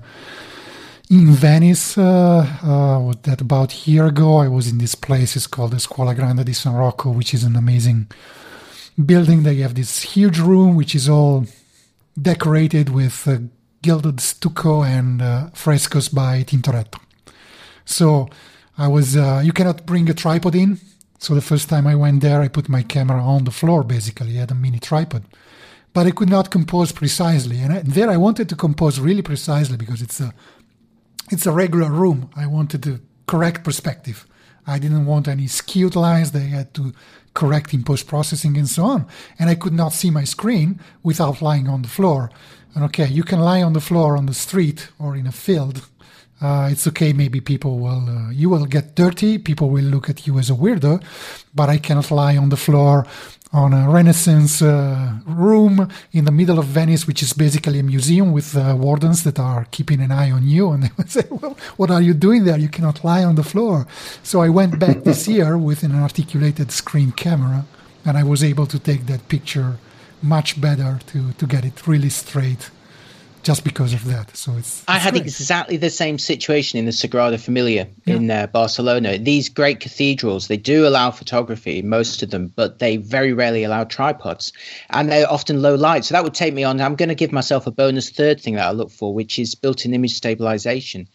in 1.08 1.30
Venice 1.30 1.96
uh, 1.96 2.46
uh, 2.62 3.14
that 3.22 3.40
about 3.40 3.72
a 3.74 3.90
year 3.90 4.06
ago, 4.06 4.36
I 4.36 4.48
was 4.48 4.68
in 4.68 4.78
this 4.78 4.94
place. 4.94 5.36
It's 5.36 5.46
called 5.46 5.72
the 5.72 5.80
Scuola 5.80 6.14
Grande 6.14 6.44
di 6.44 6.52
San 6.52 6.74
Rocco, 6.74 7.10
which 7.10 7.32
is 7.34 7.44
an 7.44 7.56
amazing 7.56 8.08
building. 9.04 9.42
They 9.42 9.56
have 9.56 9.74
this 9.74 10.02
huge 10.02 10.38
room 10.38 10.76
which 10.76 10.94
is 10.94 11.08
all 11.08 11.46
decorated 12.20 12.90
with 12.90 13.26
uh, 13.26 13.38
gilded 13.82 14.20
stucco 14.20 14.82
and 14.82 15.22
uh, 15.22 15.48
frescoes 15.54 16.08
by 16.08 16.44
Tintoretto. 16.44 17.00
So 17.84 18.28
I 18.76 18.88
was. 18.88 19.16
Uh, 19.16 19.40
you 19.42 19.52
cannot 19.52 19.86
bring 19.86 20.10
a 20.10 20.14
tripod 20.14 20.54
in 20.54 20.78
so 21.20 21.34
the 21.34 21.42
first 21.42 21.68
time 21.68 21.86
I 21.86 21.94
went 21.94 22.22
there, 22.22 22.40
I 22.40 22.48
put 22.48 22.70
my 22.70 22.82
camera 22.82 23.22
on 23.22 23.44
the 23.44 23.50
floor, 23.50 23.84
basically, 23.84 24.36
I 24.36 24.40
had 24.40 24.50
a 24.50 24.54
mini 24.54 24.78
tripod. 24.78 25.24
But 25.92 26.06
I 26.06 26.12
could 26.12 26.30
not 26.30 26.50
compose 26.50 26.92
precisely. 26.92 27.60
And, 27.60 27.72
I, 27.74 27.80
there 27.80 28.08
I 28.08 28.16
wanted 28.16 28.48
to 28.48 28.56
compose 28.56 28.98
really 28.98 29.20
precisely 29.20 29.76
because 29.76 30.00
it's 30.00 30.18
a, 30.18 30.32
it's 31.30 31.44
a 31.44 31.52
regular 31.52 31.90
room. 31.90 32.30
I 32.34 32.46
wanted 32.46 32.82
the 32.82 33.02
correct 33.26 33.64
perspective. 33.64 34.26
I 34.66 34.78
didn't 34.78 35.04
want 35.04 35.28
any 35.28 35.46
skewed 35.46 35.94
lines 35.94 36.30
they 36.30 36.46
had 36.46 36.72
to 36.74 36.94
correct 37.34 37.74
in 37.74 37.84
post 37.84 38.06
processing 38.06 38.56
and 38.56 38.68
so 38.68 38.84
on. 38.84 39.06
And 39.38 39.50
I 39.50 39.56
could 39.56 39.74
not 39.74 39.92
see 39.92 40.10
my 40.10 40.24
screen 40.24 40.80
without 41.02 41.42
lying 41.42 41.68
on 41.68 41.82
the 41.82 41.88
floor. 41.88 42.30
And 42.74 42.82
okay, 42.84 43.08
you 43.08 43.24
can 43.24 43.40
lie 43.40 43.62
on 43.62 43.74
the 43.74 43.80
floor 43.80 44.16
on 44.16 44.24
the 44.24 44.34
street 44.34 44.88
or 44.98 45.16
in 45.16 45.26
a 45.26 45.32
field 45.32 45.86
uh, 46.40 46.68
it's 46.70 46.86
okay. 46.86 47.12
Maybe 47.12 47.40
people 47.40 47.78
will, 47.78 48.08
uh, 48.08 48.30
you 48.30 48.48
will 48.48 48.66
get 48.66 48.94
dirty. 48.94 49.38
People 49.38 49.70
will 49.70 49.84
look 49.84 50.08
at 50.08 50.26
you 50.26 50.38
as 50.38 50.50
a 50.50 50.54
weirdo, 50.54 51.02
but 51.54 51.68
I 51.68 51.78
cannot 51.78 52.10
lie 52.10 52.36
on 52.36 52.48
the 52.48 52.56
floor 52.56 53.06
on 53.52 53.72
a 53.72 53.90
Renaissance 53.90 54.62
uh, 54.62 55.14
room 55.26 55.88
in 56.12 56.24
the 56.24 56.30
middle 56.30 56.58
of 56.58 56.66
Venice, 56.66 57.06
which 57.06 57.22
is 57.22 57.32
basically 57.32 57.80
a 57.80 57.82
museum 57.82 58.32
with 58.32 58.56
uh, 58.56 58.76
wardens 58.78 59.24
that 59.24 59.40
are 59.40 59.66
keeping 59.72 60.00
an 60.00 60.12
eye 60.12 60.30
on 60.30 60.46
you. 60.46 60.70
And 60.70 60.84
they 60.84 60.90
would 60.96 61.10
say, 61.16 61.24
well, 61.30 61.56
what 61.76 61.90
are 61.90 62.00
you 62.00 62.14
doing 62.14 62.44
there? 62.44 62.58
You 62.58 62.68
cannot 62.68 63.04
lie 63.04 63.24
on 63.24 63.34
the 63.34 63.42
floor. 63.42 63.86
So 64.22 64.40
I 64.40 64.48
went 64.48 64.78
back 64.78 65.02
this 65.02 65.26
year 65.34 65.58
with 65.58 65.82
an 65.82 65.94
articulated 65.94 66.70
screen 66.70 67.12
camera 67.12 67.66
and 68.04 68.16
I 68.16 68.22
was 68.22 68.42
able 68.42 68.66
to 68.66 68.78
take 68.78 69.06
that 69.06 69.28
picture 69.28 69.78
much 70.22 70.60
better 70.60 71.00
to, 71.06 71.32
to 71.32 71.46
get 71.46 71.64
it 71.64 71.86
really 71.86 72.10
straight 72.10 72.70
just 73.42 73.64
because 73.64 73.92
of 73.92 74.04
that. 74.06 74.36
So 74.36 74.56
it's. 74.56 74.84
I 74.86 74.98
had 74.98 75.14
great. 75.14 75.22
exactly 75.22 75.76
the 75.76 75.90
same 75.90 76.18
situation 76.18 76.78
in 76.78 76.84
the 76.84 76.92
Sagrada 76.92 77.40
Familia 77.40 77.88
yeah. 78.04 78.14
in 78.14 78.30
uh, 78.30 78.46
Barcelona. 78.46 79.18
These 79.18 79.48
great 79.48 79.80
cathedrals, 79.80 80.48
they 80.48 80.56
do 80.56 80.86
allow 80.86 81.10
photography, 81.10 81.82
most 81.82 82.22
of 82.22 82.30
them, 82.30 82.52
but 82.54 82.78
they 82.78 82.96
very 82.96 83.32
rarely 83.32 83.64
allow 83.64 83.84
tripods, 83.84 84.52
and 84.90 85.10
they're 85.10 85.30
often 85.30 85.62
low 85.62 85.74
light. 85.74 86.04
So 86.04 86.14
that 86.14 86.24
would 86.24 86.34
take 86.34 86.54
me 86.54 86.64
on. 86.64 86.80
I'm 86.80 86.96
going 86.96 87.08
to 87.08 87.14
give 87.14 87.32
myself 87.32 87.66
a 87.66 87.70
bonus 87.70 88.10
third 88.10 88.40
thing 88.40 88.54
that 88.54 88.68
I 88.68 88.72
look 88.72 88.90
for, 88.90 89.14
which 89.14 89.38
is 89.38 89.54
built-in 89.54 89.94
image 89.94 90.14
stabilization 90.14 91.08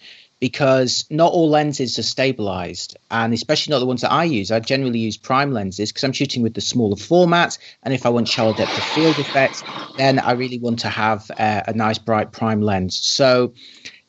because 0.45 1.05
not 1.09 1.31
all 1.31 1.49
lenses 1.49 1.97
are 1.97 2.03
stabilized, 2.03 2.95
and 3.09 3.33
especially 3.33 3.71
not 3.71 3.79
the 3.79 3.85
ones 3.87 4.01
that 4.01 4.11
I 4.11 4.25
use. 4.25 4.51
I 4.51 4.59
generally 4.59 4.99
use 4.99 5.17
prime 5.17 5.51
lenses 5.51 5.91
because 5.91 6.03
I'm 6.03 6.11
shooting 6.11 6.43
with 6.43 6.53
the 6.53 6.61
smaller 6.61 6.97
format, 6.97 7.57
and 7.81 7.95
if 7.95 8.05
I 8.05 8.09
want 8.09 8.27
shallow 8.27 8.53
depth 8.53 8.77
of 8.77 8.83
field 8.83 9.17
effects, 9.17 9.63
then 9.97 10.19
I 10.19 10.33
really 10.33 10.59
want 10.59 10.77
to 10.81 10.89
have 10.89 11.31
uh, 11.31 11.63
a 11.65 11.73
nice 11.73 11.97
bright 11.97 12.31
prime 12.31 12.61
lens. 12.61 12.95
So. 12.95 13.53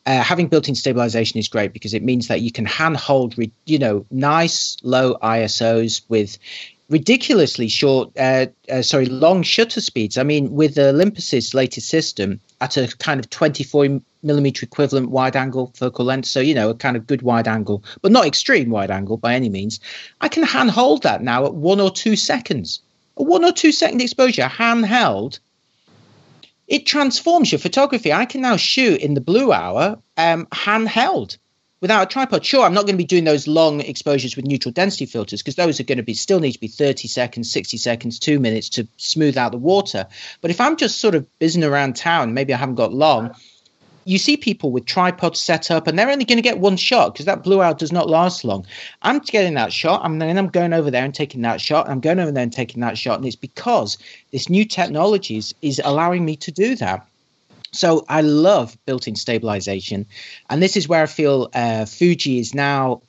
Uh, 0.04 0.22
having 0.22 0.46
built-in 0.46 0.76
stabilization 0.76 1.36
is 1.36 1.48
great 1.48 1.72
because 1.72 1.92
it 1.92 2.00
means 2.00 2.28
that 2.28 2.40
you 2.40 2.52
can 2.52 2.64
handhold, 2.64 3.34
you 3.64 3.76
know, 3.76 4.06
nice 4.12 4.76
low 4.84 5.16
ISOs 5.20 6.02
with 6.08 6.38
ridiculously 6.88 7.66
short, 7.66 8.12
uh, 8.16 8.46
uh, 8.70 8.82
sorry, 8.82 9.06
long 9.06 9.42
shutter 9.42 9.80
speeds. 9.80 10.16
I 10.16 10.22
mean, 10.22 10.52
with 10.52 10.76
the 10.76 10.90
Olympus's 10.90 11.54
latest 11.54 11.88
system 11.88 12.38
at 12.60 12.76
a 12.76 12.86
kind 12.98 13.18
of 13.18 13.28
24 13.30 13.98
millimeter 14.26 14.64
equivalent 14.64 15.10
wide 15.10 15.36
angle 15.36 15.72
focal 15.74 16.04
length, 16.04 16.26
so 16.26 16.40
you 16.40 16.54
know, 16.54 16.68
a 16.70 16.74
kind 16.74 16.96
of 16.96 17.06
good 17.06 17.22
wide 17.22 17.48
angle, 17.48 17.82
but 18.02 18.12
not 18.12 18.26
extreme 18.26 18.68
wide 18.68 18.90
angle 18.90 19.16
by 19.16 19.34
any 19.34 19.48
means, 19.48 19.80
I 20.20 20.28
can 20.28 20.42
hand 20.42 20.70
hold 20.70 21.04
that 21.04 21.22
now 21.22 21.46
at 21.46 21.54
one 21.54 21.80
or 21.80 21.90
two 21.90 22.16
seconds. 22.16 22.80
A 23.16 23.22
one 23.22 23.44
or 23.44 23.52
two 23.52 23.72
second 23.72 24.02
exposure, 24.02 24.42
handheld, 24.42 25.38
it 26.68 26.84
transforms 26.84 27.52
your 27.52 27.60
photography. 27.60 28.12
I 28.12 28.24
can 28.24 28.40
now 28.40 28.56
shoot 28.56 29.00
in 29.00 29.14
the 29.14 29.20
blue 29.20 29.52
hour 29.52 29.98
um, 30.16 30.46
handheld 30.46 31.38
without 31.80 32.02
a 32.02 32.06
tripod. 32.06 32.44
Sure, 32.44 32.64
I'm 32.64 32.74
not 32.74 32.86
going 32.86 32.94
to 32.94 32.98
be 32.98 33.04
doing 33.04 33.24
those 33.24 33.46
long 33.46 33.80
exposures 33.80 34.36
with 34.36 34.44
neutral 34.44 34.72
density 34.72 35.06
filters 35.06 35.42
because 35.42 35.54
those 35.54 35.78
are 35.78 35.84
going 35.84 35.98
to 35.98 36.04
be 36.04 36.14
still 36.14 36.40
need 36.40 36.52
to 36.52 36.60
be 36.60 36.68
30 36.68 37.08
seconds, 37.08 37.50
60 37.52 37.76
seconds, 37.76 38.18
two 38.18 38.40
minutes 38.40 38.68
to 38.70 38.88
smooth 38.96 39.36
out 39.36 39.52
the 39.52 39.58
water. 39.58 40.06
But 40.40 40.50
if 40.50 40.60
I'm 40.60 40.76
just 40.76 41.00
sort 41.00 41.14
of 41.14 41.26
buzzing 41.38 41.64
around 41.64 41.96
town, 41.96 42.34
maybe 42.34 42.52
I 42.52 42.56
haven't 42.56 42.74
got 42.76 42.92
long. 42.92 43.34
You 44.06 44.18
see 44.18 44.36
people 44.36 44.70
with 44.70 44.86
tripods 44.86 45.40
set 45.40 45.68
up, 45.70 45.88
and 45.88 45.98
they're 45.98 46.08
only 46.08 46.24
going 46.24 46.38
to 46.38 46.42
get 46.42 46.60
one 46.60 46.76
shot 46.76 47.12
because 47.12 47.26
that 47.26 47.42
blue 47.42 47.60
hour 47.60 47.74
does 47.74 47.90
not 47.90 48.08
last 48.08 48.44
long. 48.44 48.64
I'm 49.02 49.18
getting 49.18 49.54
that 49.54 49.72
shot, 49.72 50.06
and 50.06 50.22
then 50.22 50.38
I'm 50.38 50.46
going 50.46 50.72
over 50.72 50.92
there 50.92 51.04
and 51.04 51.12
taking 51.12 51.42
that 51.42 51.60
shot. 51.60 51.88
I'm 51.88 51.98
going 51.98 52.20
over 52.20 52.30
there 52.30 52.44
and 52.44 52.52
taking 52.52 52.80
that 52.82 52.96
shot, 52.96 53.18
and 53.18 53.26
it's 53.26 53.34
because 53.34 53.98
this 54.30 54.48
new 54.48 54.64
technology 54.64 55.38
is, 55.38 55.54
is 55.60 55.80
allowing 55.84 56.24
me 56.24 56.36
to 56.36 56.52
do 56.52 56.76
that. 56.76 57.04
So 57.72 58.04
I 58.08 58.20
love 58.20 58.78
built-in 58.86 59.16
stabilization, 59.16 60.06
and 60.50 60.62
this 60.62 60.76
is 60.76 60.88
where 60.88 61.02
I 61.02 61.06
feel 61.06 61.50
uh, 61.52 61.84
Fuji 61.84 62.38
is 62.38 62.54
now, 62.54 63.02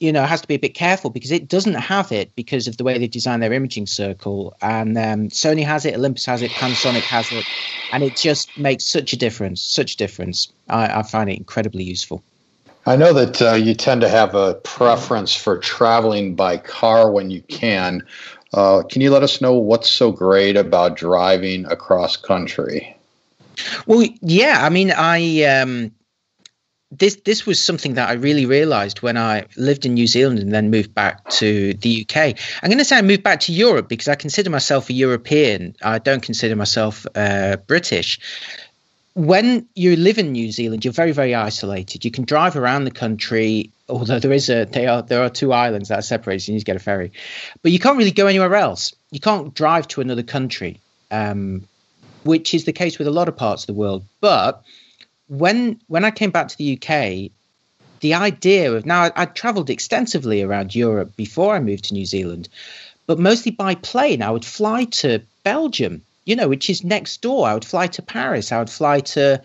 you 0.00 0.12
know, 0.12 0.24
has 0.24 0.40
to 0.40 0.48
be 0.48 0.54
a 0.54 0.58
bit 0.58 0.74
careful 0.74 1.10
because 1.10 1.30
it 1.30 1.48
doesn't 1.48 1.74
have 1.74 2.12
it 2.12 2.34
because 2.34 2.66
of 2.66 2.76
the 2.76 2.84
way 2.84 2.98
they 2.98 3.06
design 3.06 3.40
their 3.40 3.52
imaging 3.52 3.86
circle. 3.86 4.54
And 4.60 4.98
um, 4.98 5.28
Sony 5.28 5.64
has 5.64 5.84
it, 5.84 5.94
Olympus 5.94 6.26
has 6.26 6.42
it, 6.42 6.50
Panasonic 6.50 7.02
has 7.02 7.30
it, 7.32 7.44
and 7.92 8.02
it 8.02 8.16
just 8.16 8.56
makes 8.58 8.84
such 8.84 9.12
a 9.12 9.16
difference, 9.16 9.62
such 9.62 9.94
a 9.94 9.96
difference. 9.96 10.52
I, 10.68 11.00
I 11.00 11.02
find 11.02 11.30
it 11.30 11.38
incredibly 11.38 11.84
useful. 11.84 12.22
I 12.86 12.96
know 12.96 13.12
that 13.14 13.40
uh, 13.40 13.54
you 13.54 13.74
tend 13.74 14.02
to 14.02 14.08
have 14.08 14.34
a 14.34 14.54
preference 14.56 15.34
for 15.34 15.58
traveling 15.58 16.34
by 16.34 16.58
car 16.58 17.10
when 17.10 17.30
you 17.30 17.40
can. 17.42 18.04
Uh, 18.52 18.82
can 18.82 19.00
you 19.00 19.10
let 19.10 19.22
us 19.22 19.40
know 19.40 19.54
what's 19.54 19.90
so 19.90 20.12
great 20.12 20.56
about 20.56 20.96
driving 20.96 21.64
across 21.66 22.16
country? 22.16 22.94
Well, 23.86 24.06
yeah. 24.20 24.58
I 24.60 24.68
mean, 24.68 24.92
I 24.94 25.44
um, 25.44 25.92
this 26.98 27.16
this 27.24 27.46
was 27.46 27.62
something 27.62 27.94
that 27.94 28.08
I 28.08 28.12
really 28.12 28.46
realised 28.46 29.02
when 29.02 29.16
I 29.16 29.46
lived 29.56 29.86
in 29.86 29.94
New 29.94 30.06
Zealand 30.06 30.38
and 30.38 30.52
then 30.52 30.70
moved 30.70 30.94
back 30.94 31.28
to 31.30 31.74
the 31.74 32.02
UK. 32.02 32.38
I'm 32.62 32.68
going 32.68 32.78
to 32.78 32.84
say 32.84 32.98
I 32.98 33.02
moved 33.02 33.22
back 33.22 33.40
to 33.40 33.52
Europe 33.52 33.88
because 33.88 34.08
I 34.08 34.14
consider 34.14 34.50
myself 34.50 34.90
a 34.90 34.92
European. 34.92 35.74
I 35.82 35.98
don't 35.98 36.22
consider 36.22 36.56
myself 36.56 37.06
uh, 37.14 37.56
British. 37.66 38.20
When 39.14 39.66
you 39.76 39.94
live 39.94 40.18
in 40.18 40.32
New 40.32 40.50
Zealand, 40.50 40.84
you're 40.84 40.92
very 40.92 41.12
very 41.12 41.34
isolated. 41.34 42.04
You 42.04 42.10
can 42.10 42.24
drive 42.24 42.56
around 42.56 42.84
the 42.84 42.90
country. 42.90 43.70
Although 43.88 44.18
there 44.18 44.32
is 44.32 44.48
a, 44.48 44.62
are 44.86 45.02
there 45.02 45.22
are 45.22 45.30
two 45.30 45.52
islands 45.52 45.88
that 45.88 45.98
are 45.98 46.02
separated, 46.02 46.48
you 46.48 46.54
need 46.54 46.60
to 46.60 46.64
get 46.64 46.76
a 46.76 46.80
ferry, 46.80 47.12
but 47.62 47.72
you 47.72 47.78
can't 47.78 47.98
really 47.98 48.10
go 48.10 48.26
anywhere 48.26 48.54
else. 48.54 48.94
You 49.10 49.20
can't 49.20 49.54
drive 49.54 49.88
to 49.88 50.00
another 50.00 50.22
country. 50.22 50.80
Um, 51.10 51.68
which 52.24 52.54
is 52.54 52.64
the 52.64 52.72
case 52.72 52.98
with 52.98 53.06
a 53.06 53.10
lot 53.10 53.28
of 53.28 53.36
parts 53.36 53.62
of 53.62 53.66
the 53.68 53.74
world. 53.74 54.04
But 54.20 54.64
when 55.28 55.80
when 55.86 56.04
I 56.04 56.10
came 56.10 56.30
back 56.30 56.48
to 56.48 56.58
the 56.58 56.78
UK, 56.78 57.30
the 58.00 58.14
idea 58.14 58.72
of 58.72 58.84
now 58.84 59.10
I, 59.16 59.20
would 59.20 59.34
travelled 59.34 59.70
extensively 59.70 60.42
around 60.42 60.74
Europe 60.74 61.16
before 61.16 61.54
I 61.54 61.60
moved 61.60 61.84
to 61.84 61.94
New 61.94 62.06
Zealand, 62.06 62.48
but 63.06 63.18
mostly 63.18 63.52
by 63.52 63.74
plane. 63.74 64.22
I 64.22 64.30
would 64.30 64.44
fly 64.44 64.84
to 64.84 65.22
Belgium, 65.42 66.02
you 66.24 66.36
know, 66.36 66.48
which 66.48 66.68
is 66.68 66.84
next 66.84 67.22
door. 67.22 67.46
I 67.46 67.54
would 67.54 67.64
fly 67.64 67.86
to 67.88 68.02
Paris. 68.02 68.52
I 68.52 68.58
would 68.58 68.70
fly 68.70 69.00
to, 69.00 69.42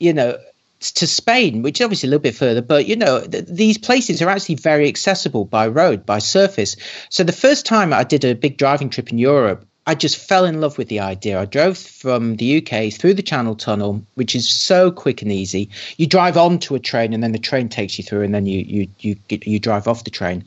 you 0.00 0.12
know, 0.12 0.38
to 0.80 1.06
Spain, 1.06 1.62
which 1.62 1.80
is 1.80 1.84
obviously 1.84 2.08
a 2.08 2.10
little 2.10 2.22
bit 2.22 2.34
further, 2.34 2.60
but 2.60 2.86
you 2.86 2.96
know, 2.96 3.20
th- 3.20 3.46
these 3.46 3.78
places 3.78 4.20
are 4.20 4.28
actually 4.28 4.56
very 4.56 4.88
accessible 4.88 5.44
by 5.44 5.66
road, 5.66 6.04
by 6.04 6.18
surface. 6.18 6.76
So 7.08 7.24
the 7.24 7.32
first 7.32 7.64
time 7.64 7.92
I 7.92 8.04
did 8.04 8.24
a 8.24 8.34
big 8.34 8.58
driving 8.58 8.90
trip 8.90 9.10
in 9.10 9.18
Europe, 9.18 9.66
I 9.86 9.94
just 9.94 10.16
fell 10.16 10.44
in 10.44 10.60
love 10.60 10.78
with 10.78 10.88
the 10.88 11.00
idea. 11.00 11.38
I 11.38 11.44
drove 11.44 11.76
from 11.76 12.36
the 12.36 12.58
UK 12.58 12.92
through 12.92 13.14
the 13.14 13.22
Channel 13.22 13.54
Tunnel, 13.54 14.04
which 14.14 14.34
is 14.34 14.48
so 14.48 14.90
quick 14.90 15.20
and 15.20 15.30
easy. 15.30 15.68
You 15.98 16.06
drive 16.06 16.36
onto 16.36 16.74
a 16.74 16.78
train, 16.78 17.12
and 17.12 17.22
then 17.22 17.32
the 17.32 17.38
train 17.38 17.68
takes 17.68 17.98
you 17.98 18.04
through, 18.04 18.22
and 18.22 18.34
then 18.34 18.46
you 18.46 18.60
you 18.60 18.88
you 19.00 19.16
you 19.28 19.58
drive 19.58 19.86
off 19.86 20.04
the 20.04 20.10
train. 20.10 20.44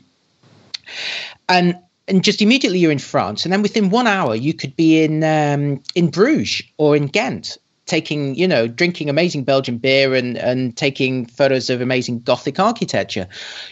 And 1.48 1.78
and 2.08 2.24
just 2.24 2.42
immediately 2.42 2.80
you're 2.80 2.92
in 2.92 2.98
France, 2.98 3.44
and 3.44 3.52
then 3.52 3.62
within 3.62 3.90
one 3.90 4.06
hour 4.06 4.34
you 4.34 4.54
could 4.54 4.74
be 4.74 5.02
in 5.02 5.22
um, 5.22 5.82
in 5.94 6.10
Bruges 6.10 6.62
or 6.76 6.96
in 6.96 7.06
Ghent 7.06 7.58
taking, 7.88 8.34
you 8.34 8.46
know, 8.46 8.68
drinking 8.68 9.10
amazing 9.10 9.44
Belgian 9.44 9.78
beer 9.78 10.14
and 10.14 10.36
and 10.36 10.76
taking 10.76 11.26
photos 11.26 11.70
of 11.70 11.80
amazing 11.80 12.20
Gothic 12.20 12.60
architecture. 12.60 13.26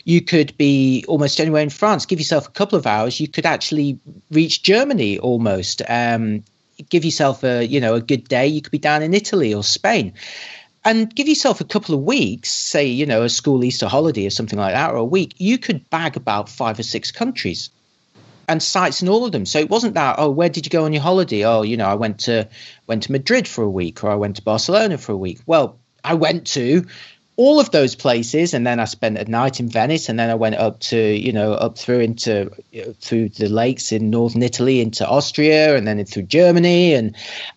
You 0.05 0.21
could 0.21 0.57
be 0.57 1.05
almost 1.07 1.39
anywhere 1.39 1.63
in 1.63 1.71
France. 1.71 2.07
Give 2.07 2.19
yourself 2.19 2.49
a 2.49 2.51
couple 2.51 2.79
of 2.79 2.87
hours. 2.87 3.21
You 3.21 3.29
could 3.29 3.47
actually 3.47 3.99
reach 4.31 4.63
Germany 4.63 5.19
almost. 5.19 5.83
Um, 5.89 6.43
give 6.91 7.05
yourself 7.05 7.45
a 7.45 7.65
you 7.65 7.81
know 7.81 7.95
a 7.95 8.01
good 8.01 8.27
day. 8.29 8.47
You 8.47 8.61
could 8.63 8.73
be 8.73 8.79
down 8.79 9.03
in 9.03 9.15
Italy 9.15 9.55
or 9.55 9.63
Spain. 9.63 10.13
And 10.85 11.13
give 11.13 11.27
yourself 11.27 11.61
a 11.61 11.65
couple 11.65 11.97
of 11.97 12.03
weeks, 12.03 12.53
say, 12.53 12.87
you 12.87 13.07
know, 13.07 13.25
a 13.25 13.29
school 13.29 13.65
Easter 13.65 13.89
holiday 13.89 14.25
or 14.25 14.31
something 14.31 14.57
like 14.57 14.73
that, 14.73 14.93
or 14.93 14.97
a 14.97 15.05
week, 15.05 15.35
you 15.37 15.59
could 15.59 15.91
bag 15.91 16.17
about 16.17 16.49
five 16.49 16.79
or 16.79 16.85
six 16.85 17.11
countries 17.11 17.71
and 18.49 18.63
sites 18.63 19.03
in 19.03 19.09
all 19.09 19.25
of 19.25 19.33
them. 19.33 19.47
So 19.47 19.59
it 19.59 19.71
wasn't 19.71 19.95
that, 19.95 20.17
oh, 20.19 20.31
where 20.31 20.49
did 20.49 20.67
you 20.67 20.71
go 20.71 20.85
on 20.85 20.93
your 20.93 21.03
holiday? 21.03 21.45
Oh, 21.45 21.63
you 21.63 21.77
know, 21.77 21.87
I 21.87 21.95
went 21.95 22.21
to 22.21 22.49
went 22.87 23.05
to 23.05 23.13
Madrid 23.13 23.49
for 23.49 23.65
a 23.65 23.71
week 23.71 24.05
or 24.05 24.11
I 24.11 24.17
went 24.17 24.37
to 24.37 24.43
Barcelona 24.43 24.99
for 24.99 25.13
a 25.13 25.17
week. 25.17 25.41
Well, 25.47 25.79
I 26.05 26.15
went 26.15 26.47
to 26.49 26.87
all 27.37 27.61
of 27.61 27.71
those 27.71 27.95
places. 27.95 28.55
And 28.55 28.67
then 28.67 28.81
i 28.81 28.85
spent 28.85 29.19
a 29.19 29.25
night 29.31 29.61
in 29.61 29.69
venice 29.69 30.09
and 30.09 30.19
then 30.19 30.31
i 30.31 30.35
went 30.35 30.57
up 30.57 30.81
to 30.81 30.99
you 30.99 31.33
know 31.33 31.53
up 31.53 31.79
through 31.79 32.01
into 32.01 32.51
through 33.01 33.29
the 33.31 33.49
lakes 33.49 33.93
in 33.93 34.11
northern 34.11 34.43
italy 34.43 34.81
into 34.81 35.07
austria 35.07 35.77
and 35.77 35.87
then 35.87 36.05
through 36.05 36.25
germany. 36.25 36.95
And 36.95 37.15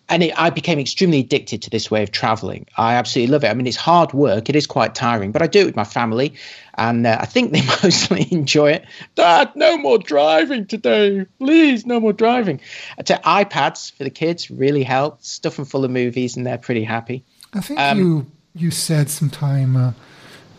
and 0.08 0.22
it, 0.22 0.38
i 0.38 0.50
became 0.50 0.78
extremely 0.78 1.20
addicted 1.20 1.62
to 1.62 1.70
this 1.70 1.90
way 1.90 2.02
of 2.02 2.10
traveling. 2.10 2.66
I 2.76 2.94
absolutely 2.94 3.32
love 3.32 3.44
it. 3.44 3.48
I 3.48 3.54
mean 3.54 3.66
it's 3.66 3.76
hard 3.76 4.12
work. 4.12 4.48
It 4.48 4.56
is 4.56 4.66
quite 4.66 4.94
tiring 4.94 5.32
but 5.32 5.42
i 5.42 5.46
do 5.46 5.60
it 5.60 5.66
with 5.66 5.76
my 5.76 5.84
family 5.84 6.34
and 6.74 7.06
uh, 7.06 7.18
i 7.20 7.26
think 7.26 7.52
they 7.52 7.62
mostly 7.82 8.28
enjoy 8.30 8.72
it. 8.72 8.84
Dad 9.14 9.56
no 9.56 9.78
more 9.78 9.98
driving 9.98 10.66
today. 10.66 11.26
Please 11.38 11.86
no 11.86 12.00
more 12.00 12.12
driving. 12.12 12.60
Two 13.04 13.14
ipads 13.14 13.92
for 13.92 14.04
the 14.04 14.10
kids 14.10 14.50
really 14.50 14.82
help. 14.82 15.22
Stuff 15.22 15.56
them 15.56 15.64
full 15.64 15.84
of 15.84 15.90
movies 15.90 16.36
and 16.36 16.46
they're 16.46 16.58
pretty 16.58 16.84
happy. 16.84 17.24
I 17.52 17.60
think 17.60 17.80
um, 17.80 17.98
you 17.98 18.26
you 18.54 18.70
said 18.70 19.08
sometime 19.10 19.76
uh, 19.76 19.92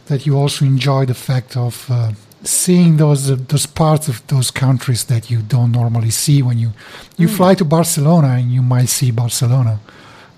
that 0.05 0.25
you 0.25 0.37
also 0.37 0.65
enjoy 0.65 1.05
the 1.05 1.13
fact 1.13 1.57
of 1.57 1.87
uh, 1.89 2.11
seeing 2.43 2.97
those 2.97 3.29
uh, 3.29 3.37
those 3.47 3.65
parts 3.65 4.07
of 4.07 4.25
those 4.27 4.51
countries 4.51 5.05
that 5.05 5.29
you 5.29 5.41
don't 5.41 5.71
normally 5.71 6.09
see 6.09 6.41
when 6.41 6.57
you 6.57 6.71
you 7.17 7.27
mm. 7.27 7.35
fly 7.37 7.55
to 7.55 7.65
Barcelona 7.65 8.29
and 8.39 8.51
you 8.51 8.61
might 8.61 8.89
see 8.89 9.11
Barcelona, 9.11 9.79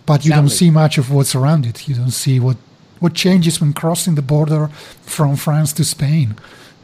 but 0.06 0.26
you 0.26 0.32
exactly. 0.32 0.41
don't 0.41 0.49
see 0.49 0.72
much 0.72 0.97
of 0.97 1.12
what's 1.12 1.36
around 1.36 1.66
it. 1.66 1.88
You 1.88 1.95
don't 1.95 2.12
see 2.12 2.39
what 2.39 2.58
what 2.99 3.14
changes 3.14 3.60
when 3.60 3.74
crossing 3.74 4.16
the 4.16 4.22
border 4.22 4.70
from 5.01 5.36
France 5.36 5.74
to 5.74 5.84
Spain, 5.84 6.36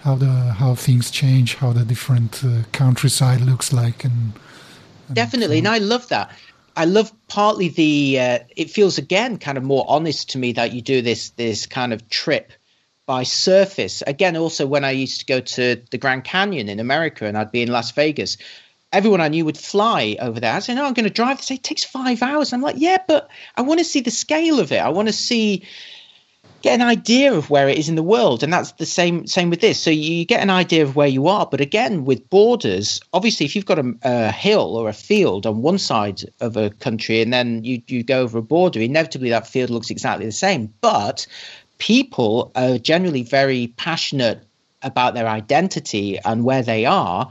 how 0.01 0.15
the 0.15 0.53
how 0.59 0.75
things 0.75 1.11
change, 1.11 1.55
how 1.55 1.73
the 1.73 1.85
different 1.85 2.43
uh, 2.43 2.63
countryside 2.71 3.41
looks 3.41 3.73
like, 3.73 4.03
and, 4.03 4.33
and 5.07 5.15
definitely, 5.15 5.57
so. 5.57 5.59
and 5.59 5.67
I 5.67 5.77
love 5.79 6.07
that. 6.09 6.29
I 6.79 6.85
love 6.85 7.11
partly 7.27 7.67
the. 7.67 8.17
Uh, 8.17 8.39
it 8.55 8.71
feels 8.71 8.97
again 8.97 9.37
kind 9.37 9.57
of 9.57 9.65
more 9.65 9.83
honest 9.89 10.29
to 10.29 10.37
me 10.37 10.53
that 10.53 10.71
you 10.71 10.81
do 10.81 11.01
this 11.01 11.31
this 11.31 11.65
kind 11.65 11.91
of 11.91 12.07
trip 12.07 12.53
by 13.05 13.23
surface. 13.23 14.01
Again, 14.07 14.37
also 14.37 14.65
when 14.65 14.85
I 14.85 14.91
used 14.91 15.19
to 15.19 15.25
go 15.25 15.41
to 15.41 15.81
the 15.91 15.97
Grand 15.97 16.23
Canyon 16.23 16.69
in 16.69 16.79
America 16.79 17.25
and 17.25 17.37
I'd 17.37 17.51
be 17.51 17.63
in 17.63 17.69
Las 17.69 17.91
Vegas, 17.91 18.37
everyone 18.93 19.19
I 19.19 19.27
knew 19.27 19.43
would 19.43 19.57
fly 19.57 20.15
over 20.21 20.39
there. 20.39 20.53
I 20.53 20.59
said, 20.59 20.75
"No, 20.75 20.85
I'm 20.85 20.93
going 20.93 21.03
to 21.03 21.09
drive." 21.09 21.39
They 21.39 21.43
say 21.43 21.55
it 21.55 21.63
takes 21.63 21.83
five 21.83 22.23
hours. 22.23 22.53
I'm 22.53 22.61
like, 22.61 22.77
"Yeah, 22.77 22.99
but 23.05 23.27
I 23.57 23.63
want 23.63 23.79
to 23.79 23.83
see 23.83 23.99
the 23.99 24.09
scale 24.09 24.61
of 24.61 24.71
it. 24.71 24.79
I 24.79 24.87
want 24.87 25.09
to 25.09 25.13
see." 25.13 25.67
Get 26.61 26.79
an 26.79 26.85
idea 26.85 27.33
of 27.33 27.49
where 27.49 27.69
it 27.69 27.77
is 27.77 27.89
in 27.89 27.95
the 27.95 28.03
world 28.03 28.43
and 28.43 28.51
that's 28.51 28.73
the 28.73 28.85
same 28.85 29.27
same 29.27 29.49
with 29.49 29.61
this. 29.61 29.79
So 29.79 29.89
you 29.89 30.25
get 30.25 30.41
an 30.41 30.49
idea 30.49 30.83
of 30.83 30.95
where 30.95 31.07
you 31.07 31.27
are 31.27 31.45
but 31.45 31.61
again 31.61 32.05
with 32.05 32.29
borders 32.29 32.99
obviously 33.13 33.45
if 33.45 33.55
you've 33.55 33.65
got 33.65 33.79
a, 33.79 33.95
a, 34.03 34.31
hill 34.31 34.75
or 34.75 34.89
a 34.89 34.93
field 34.93 35.45
on 35.45 35.61
one 35.61 35.77
side 35.77 36.21
of 36.39 36.57
a 36.57 36.69
country 36.69 37.21
and 37.21 37.31
then 37.33 37.63
you 37.63 37.81
you 37.87 38.03
go 38.03 38.21
over 38.21 38.37
a 38.37 38.41
border 38.41 38.79
inevitably 38.79 39.29
that 39.29 39.47
field 39.47 39.69
looks 39.69 39.89
exactly 39.89 40.25
the 40.25 40.31
same. 40.31 40.73
But 40.81 41.27
people 41.77 42.51
are 42.55 42.77
generally 42.77 43.23
very 43.23 43.67
passionate 43.77 44.43
about 44.81 45.13
their 45.13 45.27
identity 45.27 46.19
and 46.19 46.43
where 46.43 46.63
they 46.63 46.85
are. 46.85 47.29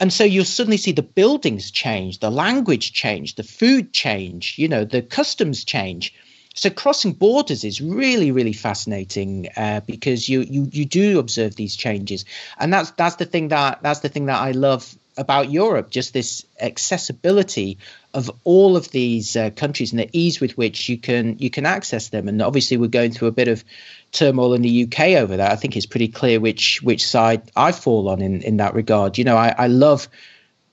And 0.00 0.12
so 0.12 0.24
you'll 0.24 0.44
suddenly 0.44 0.76
see 0.78 0.92
the 0.92 1.02
buildings 1.02 1.70
change 1.70 2.18
the 2.18 2.30
language 2.30 2.92
change 2.92 3.36
the 3.36 3.44
food 3.44 3.92
change 3.92 4.58
you 4.58 4.66
know 4.66 4.84
the 4.84 5.00
customs 5.00 5.64
change 5.64 6.12
so 6.54 6.70
crossing 6.70 7.12
borders 7.12 7.64
is 7.64 7.80
really 7.80 8.30
really 8.30 8.52
fascinating 8.52 9.48
uh, 9.56 9.80
because 9.86 10.28
you 10.28 10.40
you 10.42 10.68
you 10.72 10.84
do 10.84 11.18
observe 11.18 11.56
these 11.56 11.76
changes 11.76 12.24
and 12.58 12.72
that's 12.72 12.90
that's 12.92 13.16
the 13.16 13.26
thing 13.26 13.48
that 13.48 13.82
that's 13.82 14.00
the 14.00 14.08
thing 14.08 14.26
that 14.26 14.40
I 14.40 14.52
love 14.52 14.96
about 15.16 15.50
Europe, 15.50 15.90
just 15.90 16.12
this 16.12 16.44
accessibility 16.60 17.78
of 18.14 18.30
all 18.44 18.76
of 18.76 18.90
these 18.90 19.36
uh, 19.36 19.50
countries 19.50 19.92
and 19.92 20.00
the 20.00 20.08
ease 20.12 20.40
with 20.40 20.56
which 20.56 20.88
you 20.88 20.96
can 20.98 21.36
you 21.38 21.50
can 21.50 21.66
access 21.66 22.08
them. 22.08 22.28
And 22.28 22.40
obviously, 22.40 22.76
we're 22.76 22.88
going 22.88 23.12
through 23.12 23.28
a 23.28 23.32
bit 23.32 23.48
of 23.48 23.64
turmoil 24.12 24.54
in 24.54 24.62
the 24.62 24.84
UK 24.84 25.00
over 25.22 25.36
that. 25.36 25.52
I 25.52 25.56
think 25.56 25.76
it's 25.76 25.86
pretty 25.86 26.08
clear 26.08 26.40
which 26.40 26.82
which 26.82 27.06
side 27.06 27.50
I 27.56 27.72
fall 27.72 28.08
on 28.08 28.20
in 28.20 28.42
in 28.42 28.58
that 28.58 28.74
regard. 28.74 29.18
You 29.18 29.24
know, 29.24 29.36
I, 29.36 29.54
I 29.56 29.66
love 29.66 30.08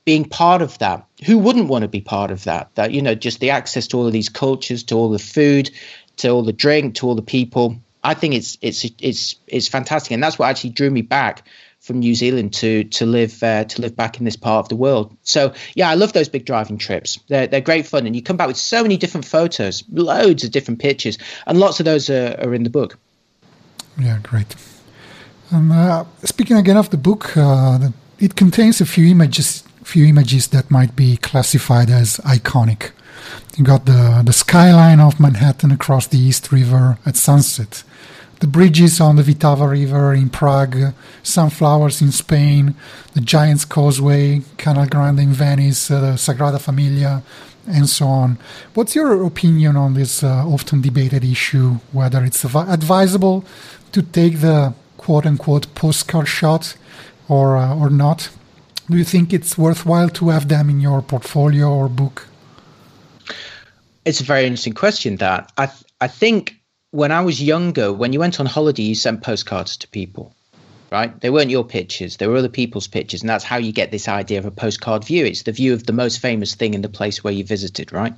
being 0.05 0.25
part 0.25 0.61
of 0.61 0.77
that. 0.79 1.05
Who 1.25 1.37
wouldn't 1.37 1.67
want 1.67 1.83
to 1.83 1.87
be 1.87 2.01
part 2.01 2.31
of 2.31 2.43
that? 2.45 2.73
That 2.75 2.91
you 2.91 3.01
know, 3.01 3.15
just 3.15 3.39
the 3.39 3.51
access 3.51 3.87
to 3.87 3.97
all 3.97 4.07
of 4.07 4.13
these 4.13 4.29
cultures, 4.29 4.83
to 4.85 4.95
all 4.95 5.09
the 5.09 5.19
food, 5.19 5.71
to 6.17 6.29
all 6.29 6.43
the 6.43 6.53
drink, 6.53 6.95
to 6.95 7.07
all 7.07 7.15
the 7.15 7.21
people. 7.21 7.77
I 8.03 8.13
think 8.13 8.33
it's 8.33 8.57
it's 8.61 8.85
it's 8.99 9.35
it's 9.47 9.67
fantastic, 9.67 10.11
and 10.11 10.23
that's 10.23 10.39
what 10.39 10.49
actually 10.49 10.71
drew 10.71 10.89
me 10.89 11.01
back 11.01 11.45
from 11.79 11.99
New 11.99 12.15
Zealand 12.15 12.53
to 12.53 12.83
to 12.85 13.05
live 13.05 13.41
uh, 13.43 13.65
to 13.65 13.81
live 13.81 13.95
back 13.95 14.19
in 14.19 14.25
this 14.25 14.35
part 14.35 14.65
of 14.65 14.69
the 14.69 14.75
world. 14.75 15.15
So 15.23 15.53
yeah, 15.75 15.89
I 15.89 15.95
love 15.95 16.13
those 16.13 16.29
big 16.29 16.45
driving 16.45 16.77
trips. 16.77 17.19
They're 17.27 17.47
they're 17.47 17.61
great 17.61 17.87
fun, 17.87 18.05
and 18.05 18.15
you 18.15 18.23
come 18.23 18.37
back 18.37 18.47
with 18.47 18.57
so 18.57 18.81
many 18.81 18.97
different 18.97 19.25
photos, 19.25 19.83
loads 19.91 20.43
of 20.43 20.51
different 20.51 20.79
pictures, 20.79 21.17
and 21.45 21.59
lots 21.59 21.79
of 21.79 21.85
those 21.85 22.09
are, 22.09 22.35
are 22.39 22.53
in 22.53 22.63
the 22.63 22.69
book. 22.69 22.97
Yeah, 23.97 24.19
great. 24.23 24.55
Um, 25.51 25.71
uh, 25.71 26.05
speaking 26.23 26.57
again 26.57 26.77
of 26.77 26.89
the 26.89 26.97
book, 26.97 27.35
uh, 27.35 27.89
it 28.19 28.35
contains 28.35 28.81
a 28.81 28.85
few 28.85 29.07
images, 29.07 29.63
few 29.89 30.05
images 30.05 30.47
that 30.47 30.71
might 30.71 30.95
be 30.95 31.17
classified 31.17 31.89
as 31.89 32.17
iconic. 32.37 32.91
You 33.57 33.63
got 33.63 33.85
the 33.85 34.21
the 34.25 34.33
skyline 34.33 34.99
of 34.99 35.19
Manhattan 35.19 35.71
across 35.71 36.07
the 36.07 36.19
East 36.19 36.51
River 36.51 36.97
at 37.05 37.15
sunset 37.17 37.83
the 38.39 38.47
bridges 38.47 39.01
on 39.01 39.17
the 39.17 39.23
Vltava 39.23 39.69
River 39.69 40.13
in 40.13 40.29
Prague, 40.29 40.93
sunflowers 41.23 42.01
in 42.01 42.11
Spain, 42.11 42.75
the 43.13 43.21
Giant's 43.21 43.65
Causeway, 43.65 44.41
Canal 44.57 44.87
Grande 44.87 45.19
in 45.19 45.33
Venice, 45.33 45.91
uh, 45.91 45.99
the 45.99 46.11
Sagrada 46.17 46.59
Familia, 46.59 47.21
and 47.67 47.89
so 47.89 48.07
on. 48.07 48.37
What's 48.73 48.95
your 48.95 49.25
opinion 49.25 49.75
on 49.75 49.93
this 49.93 50.23
uh, 50.23 50.47
often 50.47 50.81
debated 50.81 51.23
issue, 51.23 51.79
whether 51.91 52.23
it's 52.23 52.43
advisable 52.45 53.45
to 53.91 54.01
take 54.01 54.39
the 54.39 54.73
quote 54.97 55.25
unquote 55.25 55.73
postcard 55.75 56.27
shot 56.27 56.75
or, 57.27 57.57
uh, 57.57 57.75
or 57.75 57.89
not? 57.89 58.29
Do 58.89 58.97
you 58.97 59.03
think 59.03 59.33
it's 59.33 59.55
worthwhile 59.55 60.09
to 60.09 60.29
have 60.29 60.47
them 60.47 60.67
in 60.67 60.79
your 60.79 61.03
portfolio 61.03 61.71
or 61.71 61.87
book? 61.87 62.27
It's 64.03 64.19
a 64.19 64.23
very 64.23 64.45
interesting 64.45 64.73
question. 64.73 65.17
That 65.17 65.51
I 65.57 65.67
th- 65.67 65.83
I 66.01 66.07
think 66.07 66.55
when 66.89 67.11
I 67.11 67.21
was 67.21 67.39
younger, 67.39 67.93
when 67.93 68.13
you 68.13 68.19
went 68.19 68.39
on 68.39 68.47
holiday, 68.47 68.81
you 68.81 68.95
sent 68.95 69.21
postcards 69.21 69.77
to 69.77 69.87
people, 69.89 70.33
right? 70.91 71.21
They 71.21 71.29
weren't 71.29 71.51
your 71.51 71.63
pictures, 71.63 72.17
they 72.17 72.25
were 72.25 72.37
other 72.37 72.49
people's 72.49 72.87
pictures. 72.87 73.21
And 73.21 73.29
that's 73.29 73.43
how 73.43 73.57
you 73.57 73.71
get 73.71 73.91
this 73.91 74.07
idea 74.07 74.39
of 74.39 74.45
a 74.45 74.51
postcard 74.51 75.03
view. 75.03 75.23
It's 75.23 75.43
the 75.43 75.51
view 75.51 75.73
of 75.73 75.85
the 75.85 75.93
most 75.93 76.17
famous 76.17 76.55
thing 76.55 76.73
in 76.73 76.81
the 76.81 76.89
place 76.89 77.23
where 77.23 77.33
you 77.33 77.43
visited, 77.43 77.93
right? 77.93 78.15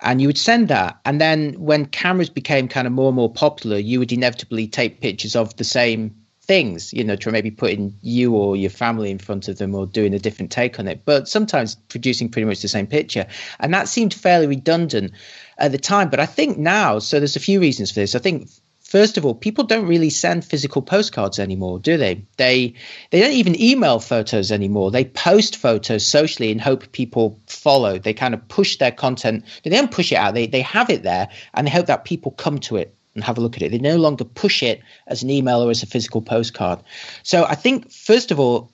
And 0.00 0.22
you 0.22 0.28
would 0.28 0.38
send 0.38 0.68
that. 0.68 0.98
And 1.04 1.20
then 1.20 1.52
when 1.60 1.84
cameras 1.84 2.30
became 2.30 2.66
kind 2.66 2.86
of 2.86 2.94
more 2.94 3.08
and 3.08 3.16
more 3.16 3.30
popular, 3.30 3.76
you 3.76 3.98
would 3.98 4.12
inevitably 4.12 4.68
take 4.68 5.02
pictures 5.02 5.36
of 5.36 5.54
the 5.56 5.64
same 5.64 6.14
things, 6.48 6.94
you 6.94 7.04
know, 7.04 7.14
to 7.14 7.30
maybe 7.30 7.50
putting 7.50 7.94
you 8.00 8.34
or 8.34 8.56
your 8.56 8.70
family 8.70 9.10
in 9.10 9.18
front 9.18 9.46
of 9.48 9.58
them 9.58 9.74
or 9.74 9.86
doing 9.86 10.14
a 10.14 10.18
different 10.18 10.50
take 10.50 10.80
on 10.80 10.88
it, 10.88 11.02
but 11.04 11.28
sometimes 11.28 11.76
producing 11.88 12.30
pretty 12.30 12.46
much 12.46 12.62
the 12.62 12.68
same 12.68 12.86
picture. 12.86 13.26
And 13.60 13.72
that 13.74 13.86
seemed 13.86 14.14
fairly 14.14 14.46
redundant 14.46 15.12
at 15.58 15.70
the 15.70 15.78
time. 15.78 16.08
But 16.08 16.20
I 16.20 16.26
think 16.26 16.58
now, 16.58 16.98
so 16.98 17.20
there's 17.20 17.36
a 17.36 17.40
few 17.40 17.60
reasons 17.60 17.90
for 17.90 18.00
this. 18.00 18.14
I 18.14 18.18
think 18.18 18.48
first 18.80 19.18
of 19.18 19.26
all, 19.26 19.34
people 19.34 19.64
don't 19.64 19.86
really 19.86 20.08
send 20.08 20.42
physical 20.42 20.80
postcards 20.80 21.38
anymore, 21.38 21.78
do 21.78 21.98
they? 21.98 22.24
They 22.38 22.74
they 23.10 23.20
don't 23.20 23.32
even 23.32 23.60
email 23.60 24.00
photos 24.00 24.50
anymore. 24.50 24.90
They 24.90 25.04
post 25.04 25.56
photos 25.56 26.06
socially 26.06 26.50
and 26.50 26.60
hope 26.60 26.90
people 26.92 27.38
follow. 27.46 27.98
They 27.98 28.14
kind 28.14 28.32
of 28.32 28.48
push 28.48 28.78
their 28.78 28.92
content. 28.92 29.44
They 29.64 29.70
don't 29.70 29.90
push 29.90 30.12
it 30.12 30.16
out. 30.16 30.32
They 30.32 30.46
they 30.46 30.62
have 30.62 30.88
it 30.88 31.02
there 31.02 31.28
and 31.52 31.66
they 31.66 31.70
hope 31.70 31.86
that 31.86 32.06
people 32.06 32.32
come 32.32 32.58
to 32.60 32.76
it 32.76 32.94
and 33.14 33.24
have 33.24 33.38
a 33.38 33.40
look 33.40 33.56
at 33.56 33.62
it. 33.62 33.70
They 33.70 33.78
no 33.78 33.96
longer 33.96 34.24
push 34.24 34.62
it 34.62 34.80
as 35.06 35.22
an 35.22 35.30
email 35.30 35.62
or 35.62 35.70
as 35.70 35.82
a 35.82 35.86
physical 35.86 36.22
postcard. 36.22 36.80
So 37.22 37.44
I 37.44 37.54
think 37.54 37.90
first 37.90 38.30
of 38.30 38.38
all, 38.38 38.70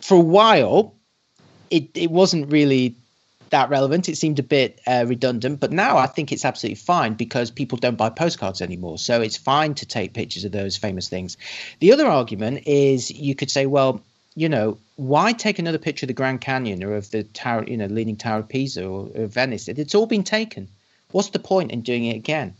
for 0.00 0.16
a 0.16 0.20
while, 0.20 0.94
it 1.70 1.90
it 1.94 2.10
wasn't 2.10 2.50
really 2.50 2.96
that 3.50 3.68
relevant. 3.68 4.08
It 4.08 4.16
seemed 4.16 4.38
a 4.38 4.44
bit 4.44 4.80
uh, 4.86 5.04
redundant, 5.06 5.60
but 5.60 5.72
now 5.72 5.98
I 5.98 6.06
think 6.06 6.32
it's 6.32 6.44
absolutely 6.44 6.76
fine 6.76 7.14
because 7.14 7.50
people 7.50 7.78
don't 7.78 7.96
buy 7.96 8.08
postcards 8.08 8.62
anymore. 8.62 8.98
So 8.98 9.20
it's 9.20 9.36
fine 9.36 9.74
to 9.74 9.86
take 9.86 10.14
pictures 10.14 10.44
of 10.44 10.52
those 10.52 10.76
famous 10.76 11.08
things. 11.08 11.36
The 11.80 11.92
other 11.92 12.06
argument 12.06 12.66
is 12.66 13.10
you 13.10 13.34
could 13.34 13.50
say, 13.50 13.66
well, 13.66 14.02
you 14.36 14.48
know, 14.48 14.78
why 14.96 15.32
take 15.32 15.58
another 15.58 15.78
picture 15.78 16.04
of 16.04 16.08
the 16.08 16.14
Grand 16.14 16.40
Canyon 16.40 16.84
or 16.84 16.94
of 16.94 17.10
the 17.10 17.24
tower, 17.24 17.64
you 17.66 17.76
know, 17.76 17.86
Leaning 17.86 18.16
Tower 18.16 18.40
of 18.40 18.48
Pisa 18.48 18.86
or, 18.86 19.08
or 19.14 19.26
Venice? 19.26 19.68
It's 19.68 19.94
all 19.94 20.06
been 20.06 20.24
taken. 20.24 20.68
What's 21.10 21.30
the 21.30 21.40
point 21.40 21.72
in 21.72 21.80
doing 21.80 22.04
it 22.04 22.16
again? 22.16 22.54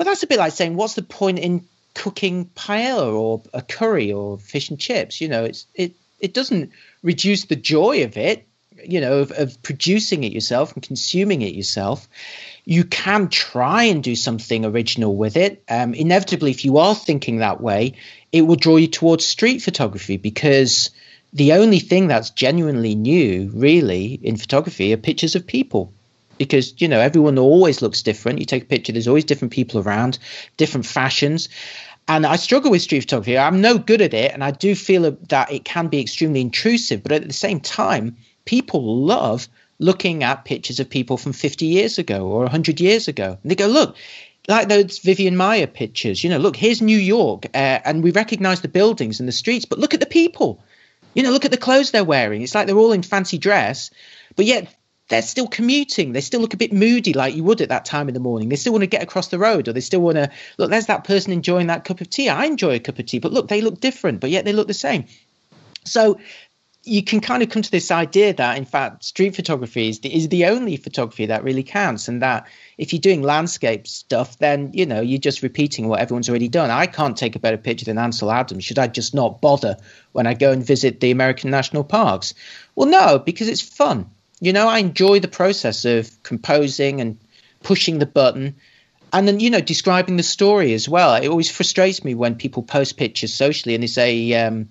But 0.00 0.06
that's 0.06 0.22
a 0.22 0.26
bit 0.26 0.38
like 0.38 0.54
saying, 0.54 0.76
what's 0.76 0.94
the 0.94 1.02
point 1.02 1.38
in 1.38 1.66
cooking 1.92 2.46
paella 2.56 3.12
or 3.12 3.42
a 3.52 3.60
curry 3.60 4.10
or 4.10 4.38
fish 4.38 4.70
and 4.70 4.80
chips? 4.80 5.20
You 5.20 5.28
know, 5.28 5.44
it's 5.44 5.66
it 5.74 5.94
it 6.20 6.32
doesn't 6.32 6.70
reduce 7.02 7.44
the 7.44 7.56
joy 7.56 8.04
of 8.04 8.16
it 8.16 8.48
you 8.82 8.98
know 8.98 9.18
of, 9.18 9.30
of, 9.32 9.62
producing 9.62 10.24
it 10.24 10.32
yourself 10.32 10.72
and 10.72 10.82
consuming 10.82 11.42
it 11.42 11.52
yourself. 11.52 12.08
You 12.64 12.84
can 12.84 13.28
try 13.28 13.82
and 13.82 14.02
do 14.02 14.16
something 14.16 14.64
original 14.64 15.14
with 15.14 15.36
it. 15.36 15.62
Um, 15.68 15.92
inevitably 15.92 16.50
if 16.50 16.64
you 16.64 16.78
are 16.78 16.94
thinking 16.94 17.36
that 17.36 17.60
way 17.60 17.92
it 18.32 18.46
will 18.46 18.56
draw 18.56 18.76
you 18.76 18.86
towards 18.86 19.26
street 19.26 19.60
photography 19.60 20.16
because 20.16 20.92
the 21.34 21.52
only 21.52 21.78
thing 21.78 22.06
that's 22.06 22.30
genuinely 22.30 22.94
new 22.94 23.50
really 23.52 24.18
in 24.22 24.38
photography 24.38 24.94
are 24.94 24.96
pictures 24.96 25.34
of 25.34 25.46
people 25.46 25.92
because 26.40 26.72
you 26.80 26.88
know 26.88 26.98
everyone 26.98 27.38
always 27.38 27.82
looks 27.82 28.00
different 28.00 28.38
you 28.38 28.46
take 28.46 28.62
a 28.62 28.66
picture 28.66 28.92
there's 28.92 29.06
always 29.06 29.26
different 29.26 29.52
people 29.52 29.78
around 29.78 30.18
different 30.56 30.86
fashions 30.86 31.50
and 32.08 32.26
I 32.26 32.36
struggle 32.36 32.72
with 32.72 32.82
street 32.82 33.02
photography. 33.02 33.38
I'm 33.38 33.60
no 33.60 33.78
good 33.78 34.00
at 34.00 34.14
it, 34.14 34.32
and 34.32 34.42
I 34.42 34.50
do 34.50 34.74
feel 34.74 35.16
that 35.28 35.52
it 35.52 35.64
can 35.64 35.86
be 35.86 36.00
extremely 36.00 36.40
intrusive. 36.40 37.04
But 37.04 37.12
at 37.12 37.24
the 37.24 37.32
same 37.32 37.60
time, 37.60 38.16
people 38.46 38.96
love 39.04 39.48
looking 39.78 40.24
at 40.24 40.44
pictures 40.44 40.80
of 40.80 40.90
people 40.90 41.16
from 41.16 41.32
50 41.32 41.66
years 41.66 41.98
ago 41.98 42.26
or 42.26 42.40
100 42.40 42.80
years 42.80 43.06
ago. 43.06 43.38
And 43.40 43.50
they 43.50 43.54
go, 43.54 43.68
look, 43.68 43.96
like 44.48 44.68
those 44.68 44.98
Vivian 44.98 45.36
Maier 45.36 45.72
pictures, 45.72 46.24
you 46.24 46.30
know, 46.30 46.38
look, 46.38 46.56
here's 46.56 46.82
New 46.82 46.98
York, 46.98 47.46
uh, 47.54 47.78
and 47.84 48.02
we 48.02 48.10
recognize 48.10 48.60
the 48.60 48.66
buildings 48.68 49.20
and 49.20 49.28
the 49.28 49.32
streets, 49.32 49.64
but 49.64 49.78
look 49.78 49.94
at 49.94 50.00
the 50.00 50.06
people. 50.06 50.64
You 51.14 51.22
know, 51.22 51.30
look 51.30 51.44
at 51.44 51.52
the 51.52 51.56
clothes 51.56 51.92
they're 51.92 52.02
wearing. 52.02 52.42
It's 52.42 52.54
like 52.54 52.66
they're 52.66 52.76
all 52.76 52.92
in 52.92 53.02
fancy 53.02 53.38
dress, 53.38 53.90
but 54.34 54.46
yet 54.46 54.74
they're 55.10 55.22
still 55.22 55.48
commuting. 55.48 56.12
They 56.12 56.20
still 56.20 56.40
look 56.40 56.54
a 56.54 56.56
bit 56.56 56.72
moody, 56.72 57.12
like 57.12 57.34
you 57.34 57.44
would 57.44 57.60
at 57.60 57.68
that 57.68 57.84
time 57.84 58.08
in 58.08 58.14
the 58.14 58.20
morning. 58.20 58.48
They 58.48 58.56
still 58.56 58.72
want 58.72 58.84
to 58.84 58.86
get 58.86 59.02
across 59.02 59.28
the 59.28 59.38
road, 59.38 59.68
or 59.68 59.72
they 59.72 59.80
still 59.80 60.00
want 60.00 60.16
to 60.16 60.30
look. 60.56 60.70
There's 60.70 60.86
that 60.86 61.04
person 61.04 61.32
enjoying 61.32 61.66
that 61.66 61.84
cup 61.84 62.00
of 62.00 62.08
tea. 62.08 62.28
I 62.28 62.46
enjoy 62.46 62.76
a 62.76 62.80
cup 62.80 62.98
of 62.98 63.06
tea, 63.06 63.18
but 63.18 63.32
look, 63.32 63.48
they 63.48 63.60
look 63.60 63.80
different, 63.80 64.20
but 64.20 64.30
yet 64.30 64.44
they 64.44 64.52
look 64.52 64.68
the 64.68 64.74
same. 64.74 65.04
So 65.84 66.18
you 66.84 67.02
can 67.02 67.20
kind 67.20 67.42
of 67.42 67.50
come 67.50 67.60
to 67.60 67.70
this 67.70 67.90
idea 67.90 68.32
that 68.32 68.56
in 68.56 68.64
fact 68.64 69.04
street 69.04 69.36
photography 69.36 69.90
is 69.90 70.00
the, 70.00 70.14
is 70.14 70.28
the 70.30 70.46
only 70.46 70.76
photography 70.76 71.26
that 71.26 71.44
really 71.44 71.62
counts 71.62 72.08
and 72.08 72.22
that 72.22 72.46
if 72.78 72.92
you're 72.92 73.00
doing 73.00 73.22
landscape 73.22 73.86
stuff 73.86 74.38
then 74.38 74.70
you 74.72 74.86
know 74.86 75.02
you're 75.02 75.18
just 75.18 75.42
repeating 75.42 75.88
what 75.88 76.00
everyone's 76.00 76.30
already 76.30 76.48
done 76.48 76.70
i 76.70 76.86
can't 76.86 77.18
take 77.18 77.36
a 77.36 77.38
better 77.38 77.58
picture 77.58 77.84
than 77.84 77.98
ansel 77.98 78.32
adams 78.32 78.64
should 78.64 78.78
i 78.78 78.86
just 78.86 79.14
not 79.14 79.42
bother 79.42 79.76
when 80.12 80.26
i 80.26 80.32
go 80.32 80.52
and 80.52 80.64
visit 80.64 81.00
the 81.00 81.10
american 81.10 81.50
national 81.50 81.84
parks 81.84 82.32
well 82.76 82.88
no 82.88 83.18
because 83.18 83.48
it's 83.48 83.60
fun 83.60 84.10
you 84.40 84.52
know 84.52 84.68
i 84.68 84.78
enjoy 84.78 85.20
the 85.20 85.28
process 85.28 85.84
of 85.84 86.10
composing 86.22 87.00
and 87.00 87.18
pushing 87.62 87.98
the 87.98 88.06
button 88.06 88.56
and 89.12 89.28
then 89.28 89.40
you 89.40 89.50
know 89.50 89.60
describing 89.60 90.16
the 90.16 90.22
story 90.22 90.72
as 90.72 90.88
well 90.88 91.14
it 91.14 91.28
always 91.28 91.50
frustrates 91.50 92.04
me 92.04 92.14
when 92.14 92.34
people 92.34 92.62
post 92.62 92.96
pictures 92.96 93.32
socially 93.32 93.74
and 93.74 93.82
they 93.82 93.88
say 93.88 94.32
um, 94.34 94.68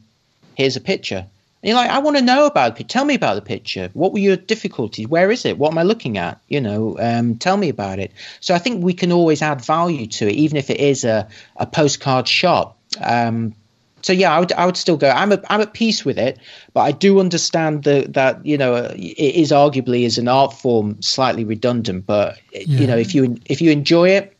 here's 0.55 0.75
a 0.75 0.81
picture 0.81 1.25
and 1.61 1.69
you're 1.69 1.77
like, 1.77 1.89
I 1.89 1.99
want 1.99 2.15
to 2.15 2.23
know 2.23 2.45
about 2.45 2.79
it. 2.79 2.87
Tell 2.87 3.03
me 3.03 3.15
about 3.15 3.35
the 3.35 3.41
picture. 3.41 3.89
What 3.93 4.13
were 4.13 4.19
your 4.19 4.37
difficulties? 4.37 5.07
Where 5.07 5.29
is 5.29 5.43
it? 5.43 5.57
What 5.57 5.73
am 5.73 5.77
I 5.77 5.83
looking 5.83 6.17
at? 6.17 6.41
You 6.47 6.61
know, 6.61 6.97
um, 6.99 7.35
tell 7.35 7.57
me 7.57 7.67
about 7.67 7.99
it. 7.99 8.13
So 8.39 8.55
I 8.55 8.59
think 8.59 8.81
we 8.81 8.93
can 8.93 9.11
always 9.11 9.41
add 9.41 9.61
value 9.61 10.07
to 10.07 10.27
it, 10.29 10.35
even 10.35 10.55
if 10.55 10.69
it 10.69 10.79
is 10.79 11.03
a, 11.03 11.27
a 11.57 11.65
postcard 11.65 12.29
shot. 12.29 12.77
Um, 13.01 13.55
so 14.01 14.13
yeah, 14.13 14.33
I 14.33 14.39
would 14.39 14.51
I 14.53 14.65
would 14.65 14.77
still 14.77 14.97
go. 14.97 15.09
I'm 15.09 15.31
a, 15.31 15.41
I'm 15.49 15.61
at 15.61 15.73
peace 15.73 16.05
with 16.05 16.17
it, 16.17 16.39
but 16.73 16.81
I 16.81 16.91
do 16.91 17.19
understand 17.19 17.83
that 17.83 18.13
that 18.13 18.45
you 18.45 18.57
know 18.57 18.75
it 18.75 19.35
is 19.35 19.51
arguably 19.51 20.05
as 20.05 20.17
an 20.17 20.27
art 20.27 20.53
form 20.53 21.01
slightly 21.01 21.43
redundant. 21.43 22.05
But 22.05 22.39
yeah. 22.51 22.61
you 22.65 22.87
know, 22.87 22.97
if 22.97 23.13
you 23.13 23.37
if 23.45 23.61
you 23.61 23.71
enjoy 23.71 24.09
it, 24.09 24.35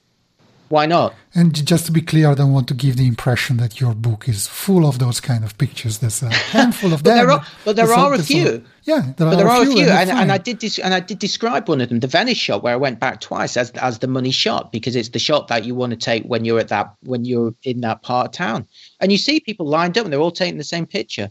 why 0.69 0.85
not? 0.85 1.13
And 1.35 1.53
just 1.65 1.85
to 1.87 1.91
be 1.91 2.01
clear, 2.01 2.29
I 2.29 2.35
don't 2.35 2.53
want 2.53 2.67
to 2.69 2.73
give 2.73 2.95
the 2.97 3.07
impression 3.07 3.57
that 3.57 3.79
your 3.79 3.93
book 3.93 4.29
is 4.29 4.47
full 4.47 4.87
of 4.87 4.99
those 4.99 5.19
kind 5.19 5.43
of 5.43 5.57
pictures. 5.57 5.97
There's 5.99 6.23
a 6.23 6.31
handful 6.57 6.93
of 6.93 7.03
but 7.03 7.09
them. 7.15 7.17
There 7.17 7.31
are, 7.31 7.45
but 7.65 7.75
there 7.75 7.91
are 7.91 8.13
a 8.13 8.23
few. 8.23 8.63
yeah, 8.83 9.01
there 9.01 9.13
but 9.17 9.27
are 9.27 9.35
there 9.35 9.47
are 9.47 9.63
a 9.63 9.65
few, 9.65 9.81
and, 9.81 10.09
and, 10.09 10.19
and, 10.19 10.31
I 10.31 10.37
did 10.37 10.59
des- 10.59 10.81
and 10.81 10.93
I 10.93 10.99
did 10.99 11.19
describe 11.19 11.67
one 11.67 11.81
of 11.81 11.89
them, 11.89 11.99
the 11.99 12.07
Venice 12.07 12.37
shot, 12.37 12.63
where 12.63 12.73
I 12.73 12.77
went 12.77 12.99
back 12.99 13.19
twice 13.19 13.57
as 13.57 13.71
as 13.71 13.99
the 13.99 14.07
money 14.07 14.31
shot 14.31 14.71
because 14.71 14.95
it's 14.95 15.09
the 15.09 15.19
shot 15.19 15.47
that 15.49 15.65
you 15.65 15.75
want 15.75 15.91
to 15.91 15.97
take 15.97 16.23
when 16.23 16.45
you're 16.45 16.59
at 16.59 16.69
that 16.69 16.93
when 17.01 17.25
you're 17.25 17.53
in 17.63 17.81
that 17.81 18.01
part 18.01 18.27
of 18.27 18.31
town, 18.33 18.67
and 18.99 19.11
you 19.11 19.17
see 19.17 19.39
people 19.39 19.67
lined 19.67 19.97
up 19.97 20.05
and 20.05 20.13
they're 20.13 20.21
all 20.21 20.31
taking 20.31 20.57
the 20.57 20.63
same 20.63 20.85
picture. 20.85 21.29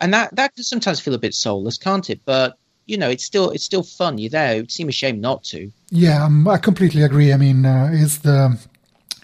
and 0.00 0.12
that 0.14 0.34
that 0.36 0.54
can 0.54 0.64
sometimes 0.64 1.00
feel 1.00 1.14
a 1.14 1.18
bit 1.18 1.34
soulless, 1.34 1.78
can't 1.78 2.10
it? 2.10 2.20
But 2.24 2.56
you 2.86 2.96
know, 2.98 3.08
it's 3.08 3.24
still 3.24 3.50
it's 3.50 3.64
still 3.64 3.82
fun. 3.84 4.18
You're 4.18 4.30
there. 4.30 4.56
It 4.56 4.60
would 4.62 4.72
seem 4.72 4.88
a 4.88 4.92
shame 4.92 5.20
not 5.20 5.44
to. 5.44 5.70
Yeah, 5.90 6.24
um, 6.24 6.48
I 6.48 6.56
completely 6.58 7.02
agree. 7.02 7.32
I 7.32 7.36
mean, 7.36 7.64
uh, 7.64 7.90
it's 7.92 8.18
the 8.18 8.58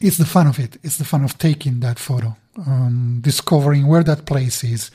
it's 0.01 0.19
the 0.19 0.27
fun 0.27 0.47
of 0.47 0.59
it. 0.59 0.79
It's 0.83 0.99
the 0.99 1.05
fun 1.05 1.25
of 1.25 1.39
taking 1.39 1.81
that 1.81 1.99
photo, 1.99 2.37
um, 2.67 3.19
discovering 3.21 3.87
where 3.87 4.05
that 4.05 4.27
place 4.27 4.63
is, 4.65 4.91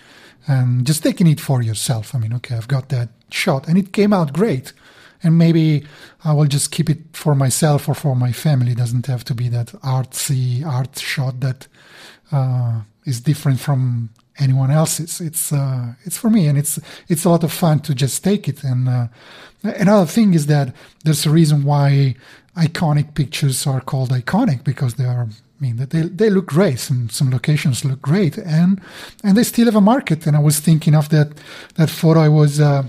and 0.48 0.86
just 0.86 1.04
taking 1.04 1.28
it 1.28 1.40
for 1.40 1.62
yourself. 1.62 2.16
I 2.16 2.20
mean, 2.20 2.34
okay, 2.34 2.56
I've 2.56 2.68
got 2.68 2.90
that 2.90 3.10
shot, 3.32 3.68
and 3.68 3.78
it 3.78 3.94
came 3.94 4.14
out 4.14 4.34
great. 4.34 4.74
And 5.24 5.38
maybe 5.38 5.86
I 6.24 6.34
will 6.34 6.48
just 6.48 6.72
keep 6.72 6.90
it 6.90 7.00
for 7.14 7.36
myself 7.36 7.88
or 7.88 7.94
for 7.94 8.16
my 8.16 8.32
family. 8.32 8.72
It 8.72 8.80
doesn't 8.80 9.06
have 9.06 9.24
to 9.26 9.36
be 9.36 9.50
that 9.50 9.68
artsy 9.84 10.66
art 10.66 10.98
shot 10.98 11.42
that 11.42 11.68
uh, 12.32 12.82
is 13.06 13.22
different 13.22 13.60
from 13.60 14.10
anyone 14.42 14.72
else's. 14.72 15.22
It's 15.22 15.54
uh, 15.54 15.94
it's 16.04 16.18
for 16.18 16.30
me, 16.30 16.48
and 16.48 16.58
it's 16.58 16.80
it's 17.08 17.26
a 17.26 17.30
lot 17.30 17.44
of 17.44 17.52
fun 17.52 17.80
to 17.82 17.94
just 17.94 18.24
take 18.24 18.48
it. 18.50 18.64
And 18.64 18.90
uh, 18.90 19.08
another 19.64 20.06
thing 20.06 20.34
is 20.34 20.48
that 20.48 20.76
there's 21.04 21.26
a 21.26 21.30
reason 21.30 21.64
why 21.64 22.16
iconic 22.58 23.14
pictures 23.14 23.66
are 23.68 23.82
called 23.82 24.10
iconic 24.10 24.64
because 24.64 24.96
they 24.96 25.06
are. 25.06 25.28
I 25.30 25.64
mean, 25.64 25.76
they 25.78 26.02
they 26.02 26.30
look 26.30 26.48
great. 26.48 26.80
Some 26.80 27.10
some 27.10 27.30
locations 27.30 27.86
look 27.86 28.02
great, 28.02 28.38
and 28.38 28.82
and 29.24 29.38
they 29.38 29.44
still 29.44 29.66
have 29.66 29.76
a 29.76 29.82
market. 29.82 30.26
And 30.26 30.36
I 30.36 30.40
was 30.40 30.60
thinking 30.60 30.96
of 30.96 31.10
that 31.10 31.30
that 31.76 31.90
photo 31.90 32.20
I 32.22 32.30
was 32.30 32.60
uh, 32.60 32.84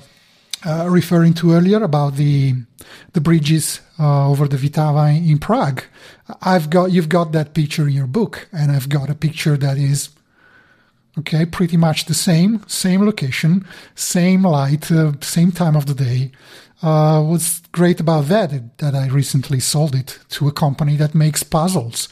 uh, 0.65 0.89
referring 0.89 1.35
to 1.35 1.53
earlier 1.53 1.83
about 1.83 2.17
the 2.17 2.55
the 3.13 3.21
bridges 3.21 3.81
uh, 3.99 4.31
over 4.31 4.49
the 4.49 4.57
Vltava 4.57 5.15
in 5.17 5.39
Prague. 5.39 5.83
I've 6.41 6.71
got 6.71 6.93
you've 6.93 7.11
got 7.11 7.33
that 7.33 7.53
picture 7.53 7.87
in 7.87 7.95
your 7.95 8.07
book, 8.07 8.49
and 8.53 8.73
I've 8.73 8.89
got 8.89 9.11
a 9.11 9.15
picture 9.15 9.59
that 9.59 9.77
is 9.77 10.09
okay, 11.19 11.47
pretty 11.47 11.77
much 11.77 12.07
the 12.07 12.15
same, 12.15 12.63
same 12.67 13.05
location, 13.05 13.67
same 13.95 14.45
light, 14.45 14.91
uh, 14.91 15.13
same 15.21 15.53
time 15.53 15.77
of 15.77 15.87
the 15.87 15.95
day. 15.95 16.33
Uh, 16.83 17.23
what's 17.23 17.61
great 17.73 18.01
about 18.01 18.27
that 18.27 18.79
that 18.79 18.95
I 18.95 19.07
recently 19.07 19.61
sold 19.61 19.95
it 19.95 20.19
to 20.31 20.49
a 20.49 20.53
company 20.53 20.97
that 20.97 21.15
makes 21.15 21.43
puzzles. 21.43 22.09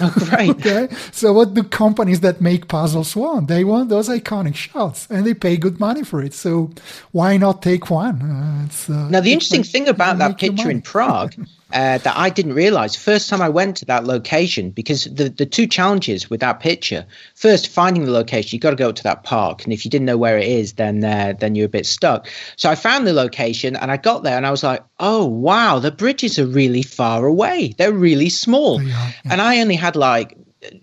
Oh, 0.00 0.14
right. 0.30 0.50
okay. 0.66 0.88
So 1.10 1.32
what 1.32 1.54
do 1.54 1.64
companies 1.64 2.20
that 2.20 2.40
make 2.40 2.68
puzzles 2.68 3.16
want? 3.16 3.48
They 3.48 3.64
want 3.64 3.88
those 3.88 4.08
iconic 4.08 4.54
shots, 4.54 5.08
and 5.10 5.26
they 5.26 5.34
pay 5.34 5.56
good 5.56 5.80
money 5.80 6.04
for 6.04 6.22
it. 6.22 6.32
So 6.34 6.70
why 7.10 7.36
not 7.36 7.62
take 7.62 7.90
one? 7.90 8.22
Uh, 8.22 8.92
uh, 8.92 9.08
now 9.08 9.20
the 9.20 9.32
interesting 9.32 9.64
thing 9.64 9.88
about 9.88 10.18
that 10.18 10.38
picture 10.38 10.70
in 10.70 10.82
Prague 10.92 11.34
uh, 11.72 11.98
that 11.98 12.14
I 12.16 12.30
didn't 12.30 12.54
realize. 12.54 12.96
First 12.96 13.28
time 13.28 13.40
I 13.40 13.48
went 13.48 13.76
to 13.78 13.84
that 13.86 14.04
location 14.04 14.70
because 14.70 15.04
the, 15.04 15.28
the 15.28 15.46
two 15.46 15.66
challenges 15.66 16.28
with 16.28 16.40
that 16.40 16.60
picture 16.60 17.06
first 17.34 17.68
finding 17.68 18.04
the 18.04 18.10
location 18.10 18.56
you 18.56 18.60
got 18.60 18.70
to 18.70 18.76
go 18.76 18.92
to 18.92 19.02
that 19.02 19.22
park 19.24 19.64
and 19.64 19.72
if 19.72 19.84
you 19.84 19.90
didn't 19.90 20.06
know 20.06 20.16
where 20.16 20.38
it 20.38 20.48
is 20.48 20.74
then 20.74 21.04
uh, 21.04 21.34
then 21.38 21.54
you're 21.54 21.66
a 21.66 21.68
bit 21.68 21.86
stuck. 21.86 22.28
So 22.56 22.70
I 22.70 22.74
found 22.74 23.06
the 23.06 23.12
location 23.12 23.76
and 23.76 23.90
I 23.90 23.96
got 23.96 24.22
there 24.22 24.36
and 24.36 24.46
I 24.46 24.50
was 24.50 24.62
like 24.62 24.82
oh 24.98 25.26
wow 25.26 25.78
the 25.78 25.92
bridges 25.92 26.38
are 26.38 26.46
really 26.46 26.82
far 26.82 27.26
away. 27.26 27.74
They're 27.76 27.92
really 27.92 28.30
small. 28.30 28.82
Yeah. 28.82 29.10
and 29.24 29.40
I 29.40 29.60
only 29.60 29.76
had 29.76 29.96
like 29.96 30.36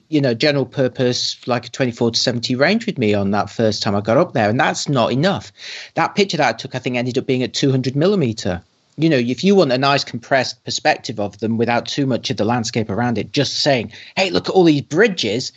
you 0.09 0.21
know 0.21 0.33
general 0.33 0.65
purpose 0.65 1.37
like 1.47 1.67
a 1.67 1.69
24 1.69 2.11
to 2.11 2.19
70 2.19 2.55
range 2.55 2.85
with 2.85 2.97
me 2.97 3.13
on 3.13 3.31
that 3.31 3.49
first 3.49 3.83
time 3.83 3.95
I 3.95 4.01
got 4.01 4.17
up 4.17 4.33
there 4.33 4.49
and 4.49 4.59
that's 4.59 4.89
not 4.89 5.11
enough. 5.11 5.51
That 5.95 6.15
picture 6.15 6.37
that 6.37 6.55
I 6.55 6.57
took 6.57 6.75
I 6.75 6.79
think 6.79 6.95
ended 6.95 7.17
up 7.17 7.25
being 7.25 7.43
at 7.43 7.53
200 7.53 7.95
millimeter 7.95 8.63
you 8.97 9.09
know, 9.09 9.17
if 9.17 9.43
you 9.43 9.55
want 9.55 9.71
a 9.71 9.77
nice 9.77 10.03
compressed 10.03 10.63
perspective 10.63 11.19
of 11.19 11.37
them 11.39 11.57
without 11.57 11.85
too 11.85 12.05
much 12.05 12.29
of 12.29 12.37
the 12.37 12.45
landscape 12.45 12.89
around 12.89 13.17
it, 13.17 13.31
just 13.31 13.59
saying, 13.59 13.91
hey, 14.15 14.31
look 14.31 14.49
at 14.49 14.55
all 14.55 14.63
these 14.63 14.81
bridges, 14.81 15.51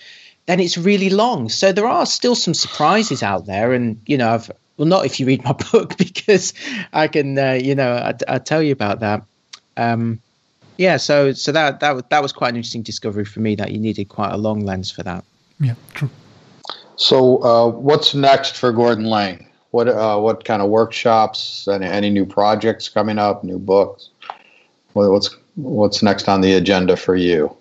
then 0.47 0.61
it's 0.61 0.77
really 0.77 1.09
long. 1.09 1.49
So 1.49 1.73
there 1.73 1.87
are 1.87 2.05
still 2.05 2.35
some 2.35 2.55
surprises 2.55 3.23
out 3.23 3.47
there. 3.47 3.73
And, 3.73 4.01
you 4.07 4.19
know, 4.19 4.35
I've, 4.35 4.51
well, 4.77 4.87
not 4.87 5.07
if 5.07 5.19
you 5.19 5.27
read 5.27 5.43
my 5.43 5.53
book, 5.73 5.97
because 5.97 6.53
I 6.93 7.09
can, 7.09 7.39
uh, 7.39 7.53
you 7.53 7.75
know, 7.75 7.93
I, 7.93 8.15
I'll 8.29 8.41
tell 8.41 8.63
you 8.63 8.73
about 8.73 9.01
that. 9.01 9.23
Um, 9.77 10.21
yeah, 10.77 10.97
so 10.97 11.33
so 11.33 11.53
that 11.53 11.81
that 11.81 12.09
that 12.09 12.23
was 12.23 12.33
quite 12.33 12.49
an 12.49 12.57
interesting 12.57 12.83
discovery 12.83 13.27
for 13.27 13.41
me 13.41 13.55
that 13.57 13.71
you 13.71 13.79
needed 13.79 14.09
quite 14.09 14.33
a 14.33 14.39
long 14.39 14.65
lens 14.65 14.91
for 14.91 15.03
that. 15.03 15.25
Yeah, 15.61 15.75
true. 15.93 16.09
So, 16.97 17.43
uh, 17.45 17.69
what's 17.69 18.15
next 18.15 18.57
for 18.57 18.73
Gordon 18.73 19.05
Laing? 19.05 19.47
What 19.71 19.89
uh, 19.89 20.19
what 20.19 20.45
kind 20.45 20.63
of 20.63 20.69
workshops? 20.69 21.69
Any, 21.69 21.87
any 21.87 22.11
new 22.11 22.27
projects 22.27 22.89
coming 22.89 23.19
up? 23.19 23.45
New 23.45 23.59
books? 23.59 24.11
What's 24.93 25.37
what's 25.55 26.03
next 26.03 26.29
on 26.29 26.41
the 26.41 26.55
agenda 26.55 26.97
for 26.97 27.15
you? 27.15 27.57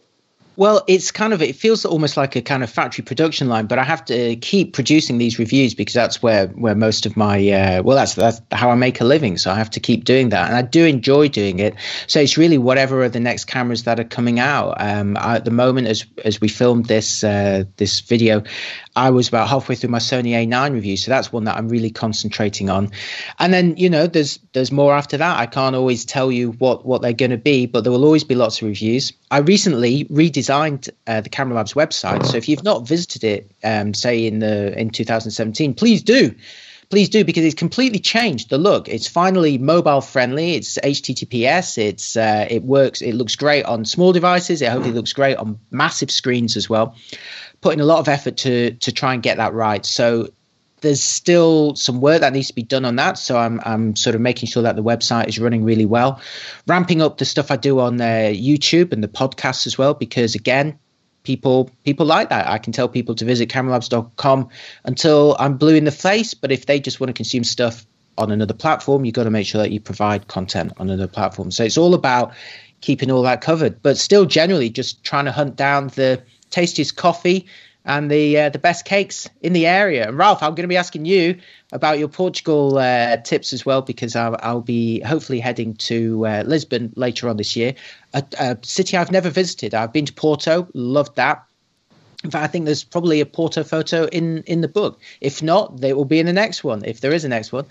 Well, 0.59 0.83
it's 0.87 1.09
kind 1.11 1.31
of 1.31 1.41
it 1.41 1.55
feels 1.55 1.85
almost 1.85 2.17
like 2.17 2.35
a 2.35 2.41
kind 2.41 2.63
of 2.63 2.69
factory 2.69 3.01
production 3.01 3.47
line, 3.47 3.67
but 3.67 3.79
I 3.79 3.83
have 3.85 4.03
to 4.05 4.35
keep 4.35 4.73
producing 4.73 5.17
these 5.17 5.39
reviews 5.39 5.73
because 5.73 5.93
that's 5.93 6.21
where 6.21 6.47
where 6.47 6.75
most 6.75 7.05
of 7.05 7.15
my 7.15 7.37
uh, 7.49 7.81
well, 7.81 7.95
that's 7.95 8.15
that's 8.15 8.41
how 8.51 8.69
I 8.69 8.75
make 8.75 8.99
a 8.99 9.05
living. 9.05 9.37
So 9.37 9.51
I 9.51 9.55
have 9.55 9.69
to 9.69 9.79
keep 9.79 10.03
doing 10.03 10.29
that, 10.29 10.49
and 10.49 10.57
I 10.57 10.61
do 10.61 10.83
enjoy 10.83 11.29
doing 11.29 11.59
it. 11.59 11.75
So 12.07 12.19
it's 12.19 12.37
really 12.37 12.57
whatever 12.57 13.03
are 13.03 13.07
the 13.07 13.21
next 13.21 13.45
cameras 13.45 13.85
that 13.85 14.01
are 14.01 14.03
coming 14.03 14.41
out. 14.41 14.75
Um, 14.81 15.15
at 15.15 15.45
the 15.45 15.51
moment, 15.51 15.87
as 15.87 16.05
as 16.25 16.41
we 16.41 16.49
filmed 16.49 16.87
this 16.87 17.23
uh, 17.23 17.63
this 17.77 18.01
video, 18.01 18.43
I 18.99 19.11
was 19.11 19.29
about 19.29 19.47
halfway 19.47 19.75
through 19.75 19.91
my 19.91 19.99
Sony 19.99 20.31
A9 20.31 20.73
review, 20.73 20.97
so 20.97 21.09
that's 21.09 21.31
one 21.31 21.45
that 21.45 21.55
I'm 21.55 21.69
really 21.69 21.89
concentrating 21.89 22.69
on. 22.69 22.91
And 23.39 23.53
then 23.53 23.77
you 23.77 23.89
know, 23.89 24.07
there's 24.07 24.39
there's 24.51 24.73
more 24.73 24.93
after 24.93 25.15
that. 25.15 25.39
I 25.39 25.45
can't 25.45 25.73
always 25.73 26.03
tell 26.03 26.29
you 26.29 26.51
what 26.51 26.85
what 26.85 27.01
they're 27.01 27.13
going 27.13 27.31
to 27.31 27.37
be, 27.37 27.65
but 27.65 27.85
there 27.85 27.93
will 27.93 28.03
always 28.03 28.25
be 28.25 28.35
lots 28.35 28.61
of 28.61 28.67
reviews. 28.67 29.13
I 29.31 29.37
recently 29.37 30.03
redesigned 30.05 30.89
uh, 31.07 31.21
the 31.21 31.29
Camera 31.29 31.55
Labs 31.55 31.75
website, 31.75 32.25
so 32.25 32.35
if 32.35 32.49
you've 32.49 32.65
not 32.65 32.85
visited 32.85 33.23
it, 33.23 33.51
um, 33.63 33.93
say 33.93 34.27
in 34.27 34.39
the 34.39 34.77
in 34.77 34.89
2017, 34.89 35.75
please 35.75 36.03
do 36.03 36.35
please 36.89 37.07
do 37.07 37.23
because 37.23 37.45
it's 37.45 37.55
completely 37.55 37.99
changed 37.99 38.49
the 38.49 38.57
look. 38.57 38.89
It's 38.89 39.07
finally 39.07 39.59
mobile 39.59 40.01
friendly. 40.01 40.55
It's 40.55 40.77
HTTPS. 40.79 41.77
It's 41.77 42.17
uh, 42.17 42.47
it 42.49 42.63
works. 42.63 43.01
It 43.01 43.13
looks 43.13 43.37
great 43.37 43.63
on 43.63 43.85
small 43.85 44.11
devices. 44.11 44.61
It 44.61 44.69
hopefully 44.69 44.93
looks 44.93 45.13
great 45.13 45.37
on 45.37 45.57
massive 45.71 46.11
screens 46.11 46.57
as 46.57 46.69
well 46.69 46.95
putting 47.61 47.81
a 47.81 47.85
lot 47.85 47.99
of 47.99 48.07
effort 48.07 48.37
to 48.37 48.71
to 48.71 48.91
try 48.91 49.13
and 49.13 49.23
get 49.23 49.37
that 49.37 49.53
right. 49.53 49.85
So 49.85 50.29
there's 50.81 51.03
still 51.03 51.75
some 51.75 51.99
work 51.99 52.21
that 52.21 52.33
needs 52.33 52.47
to 52.47 52.55
be 52.55 52.63
done 52.63 52.85
on 52.85 52.95
that. 52.97 53.17
So 53.17 53.37
I'm 53.37 53.59
I'm 53.65 53.95
sort 53.95 54.15
of 54.15 54.21
making 54.21 54.47
sure 54.47 54.63
that 54.63 54.75
the 54.75 54.83
website 54.83 55.27
is 55.27 55.39
running 55.39 55.63
really 55.63 55.85
well, 55.85 56.21
ramping 56.67 57.01
up 57.01 57.17
the 57.17 57.25
stuff 57.25 57.51
I 57.51 57.57
do 57.57 57.79
on 57.79 57.99
uh, 57.99 58.31
YouTube 58.33 58.93
and 58.93 59.03
the 59.03 59.07
podcasts 59.07 59.67
as 59.67 59.77
well. 59.77 59.93
Because 59.93 60.35
again, 60.35 60.77
people 61.23 61.69
people 61.83 62.05
like 62.05 62.29
that. 62.29 62.47
I 62.47 62.57
can 62.57 62.73
tell 62.73 62.87
people 62.87 63.15
to 63.15 63.25
visit 63.25 63.49
cameralabs.com 63.49 64.49
until 64.85 65.35
I'm 65.39 65.57
blue 65.57 65.75
in 65.75 65.83
the 65.83 65.91
face. 65.91 66.33
But 66.33 66.51
if 66.51 66.65
they 66.65 66.79
just 66.79 66.99
want 66.99 67.09
to 67.09 67.13
consume 67.13 67.43
stuff 67.43 67.85
on 68.17 68.31
another 68.31 68.53
platform, 68.53 69.05
you've 69.05 69.15
got 69.15 69.23
to 69.23 69.31
make 69.31 69.47
sure 69.47 69.61
that 69.61 69.71
you 69.71 69.79
provide 69.79 70.27
content 70.27 70.73
on 70.77 70.89
another 70.89 71.07
platform. 71.07 71.51
So 71.51 71.63
it's 71.63 71.77
all 71.77 71.93
about 71.93 72.33
keeping 72.81 73.11
all 73.11 73.23
that 73.23 73.41
covered, 73.41 73.81
but 73.81 73.97
still 73.97 74.25
generally 74.25 74.69
just 74.69 75.03
trying 75.03 75.25
to 75.25 75.31
hunt 75.31 75.55
down 75.55 75.87
the 75.89 76.21
tastiest 76.49 76.95
coffee 76.95 77.47
and 77.85 78.11
the 78.11 78.37
uh, 78.37 78.49
the 78.49 78.59
best 78.59 78.85
cakes 78.85 79.29
in 79.41 79.53
the 79.53 79.65
area. 79.65 80.07
And 80.07 80.17
Ralph, 80.17 80.43
I'm 80.43 80.51
going 80.51 80.63
to 80.63 80.67
be 80.67 80.77
asking 80.77 81.05
you 81.05 81.39
about 81.71 81.97
your 81.99 82.07
Portugal 82.07 82.77
uh, 82.77 83.17
tips 83.17 83.53
as 83.53 83.65
well 83.65 83.81
because 83.81 84.15
I'll, 84.15 84.37
I'll 84.41 84.61
be 84.61 84.99
hopefully 85.01 85.39
heading 85.39 85.75
to 85.75 86.25
uh, 86.25 86.43
Lisbon 86.45 86.93
later 86.95 87.29
on 87.29 87.37
this 87.37 87.55
year, 87.55 87.75
a, 88.13 88.23
a, 88.37 88.57
city 88.61 88.97
I've 88.97 89.11
never 89.11 89.29
visited. 89.29 89.73
I've 89.73 89.93
been 89.93 90.05
to 90.05 90.13
Porto, 90.13 90.67
loved 90.73 91.15
that. 91.15 91.43
In 92.23 92.31
fact, 92.31 92.43
I 92.43 92.47
think 92.47 92.65
there's 92.65 92.83
probably 92.83 93.21
a 93.21 93.25
Porto 93.25 93.63
photo 93.63 94.05
in 94.05 94.43
in 94.43 94.61
the 94.61 94.67
book. 94.67 94.99
If 95.21 95.41
not, 95.41 95.79
they 95.79 95.93
will 95.93 96.05
be 96.05 96.19
in 96.19 96.25
the 96.25 96.33
next 96.33 96.63
one. 96.63 96.83
If 96.85 96.99
there 97.01 97.13
is 97.13 97.23
a 97.23 97.29
next 97.29 97.51
one. 97.51 97.65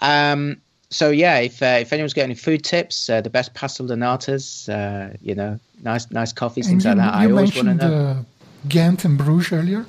Um, 0.00 0.60
so 0.90 1.10
yeah, 1.10 1.38
if 1.38 1.62
uh, 1.62 1.78
if 1.80 1.92
anyone's 1.92 2.14
got 2.14 2.22
any 2.22 2.34
food 2.34 2.64
tips, 2.64 3.10
uh, 3.10 3.20
the 3.20 3.30
best 3.30 3.54
pastel 3.54 3.86
de 3.86 3.94
natas, 3.94 4.68
uh, 4.68 5.16
you 5.20 5.34
know, 5.34 5.58
nice 5.82 6.10
nice 6.10 6.32
coffees, 6.32 6.68
things 6.68 6.84
you, 6.84 6.90
like 6.90 6.98
that. 6.98 7.14
I 7.14 7.26
always 7.26 7.54
want 7.54 7.68
to 7.68 7.74
know. 7.74 7.94
Uh, 7.94 8.22
Ghent 8.68 9.04
and 9.04 9.18
Bruges 9.18 9.52
earlier. 9.52 9.86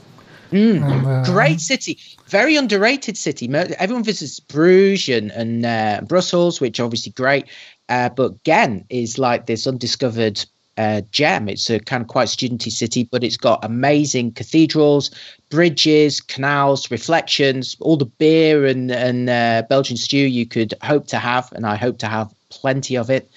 Mm, 0.52 0.82
and, 0.82 1.06
uh, 1.06 1.24
great 1.26 1.60
city, 1.60 2.00
very 2.28 2.56
underrated 2.56 3.18
city. 3.18 3.54
Everyone 3.54 4.04
visits 4.04 4.40
Bruges 4.40 5.10
and, 5.10 5.32
and 5.32 5.66
uh, 5.66 6.02
Brussels, 6.06 6.62
which 6.62 6.80
obviously 6.80 7.12
great. 7.12 7.46
but 7.88 8.44
Ghent 8.44 8.86
is 8.90 9.18
like 9.18 9.46
this 9.46 9.68
undiscovered 9.68 10.46
uh, 10.78 11.02
gem. 11.12 11.50
It's 11.50 11.70
a 11.70 11.80
kind 11.80 12.02
of 12.02 12.08
quite 12.08 12.28
studenty 12.28 12.72
city, 12.72 13.04
but 13.04 13.24
it's 13.24 13.38
got 13.38 13.64
amazing 13.64 14.34
cathedrals, 14.34 15.12
bridges, 15.50 16.22
canals, 16.22 16.92
reflections, 16.92 17.76
all 17.80 17.98
the 17.98 18.06
beer 18.06 18.66
and 18.66 18.92
and 18.92 19.30
uh, 19.30 19.64
Belgian 19.70 19.98
stew 19.98 20.18
you 20.18 20.46
could 20.46 20.74
hope 20.84 21.08
to 21.08 21.18
have, 21.18 21.52
and 21.54 21.66
I 21.66 21.76
hope 21.76 21.98
to 22.00 22.08
have 22.08 22.34
plenty 22.50 22.96
of 22.96 23.10
it. 23.10 23.30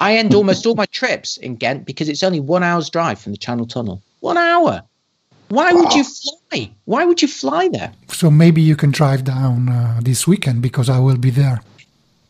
I 0.00 0.16
end 0.16 0.34
almost 0.38 0.66
all 0.66 0.74
my 0.74 0.86
trips 0.86 1.36
in 1.36 1.56
Ghent 1.56 1.86
because 1.86 2.08
it's 2.08 2.22
only 2.22 2.40
one 2.40 2.62
hour's 2.62 2.90
drive 2.90 3.18
from 3.18 3.32
the 3.32 3.38
Channel 3.38 3.66
Tunnel. 3.66 4.02
One 4.20 4.36
hour. 4.36 4.82
Why 5.48 5.72
would 5.74 5.92
you 5.92 6.02
fly? 6.04 6.70
Why 6.86 7.04
would 7.04 7.20
you 7.20 7.28
fly 7.28 7.68
there? 7.68 7.92
So 8.08 8.30
maybe 8.30 8.62
you 8.62 8.74
can 8.74 8.90
drive 8.90 9.24
down 9.24 9.68
uh, 9.68 10.00
this 10.02 10.26
weekend 10.26 10.62
because 10.62 10.88
I 10.88 10.98
will 10.98 11.18
be 11.18 11.28
there. 11.28 11.60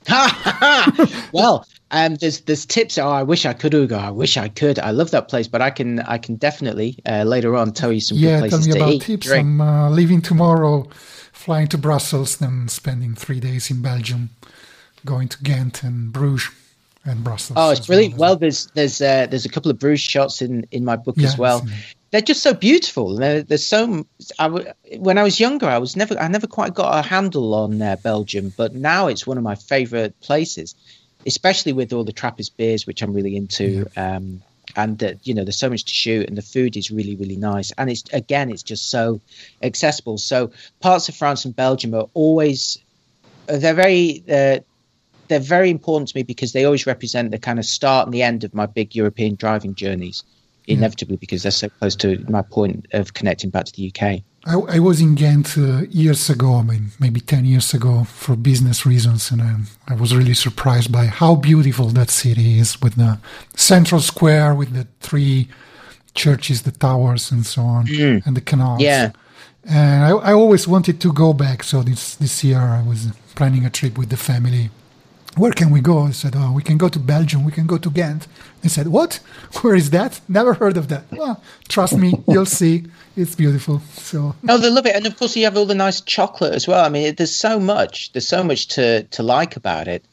well, 1.32 1.64
Um, 1.93 2.14
there's 2.16 2.40
there's 2.40 2.64
tips. 2.64 2.97
Oh, 2.99 3.09
I 3.09 3.22
wish 3.22 3.45
I 3.45 3.53
could, 3.53 3.74
Ugo. 3.74 3.97
I 3.99 4.11
wish 4.11 4.36
I 4.38 4.49
could. 4.49 4.78
I 4.78 4.90
love 4.93 5.11
that 5.11 5.28
place, 5.28 5.47
but 5.47 5.61
I 5.61 5.70
can 5.70 6.01
I 6.01 6.16
can 6.18 6.36
definitely 6.36 6.99
uh, 7.07 7.24
later 7.24 7.55
on 7.55 7.72
tell 7.72 7.93
you 7.93 8.01
some 8.01 8.16
yeah, 8.18 8.40
good 8.40 8.51
places 8.51 8.66
tell 8.66 8.66
me 8.66 8.72
to 8.72 8.78
about 8.84 8.93
eat. 8.95 9.03
tips. 9.03 9.26
drink. 9.26 9.45
I'm 9.45 9.61
uh, 9.61 9.90
leaving 9.90 10.22
tomorrow, 10.22 10.88
flying 11.32 11.68
to 11.68 11.78
Brussels, 11.78 12.36
then 12.38 12.68
spending 12.68 13.14
three 13.14 13.40
days 13.40 13.70
in 13.70 13.82
Belgium, 13.82 14.30
going 15.05 15.28
to 15.28 15.43
Ghent 15.43 15.82
and 15.82 16.12
Bruges 16.12 16.51
and 17.05 17.22
Brussels. 17.22 17.59
Oh, 17.61 17.70
it's 17.70 17.86
brilliant. 17.86 18.14
well. 18.16 18.30
Well, 18.30 18.36
there's 18.36 18.66
there's 18.74 19.01
uh, 19.03 19.26
there's 19.26 19.45
a 19.45 19.51
couple 19.51 19.70
of 19.70 19.78
Bruges 19.78 20.01
shots 20.01 20.40
in 20.40 20.66
in 20.70 20.84
my 20.86 20.97
book 20.97 21.16
Yeah, 21.18 21.28
as 21.28 21.36
well. 21.36 21.66
They're 22.11 22.20
just 22.20 22.43
so 22.43 22.53
beautiful. 22.55 23.16
There- 23.16 23.43
There's 23.43 23.64
so. 23.66 24.07
I 24.38 24.45
w- 24.49 24.70
when 24.99 25.16
I 25.18 25.22
was 25.22 25.40
younger, 25.40 25.66
I 25.66 25.78
was 25.78 25.95
never 25.97 26.18
I 26.18 26.28
never 26.28 26.47
quite 26.47 26.72
got 26.74 27.05
a 27.05 27.07
handle 27.07 27.53
on 27.55 27.80
uh, 27.82 27.97
Belgium, 28.03 28.53
but 28.57 28.74
now 28.74 29.09
it's 29.09 29.26
one 29.26 29.36
of 29.38 29.43
my 29.45 29.55
favorite 29.57 30.18
places, 30.20 30.74
especially 31.27 31.73
with 31.73 31.93
all 31.93 32.05
the 32.05 32.12
Trappist 32.12 32.57
beers, 32.57 32.87
which 32.87 33.03
I'm 33.03 33.12
really 33.12 33.37
into. 33.37 33.87
Um, 33.97 34.43
and 34.77 34.99
that 35.01 35.27
you 35.27 35.35
know, 35.35 35.45
there's 35.45 35.59
so 35.59 35.68
much 35.68 35.85
to 35.85 35.93
shoot, 35.93 36.29
and 36.29 36.39
the 36.39 36.43
food 36.43 36.77
is 36.77 36.91
really, 36.91 37.16
really 37.16 37.37
nice. 37.37 37.73
And 37.77 37.91
it's 37.91 38.05
again, 38.12 38.51
it's 38.51 38.62
just 38.62 38.91
so 38.91 39.20
accessible. 39.62 40.18
So 40.18 40.53
parts 40.81 41.09
of 41.09 41.16
France 41.16 41.45
and 41.45 41.55
Belgium 41.55 41.95
are 41.95 42.07
always 42.14 42.79
uh, 43.49 43.59
they're 43.59 43.75
very 43.75 44.23
uh, 44.31 44.61
they're 45.29 45.41
very 45.41 45.70
important 45.70 46.09
to 46.09 46.16
me 46.16 46.23
because 46.23 46.53
they 46.53 46.64
always 46.64 46.87
represent 46.87 47.31
the 47.31 47.39
kind 47.39 47.59
of 47.59 47.64
start 47.64 48.07
and 48.07 48.14
the 48.14 48.23
end 48.23 48.45
of 48.45 48.55
my 48.55 48.66
big 48.66 48.95
European 48.95 49.35
driving 49.35 49.75
journeys. 49.75 50.25
Inevitably, 50.68 51.16
because 51.16 51.43
they're 51.43 51.51
so 51.51 51.68
close 51.68 51.97
to 51.97 52.25
my 52.29 52.43
point 52.43 52.87
of 52.93 53.14
connecting 53.14 53.51
back 53.51 53.64
to 53.64 53.73
the 53.73 53.93
UK. 53.93 54.23
I, 54.45 54.55
I 54.55 54.78
was 54.80 55.01
in 55.01 55.14
Ghent 55.14 55.57
uh, 55.57 55.82
years 55.90 56.28
ago, 56.28 56.57
I 56.57 56.62
mean, 56.62 56.90
maybe 56.99 57.20
10 57.20 57.45
years 57.45 57.72
ago, 57.74 58.05
for 58.05 58.34
business 58.34 58.84
reasons, 58.84 59.30
and 59.30 59.40
I, 59.40 59.57
I 59.88 59.95
was 59.95 60.16
really 60.16 60.34
surprised 60.34 60.90
by 60.90 61.07
how 61.07 61.36
beautiful 61.36 61.86
that 61.88 62.11
city 62.11 62.59
is 62.59 62.80
with 62.82 62.97
the 62.97 63.18
central 63.55 64.01
square, 64.01 64.55
with 64.55 64.72
the 64.74 64.88
three 65.01 65.49
churches, 66.14 66.62
the 66.62 66.72
towers, 66.72 67.30
and 67.30 67.47
so 67.47 67.62
on, 67.62 67.86
and 68.26 68.36
the 68.36 68.40
canals. 68.40 68.82
Yeah. 68.82 69.12
And 69.64 70.05
I, 70.05 70.11
I 70.11 70.32
always 70.32 70.66
wanted 70.66 71.01
to 71.03 71.12
go 71.12 71.32
back, 71.32 71.62
so 71.62 71.82
this, 71.82 72.16
this 72.16 72.43
year 72.43 72.59
I 72.59 72.82
was 72.82 73.12
planning 73.36 73.64
a 73.64 73.70
trip 73.70 73.97
with 73.97 74.11
the 74.11 74.16
family. 74.16 74.70
Where 75.37 75.53
can 75.53 75.70
we 75.70 75.80
go? 75.80 76.01
I 76.03 76.11
said, 76.11 76.35
Oh, 76.37 76.53
we 76.53 76.62
can 76.62 76.76
go 76.76 76.89
to 76.89 76.99
Belgium, 76.99 77.45
we 77.45 77.53
can 77.53 77.66
go 77.66 77.78
to 77.78 77.91
Ghent. 77.91 78.26
They 78.61 78.68
said, 78.68 78.89
What? 78.89 79.20
Where 79.62 79.74
is 79.74 79.91
that? 79.91 80.20
Never 80.28 80.55
heard 80.55 80.76
of 80.76 80.89
that. 80.89 81.05
Well, 81.11 81.43
trust 81.68 81.97
me, 81.97 82.14
you'll 82.28 82.47
see. 82.47 82.85
It's 83.16 83.35
beautiful. 83.35 83.80
So 83.95 84.35
Oh, 84.49 84.59
they 84.59 84.70
love 84.70 84.87
it, 84.87 84.95
and 84.95 85.07
of 85.07 85.16
course 85.18 85.37
you 85.37 85.45
have 85.45 85.57
all 85.57 85.66
the 85.66 85.74
nice 85.74 86.01
chocolate 86.01 86.55
as 86.55 86.68
well. 86.68 86.85
I 86.85 86.89
mean, 86.89 87.14
there's 87.14 87.35
so 87.35 87.59
much, 87.59 88.12
there's 88.12 88.28
so 88.28 88.45
much 88.45 88.68
to 88.68 89.05
to 89.05 89.22
like 89.22 89.57
about 89.57 89.89
it, 89.89 90.05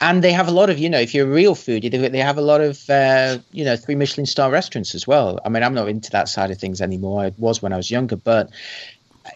and 0.00 0.22
they 0.22 0.32
have 0.32 0.48
a 0.48 0.52
lot 0.52 0.70
of, 0.70 0.78
you 0.78 0.88
know, 0.88 1.00
if 1.00 1.14
you're 1.14 1.26
a 1.26 1.30
real 1.30 1.54
foodie, 1.54 1.90
they, 1.90 2.08
they 2.08 2.18
have 2.18 2.38
a 2.38 2.42
lot 2.42 2.60
of, 2.60 2.88
uh, 2.88 3.38
you 3.52 3.64
know, 3.64 3.76
three 3.76 3.94
Michelin 3.94 4.26
star 4.26 4.50
restaurants 4.50 4.94
as 4.94 5.06
well. 5.06 5.40
I 5.44 5.48
mean, 5.48 5.62
I'm 5.62 5.74
not 5.74 5.88
into 5.88 6.10
that 6.10 6.28
side 6.28 6.50
of 6.50 6.58
things 6.58 6.80
anymore. 6.80 7.24
I 7.24 7.32
was 7.38 7.62
when 7.62 7.72
I 7.72 7.76
was 7.76 7.90
younger, 7.90 8.16
but 8.16 8.50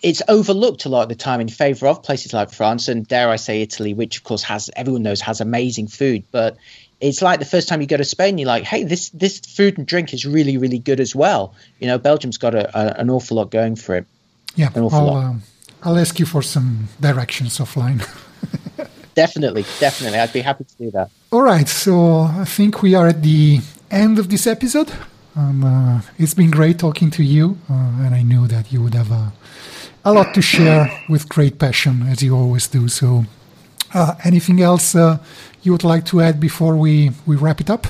it's 0.02 0.22
overlooked 0.28 0.84
a 0.84 0.88
lot 0.88 1.02
of 1.02 1.08
the 1.08 1.14
time 1.14 1.40
in 1.40 1.48
favor 1.48 1.86
of 1.86 2.02
places 2.02 2.32
like 2.32 2.50
France 2.50 2.88
and 2.88 3.06
dare 3.06 3.28
I 3.30 3.36
say 3.36 3.62
Italy, 3.62 3.94
which 3.94 4.16
of 4.18 4.24
course 4.24 4.42
has 4.44 4.70
everyone 4.76 5.02
knows 5.02 5.20
has 5.22 5.40
amazing 5.40 5.88
food, 5.88 6.24
but 6.30 6.56
it's 7.00 7.20
like 7.20 7.40
the 7.40 7.44
first 7.44 7.68
time 7.68 7.80
you 7.80 7.86
go 7.88 7.96
to 7.96 8.04
Spain, 8.04 8.38
you're 8.38 8.46
like, 8.46 8.62
hey, 8.62 8.84
this 8.84 9.10
this 9.10 9.40
food 9.40 9.76
and 9.78 9.86
drink 9.86 10.14
is 10.14 10.24
really 10.24 10.56
really 10.56 10.78
good 10.78 11.00
as 11.00 11.14
well. 11.14 11.54
You 11.80 11.88
know, 11.88 11.98
Belgium's 11.98 12.38
got 12.38 12.54
a, 12.54 12.68
a, 12.78 13.00
an 13.00 13.10
awful 13.10 13.36
lot 13.38 13.50
going 13.50 13.76
for 13.76 13.96
it. 13.96 14.06
Yeah, 14.54 14.68
An 14.74 14.82
awful 14.82 14.98
I'll, 14.98 15.06
lot. 15.06 15.24
um, 15.24 15.42
I'll 15.82 15.98
ask 15.98 16.18
you 16.20 16.26
for 16.26 16.42
some 16.42 16.88
directions 17.00 17.58
offline. 17.58 18.06
Definitely, 19.14 19.66
definitely, 19.78 20.18
I'd 20.18 20.32
be 20.32 20.40
happy 20.40 20.64
to 20.64 20.76
do 20.76 20.90
that. 20.92 21.10
All 21.30 21.42
right, 21.42 21.68
so 21.68 22.20
I 22.22 22.44
think 22.46 22.80
we 22.80 22.94
are 22.94 23.06
at 23.08 23.22
the 23.22 23.60
end 23.90 24.18
of 24.18 24.30
this 24.30 24.46
episode. 24.46 24.90
Um, 25.36 25.62
uh, 25.64 26.00
it's 26.18 26.32
been 26.32 26.50
great 26.50 26.78
talking 26.78 27.10
to 27.10 27.22
you, 27.22 27.58
uh, 27.68 27.74
and 27.74 28.14
I 28.14 28.22
knew 28.22 28.46
that 28.46 28.72
you 28.72 28.80
would 28.82 28.94
have 28.94 29.10
a, 29.10 29.32
a 30.04 30.12
lot 30.12 30.34
to 30.34 30.42
share 30.42 30.90
with 31.08 31.28
great 31.28 31.58
passion, 31.58 32.02
as 32.08 32.22
you 32.22 32.36
always 32.36 32.68
do. 32.68 32.88
So, 32.88 33.24
uh, 33.94 34.14
anything 34.24 34.60
else 34.60 34.94
uh, 34.94 35.18
you 35.62 35.72
would 35.72 35.84
like 35.84 36.04
to 36.06 36.20
add 36.20 36.40
before 36.40 36.76
we, 36.76 37.10
we 37.26 37.36
wrap 37.36 37.60
it 37.60 37.70
up? 37.70 37.86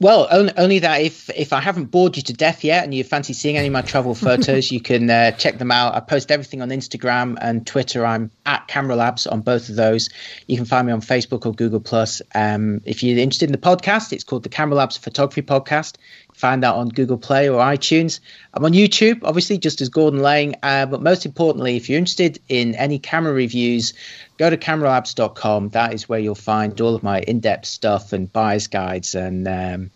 Well, 0.00 0.26
only, 0.30 0.52
only 0.56 0.78
that 0.80 1.02
if 1.02 1.30
if 1.30 1.52
I 1.52 1.60
haven't 1.60 1.86
bored 1.86 2.16
you 2.16 2.24
to 2.24 2.32
death 2.32 2.64
yet, 2.64 2.82
and 2.82 2.92
you 2.92 3.04
fancy 3.04 3.32
seeing 3.32 3.56
any 3.56 3.68
of 3.68 3.72
my 3.72 3.82
travel 3.82 4.14
photos, 4.14 4.70
you 4.72 4.80
can 4.80 5.08
uh, 5.08 5.30
check 5.32 5.58
them 5.58 5.70
out. 5.70 5.94
I 5.94 6.00
post 6.00 6.32
everything 6.32 6.60
on 6.60 6.70
Instagram 6.70 7.38
and 7.40 7.64
Twitter. 7.66 8.04
I'm 8.04 8.30
at 8.44 8.66
Camera 8.66 8.96
Labs 8.96 9.26
on 9.26 9.42
both 9.42 9.68
of 9.68 9.76
those. 9.76 10.10
You 10.48 10.56
can 10.56 10.66
find 10.66 10.88
me 10.88 10.92
on 10.92 11.00
Facebook 11.00 11.46
or 11.46 11.54
Google 11.54 11.80
Plus. 11.80 12.20
Um, 12.34 12.80
if 12.84 13.02
you're 13.02 13.16
interested 13.18 13.48
in 13.48 13.52
the 13.52 13.58
podcast, 13.58 14.12
it's 14.12 14.24
called 14.24 14.42
the 14.42 14.48
Camera 14.48 14.76
Labs 14.76 14.96
Photography 14.96 15.42
Podcast. 15.42 15.94
Find 16.42 16.60
that 16.64 16.74
on 16.74 16.88
Google 16.88 17.18
Play 17.18 17.48
or 17.48 17.60
iTunes. 17.60 18.18
I'm 18.52 18.64
on 18.64 18.72
YouTube, 18.72 19.20
obviously, 19.22 19.58
just 19.58 19.80
as 19.80 19.88
Gordon 19.88 20.22
Laing. 20.22 20.56
Uh, 20.64 20.86
but 20.86 21.00
most 21.00 21.24
importantly, 21.24 21.76
if 21.76 21.88
you're 21.88 22.00
interested 22.00 22.40
in 22.48 22.74
any 22.74 22.98
camera 22.98 23.32
reviews, 23.32 23.94
go 24.38 24.50
to 24.50 24.56
cameralabs.com. 24.56 25.68
That 25.68 25.94
is 25.94 26.08
where 26.08 26.18
you'll 26.18 26.34
find 26.34 26.80
all 26.80 26.96
of 26.96 27.04
my 27.04 27.20
in-depth 27.20 27.66
stuff 27.66 28.12
and 28.12 28.32
buyer's 28.32 28.66
guides. 28.66 29.14
And 29.14 29.46
um, 29.46 29.92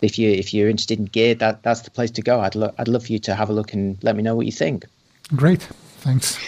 if 0.00 0.16
you 0.16 0.30
if 0.30 0.54
you're 0.54 0.68
interested 0.68 1.00
in 1.00 1.06
gear, 1.06 1.34
that 1.34 1.64
that's 1.64 1.80
the 1.80 1.90
place 1.90 2.12
to 2.12 2.22
go. 2.22 2.38
I'd 2.38 2.54
lo- 2.54 2.72
I'd 2.78 2.86
love 2.86 3.06
for 3.06 3.12
you 3.12 3.18
to 3.18 3.34
have 3.34 3.50
a 3.50 3.52
look 3.52 3.72
and 3.72 3.98
let 4.04 4.14
me 4.14 4.22
know 4.22 4.36
what 4.36 4.46
you 4.46 4.52
think. 4.52 4.84
Great, 5.34 5.62
thanks. 5.62 6.38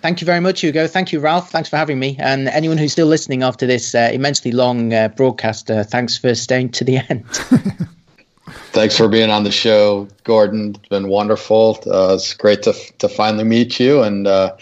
Thank 0.00 0.20
you 0.20 0.24
very 0.24 0.40
much, 0.40 0.64
Ugo. 0.64 0.88
Thank 0.88 1.12
you, 1.12 1.20
Ralph. 1.20 1.52
Thanks 1.52 1.68
for 1.68 1.76
having 1.76 2.00
me. 2.00 2.16
And 2.18 2.48
anyone 2.48 2.76
who's 2.76 2.90
still 2.90 3.06
listening 3.06 3.44
after 3.44 3.68
this 3.68 3.94
uh, 3.94 4.10
immensely 4.12 4.50
long 4.50 4.92
uh, 4.92 5.06
broadcast, 5.10 5.70
uh, 5.70 5.84
thanks 5.84 6.18
for 6.18 6.34
staying 6.34 6.70
to 6.70 6.82
the 6.82 6.96
end. 7.08 7.24
Thanks 8.46 8.96
for 8.96 9.08
being 9.08 9.30
on 9.30 9.44
the 9.44 9.52
show, 9.52 10.08
Gordon. 10.24 10.74
It's 10.74 10.88
been 10.88 11.08
wonderful. 11.08 11.78
Uh, 11.86 12.14
it's 12.14 12.34
great 12.34 12.62
to 12.64 12.72
to 12.98 13.08
finally 13.08 13.44
meet 13.44 13.78
you 13.78 14.02
and 14.02 14.26
uh, 14.26 14.56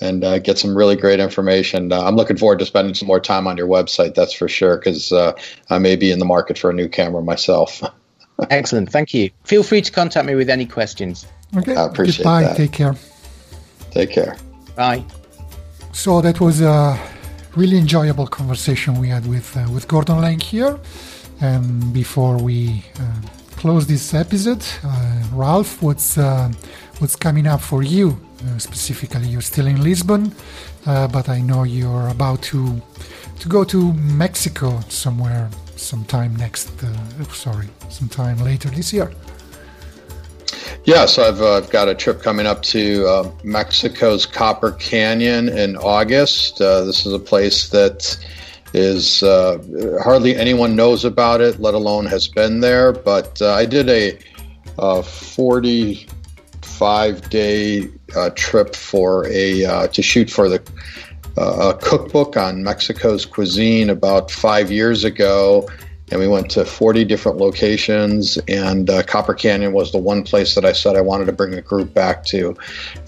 and 0.00 0.24
uh, 0.24 0.38
get 0.38 0.58
some 0.58 0.76
really 0.76 0.96
great 0.96 1.20
information. 1.20 1.92
Uh, 1.92 2.02
I'm 2.02 2.16
looking 2.16 2.36
forward 2.36 2.58
to 2.60 2.66
spending 2.66 2.94
some 2.94 3.08
more 3.08 3.20
time 3.20 3.46
on 3.46 3.56
your 3.56 3.68
website. 3.68 4.14
That's 4.14 4.32
for 4.32 4.48
sure, 4.48 4.76
because 4.76 5.12
uh, 5.12 5.32
I 5.70 5.78
may 5.78 5.96
be 5.96 6.10
in 6.10 6.18
the 6.18 6.24
market 6.24 6.58
for 6.58 6.70
a 6.70 6.74
new 6.74 6.88
camera 6.88 7.22
myself. 7.22 7.82
Excellent. 8.50 8.90
Thank 8.90 9.14
you. 9.14 9.30
Feel 9.44 9.62
free 9.62 9.80
to 9.80 9.92
contact 9.92 10.26
me 10.26 10.34
with 10.34 10.50
any 10.50 10.66
questions. 10.66 11.26
Okay, 11.56 11.74
I 11.74 11.84
appreciate 11.86 12.24
goodbye. 12.24 12.42
that. 12.42 12.56
Take 12.56 12.72
care. 12.72 12.94
Take 13.90 14.10
care. 14.10 14.36
Bye. 14.74 15.04
So 15.92 16.20
that 16.20 16.40
was 16.40 16.60
a 16.60 16.98
really 17.54 17.78
enjoyable 17.78 18.26
conversation 18.26 18.98
we 18.98 19.08
had 19.08 19.26
with 19.26 19.56
uh, 19.56 19.66
with 19.72 19.88
Gordon 19.88 20.20
Laing 20.20 20.40
here. 20.40 20.78
And 21.40 21.92
before 21.92 22.38
we 22.38 22.84
uh, 22.98 23.20
close 23.56 23.86
this 23.86 24.14
episode, 24.14 24.64
uh, 24.84 25.22
Ralph, 25.32 25.82
what's 25.82 26.16
uh, 26.16 26.50
what's 26.98 27.16
coming 27.16 27.46
up 27.46 27.60
for 27.60 27.82
you 27.82 28.18
uh, 28.46 28.58
specifically? 28.58 29.28
You're 29.28 29.42
still 29.42 29.66
in 29.66 29.82
Lisbon, 29.82 30.32
uh, 30.86 31.08
but 31.08 31.28
I 31.28 31.40
know 31.40 31.64
you're 31.64 32.08
about 32.08 32.42
to 32.44 32.80
to 33.40 33.48
go 33.48 33.64
to 33.64 33.92
Mexico 33.92 34.80
somewhere 34.88 35.50
sometime 35.76 36.34
next. 36.36 36.70
Uh, 36.82 37.24
sorry, 37.24 37.68
sometime 37.90 38.38
later 38.38 38.70
this 38.70 38.92
year. 38.92 39.10
Yeah, 40.86 41.06
so 41.06 41.26
I've, 41.26 41.42
uh, 41.42 41.56
I've 41.56 41.70
got 41.70 41.88
a 41.88 41.96
trip 41.96 42.22
coming 42.22 42.46
up 42.46 42.62
to 42.62 43.06
uh, 43.06 43.30
Mexico's 43.42 44.24
Copper 44.24 44.70
Canyon 44.70 45.48
in 45.48 45.76
August. 45.76 46.60
Uh, 46.60 46.84
this 46.84 47.04
is 47.04 47.12
a 47.12 47.18
place 47.18 47.70
that 47.70 48.16
is 48.76 49.22
uh, 49.22 49.56
hardly 50.02 50.36
anyone 50.36 50.76
knows 50.76 51.06
about 51.06 51.40
it, 51.40 51.58
let 51.58 51.72
alone 51.72 52.04
has 52.06 52.28
been 52.28 52.60
there. 52.60 52.92
But 52.92 53.40
uh, 53.40 53.54
I 53.54 53.64
did 53.64 53.88
a, 53.88 54.18
a 54.78 55.02
45 55.02 57.30
day 57.30 57.88
uh, 58.14 58.28
trip 58.34 58.76
for 58.76 59.26
a 59.28 59.64
uh, 59.64 59.86
to 59.88 60.02
shoot 60.02 60.28
for 60.30 60.50
the 60.50 60.62
uh, 61.38 61.72
a 61.74 61.78
cookbook 61.78 62.36
on 62.36 62.62
Mexico's 62.62 63.24
cuisine 63.24 63.88
about 63.88 64.30
five 64.30 64.70
years 64.70 65.04
ago. 65.04 65.66
And 66.10 66.20
we 66.20 66.28
went 66.28 66.50
to 66.52 66.64
40 66.64 67.04
different 67.04 67.38
locations, 67.38 68.38
and 68.46 68.88
uh, 68.88 69.02
Copper 69.02 69.34
Canyon 69.34 69.72
was 69.72 69.90
the 69.90 69.98
one 69.98 70.22
place 70.22 70.54
that 70.54 70.64
I 70.64 70.70
said 70.70 70.94
I 70.94 71.00
wanted 71.00 71.24
to 71.24 71.32
bring 71.32 71.52
a 71.54 71.60
group 71.60 71.92
back 71.92 72.24
to. 72.26 72.56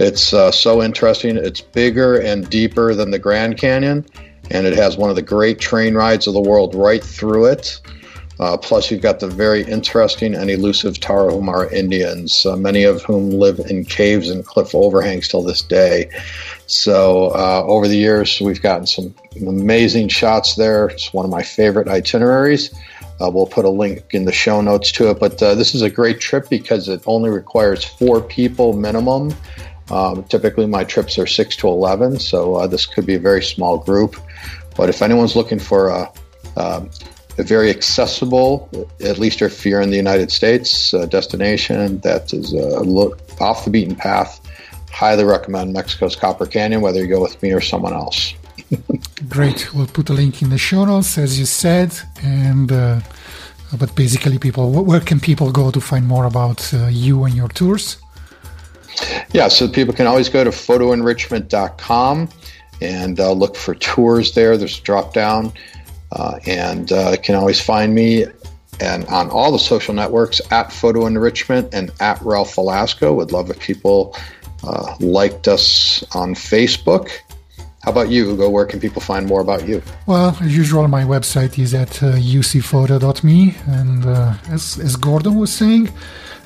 It's 0.01 0.25
so 0.25 0.83
interesting. 0.83 1.37
It's 1.37 1.61
bigger 1.61 2.19
and 2.19 2.51
deeper 2.51 2.97
than 2.97 3.13
the 3.13 3.21
Grand 3.21 3.57
Canyon, 3.57 4.05
and 4.51 4.67
it 4.67 4.77
has 4.77 4.97
one 4.97 5.11
of 5.11 5.17
the 5.17 5.23
great 5.23 5.59
train 5.59 5.95
rides 5.95 6.27
of 6.27 6.35
the 6.35 6.41
world 6.41 6.75
right 6.75 7.03
through 7.03 7.47
it. 7.47 7.81
Uh, 8.41 8.57
plus, 8.57 8.91
you've 8.91 9.03
got 9.03 9.19
the 9.19 9.27
very 9.27 9.65
interesting 9.65 10.33
and 10.33 10.49
elusive 10.49 10.95
Tarahumara 10.95 11.73
Indians, 11.73 12.47
uh, 12.47 12.57
many 12.57 12.85
of 12.85 13.03
whom 13.03 13.31
live 13.31 13.59
in 13.59 13.85
caves 13.85 14.31
and 14.31 14.47
cliff 14.47 14.77
overhangs 14.77 15.27
till 15.27 15.43
this 15.43 15.61
day. 15.61 16.09
So, 16.67 17.33
uh, 17.35 17.65
over 17.67 17.89
the 17.89 17.97
years, 17.97 18.41
we've 18.41 18.63
gotten 18.63 18.87
some 18.87 19.13
amazing 19.37 20.09
shots 20.09 20.55
there. 20.55 20.87
It's 20.87 21.13
one 21.13 21.25
of 21.25 21.33
my 21.33 21.43
favorite 21.43 21.89
itineraries. 21.89 22.73
Uh, 23.21 23.29
we'll 23.29 23.47
put 23.47 23.65
a 23.65 23.71
link 23.71 24.05
in 24.11 24.25
the 24.25 24.33
show 24.33 24.61
notes 24.61 24.93
to 24.93 25.11
it. 25.11 25.19
But 25.19 25.43
uh, 25.43 25.57
this 25.57 25.75
is 25.75 25.83
a 25.83 25.91
great 25.91 26.21
trip 26.21 26.49
because 26.49 26.89
it 26.89 27.03
only 27.07 27.31
requires 27.31 27.85
four 27.85 28.21
people 28.21 28.73
minimum. 28.73 29.35
Um, 29.91 30.25
typically, 30.25 30.67
my 30.67 30.85
trips 30.85 31.19
are 31.19 31.27
six 31.27 31.57
to 31.57 31.69
11, 31.69 32.19
so 32.21 32.57
uh, 32.57 32.67
this 32.67 32.87
could 32.87 33.07
be 33.07 33.15
a 33.15 33.21
very 33.21 33.43
small 33.43 33.79
group. 33.79 34.17
But 34.77 34.89
if 34.89 35.03
anyone's 35.03 35.35
looking 35.35 35.59
for 35.59 35.89
a, 35.89 36.11
Um, 36.59 36.91
very 37.39 37.71
accessible, 37.71 38.69
at 39.01 39.19
least 39.19 39.43
if 39.43 39.65
you're 39.65 39.81
in 39.81 39.91
the 39.91 39.97
United 39.97 40.33
States, 40.33 40.93
uh, 40.93 41.07
destination 41.07 42.01
that 42.01 42.33
is 42.33 42.53
a 42.53 42.81
look 42.81 43.21
off 43.41 43.65
the 43.65 43.71
beaten 43.71 43.95
path. 43.95 44.41
Highly 44.91 45.23
recommend 45.23 45.73
Mexico's 45.73 46.17
Copper 46.17 46.47
Canyon, 46.47 46.81
whether 46.81 47.01
you 47.01 47.07
go 47.07 47.21
with 47.21 47.41
me 47.43 47.53
or 47.53 47.61
someone 47.61 47.93
else. 47.93 48.35
Great. 49.29 49.73
We'll 49.73 49.87
put 49.87 50.11
a 50.11 50.15
link 50.15 50.43
in 50.43 50.51
the 50.51 50.59
show 50.59 50.85
notes, 50.85 51.17
as 51.17 51.39
you 51.39 51.47
said. 51.47 51.97
And 52.25 52.73
uh, 52.73 53.01
but 53.79 53.95
basically, 53.95 54.39
people, 54.39 54.73
where 54.73 55.01
can 55.01 55.21
people 55.21 55.53
go 55.53 55.71
to 55.71 55.81
find 55.81 56.09
more 56.09 56.25
about 56.25 56.75
uh, 56.75 56.89
you 56.89 57.23
and 57.23 57.35
your 57.37 57.49
tours? 57.49 57.99
Yeah, 59.33 59.49
so 59.49 59.69
people 59.69 59.95
can 59.95 60.07
always 60.07 60.29
go 60.29 60.45
to 60.45 60.51
photoenrichment.com 60.51 62.29
and 62.81 63.21
uh, 63.21 63.33
look 63.33 63.57
for 63.57 63.75
tours 63.75 64.35
there. 64.35 64.57
There's 64.57 64.79
a 64.79 64.83
drop 64.83 65.13
down. 65.13 65.53
Uh, 66.11 66.39
and 66.47 66.91
uh, 66.91 67.17
can 67.19 67.35
always 67.35 67.61
find 67.61 67.95
me 67.95 68.25
and 68.81 69.05
on 69.07 69.29
all 69.31 69.53
the 69.53 69.59
social 69.59 69.95
networks 69.95 70.41
at 70.51 70.73
Photo 70.73 71.07
Enrichment 71.07 71.75
and 71.75 71.91
at 72.01 72.21
Ralph 72.23 72.55
Velasco. 72.55 73.13
Would 73.15 73.33
love 73.33 73.51
if 73.51 73.59
people 73.59 74.17
uh, 74.63 74.97
liked 75.01 75.49
us 75.49 76.05
on 76.15 76.35
Facebook. 76.35 77.11
How 77.83 77.93
about 77.93 78.11
you, 78.11 78.31
Ugo? 78.31 78.51
Where 78.51 78.67
can 78.67 78.81
people 78.81 79.01
find 79.01 79.27
more 79.27 79.41
about 79.41 79.69
you? 79.69 79.83
Well, 80.07 80.37
as 80.41 80.57
usual, 80.57 80.89
my 80.89 81.05
website 81.05 81.59
is 81.59 81.75
at 81.75 82.03
uh, 82.03 82.17
ucphoto.me. 82.17 83.55
And 83.67 84.05
uh, 84.05 84.35
as, 84.49 84.79
as 84.79 84.97
Gordon 84.97 85.37
was 85.37 85.53
saying, 85.53 85.91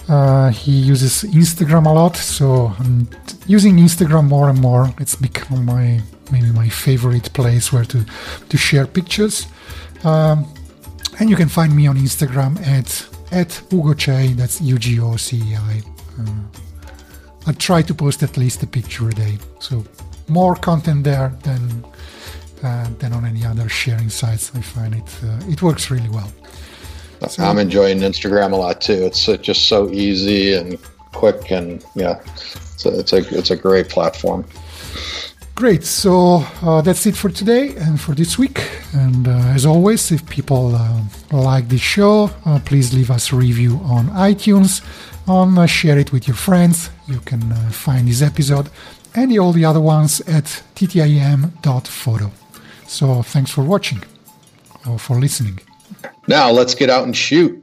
uh, 0.08 0.50
he 0.50 0.72
uses 0.72 1.24
Instagram 1.32 1.86
a 1.86 1.92
lot. 1.92 2.16
So 2.16 2.74
I'm 2.78 3.08
using 3.46 3.76
Instagram 3.76 4.28
more 4.28 4.48
and 4.48 4.60
more. 4.60 4.92
It's 4.98 5.16
become 5.16 5.64
my 5.64 6.00
maybe 6.30 6.50
my 6.50 6.68
favorite 6.68 7.32
place 7.32 7.72
where 7.72 7.84
to, 7.84 8.04
to 8.48 8.56
share 8.56 8.86
pictures. 8.86 9.46
Um, 10.04 10.46
and 11.20 11.28
you 11.28 11.36
can 11.36 11.48
find 11.48 11.74
me 11.76 11.86
on 11.86 11.96
Instagram 11.96 12.58
at 12.66 13.06
at 13.30 13.62
Ugo 13.72 13.94
Ugochei, 13.94 14.36
that's 14.36 14.60
U 14.60 14.78
G 14.78 15.00
O 15.00 15.16
C 15.16 15.36
E 15.36 15.56
I. 15.56 15.82
Uh, 16.20 16.42
I 17.46 17.52
try 17.52 17.82
to 17.82 17.94
post 17.94 18.22
at 18.22 18.36
least 18.36 18.62
a 18.62 18.66
picture 18.66 19.08
a 19.08 19.12
day. 19.12 19.38
So 19.58 19.84
more 20.28 20.54
content 20.54 21.04
there 21.04 21.32
than 21.42 21.84
uh, 22.62 22.88
than 22.98 23.12
on 23.12 23.24
any 23.24 23.44
other 23.44 23.68
sharing 23.68 24.10
sites. 24.10 24.52
I 24.54 24.60
find 24.60 24.94
it 24.94 25.20
uh, 25.24 25.52
it 25.52 25.62
works 25.62 25.90
really 25.90 26.08
well. 26.08 26.32
So, 27.28 27.44
I'm 27.44 27.58
enjoying 27.58 27.98
Instagram 28.00 28.52
a 28.52 28.56
lot 28.56 28.80
too. 28.80 29.04
It's 29.04 29.26
just 29.42 29.68
so 29.68 29.90
easy 29.90 30.54
and 30.54 30.78
quick, 31.12 31.50
and 31.50 31.84
yeah, 31.94 32.20
it's 32.74 32.86
a 32.86 32.98
it's 32.98 33.12
a, 33.12 33.38
it's 33.38 33.50
a 33.50 33.56
great 33.56 33.88
platform. 33.88 34.44
Great. 35.54 35.84
So 35.84 36.44
uh, 36.62 36.80
that's 36.80 37.04
it 37.06 37.14
for 37.14 37.28
today 37.28 37.76
and 37.76 38.00
for 38.00 38.14
this 38.14 38.38
week. 38.38 38.58
And 38.94 39.28
uh, 39.28 39.54
as 39.54 39.66
always, 39.66 40.10
if 40.10 40.28
people 40.28 40.74
uh, 40.74 41.02
like 41.30 41.68
this 41.68 41.82
show, 41.82 42.30
uh, 42.46 42.58
please 42.64 42.94
leave 42.94 43.10
us 43.10 43.32
a 43.32 43.36
review 43.36 43.78
on 43.84 44.08
iTunes. 44.08 44.82
On 45.28 45.56
uh, 45.56 45.66
share 45.66 45.98
it 45.98 46.10
with 46.10 46.26
your 46.26 46.36
friends. 46.36 46.90
You 47.06 47.20
can 47.20 47.52
uh, 47.52 47.70
find 47.70 48.08
this 48.08 48.22
episode 48.22 48.70
and 49.14 49.38
all 49.38 49.52
the 49.52 49.64
other 49.64 49.80
ones 49.80 50.20
at 50.22 50.62
ttim.photo. 50.74 52.32
So 52.86 53.22
thanks 53.22 53.50
for 53.50 53.62
watching 53.62 54.02
or 54.88 54.98
for 54.98 55.20
listening. 55.20 55.60
Now 56.28 56.50
let's 56.50 56.74
get 56.74 56.90
out 56.90 57.04
and 57.04 57.16
shoot. 57.16 57.61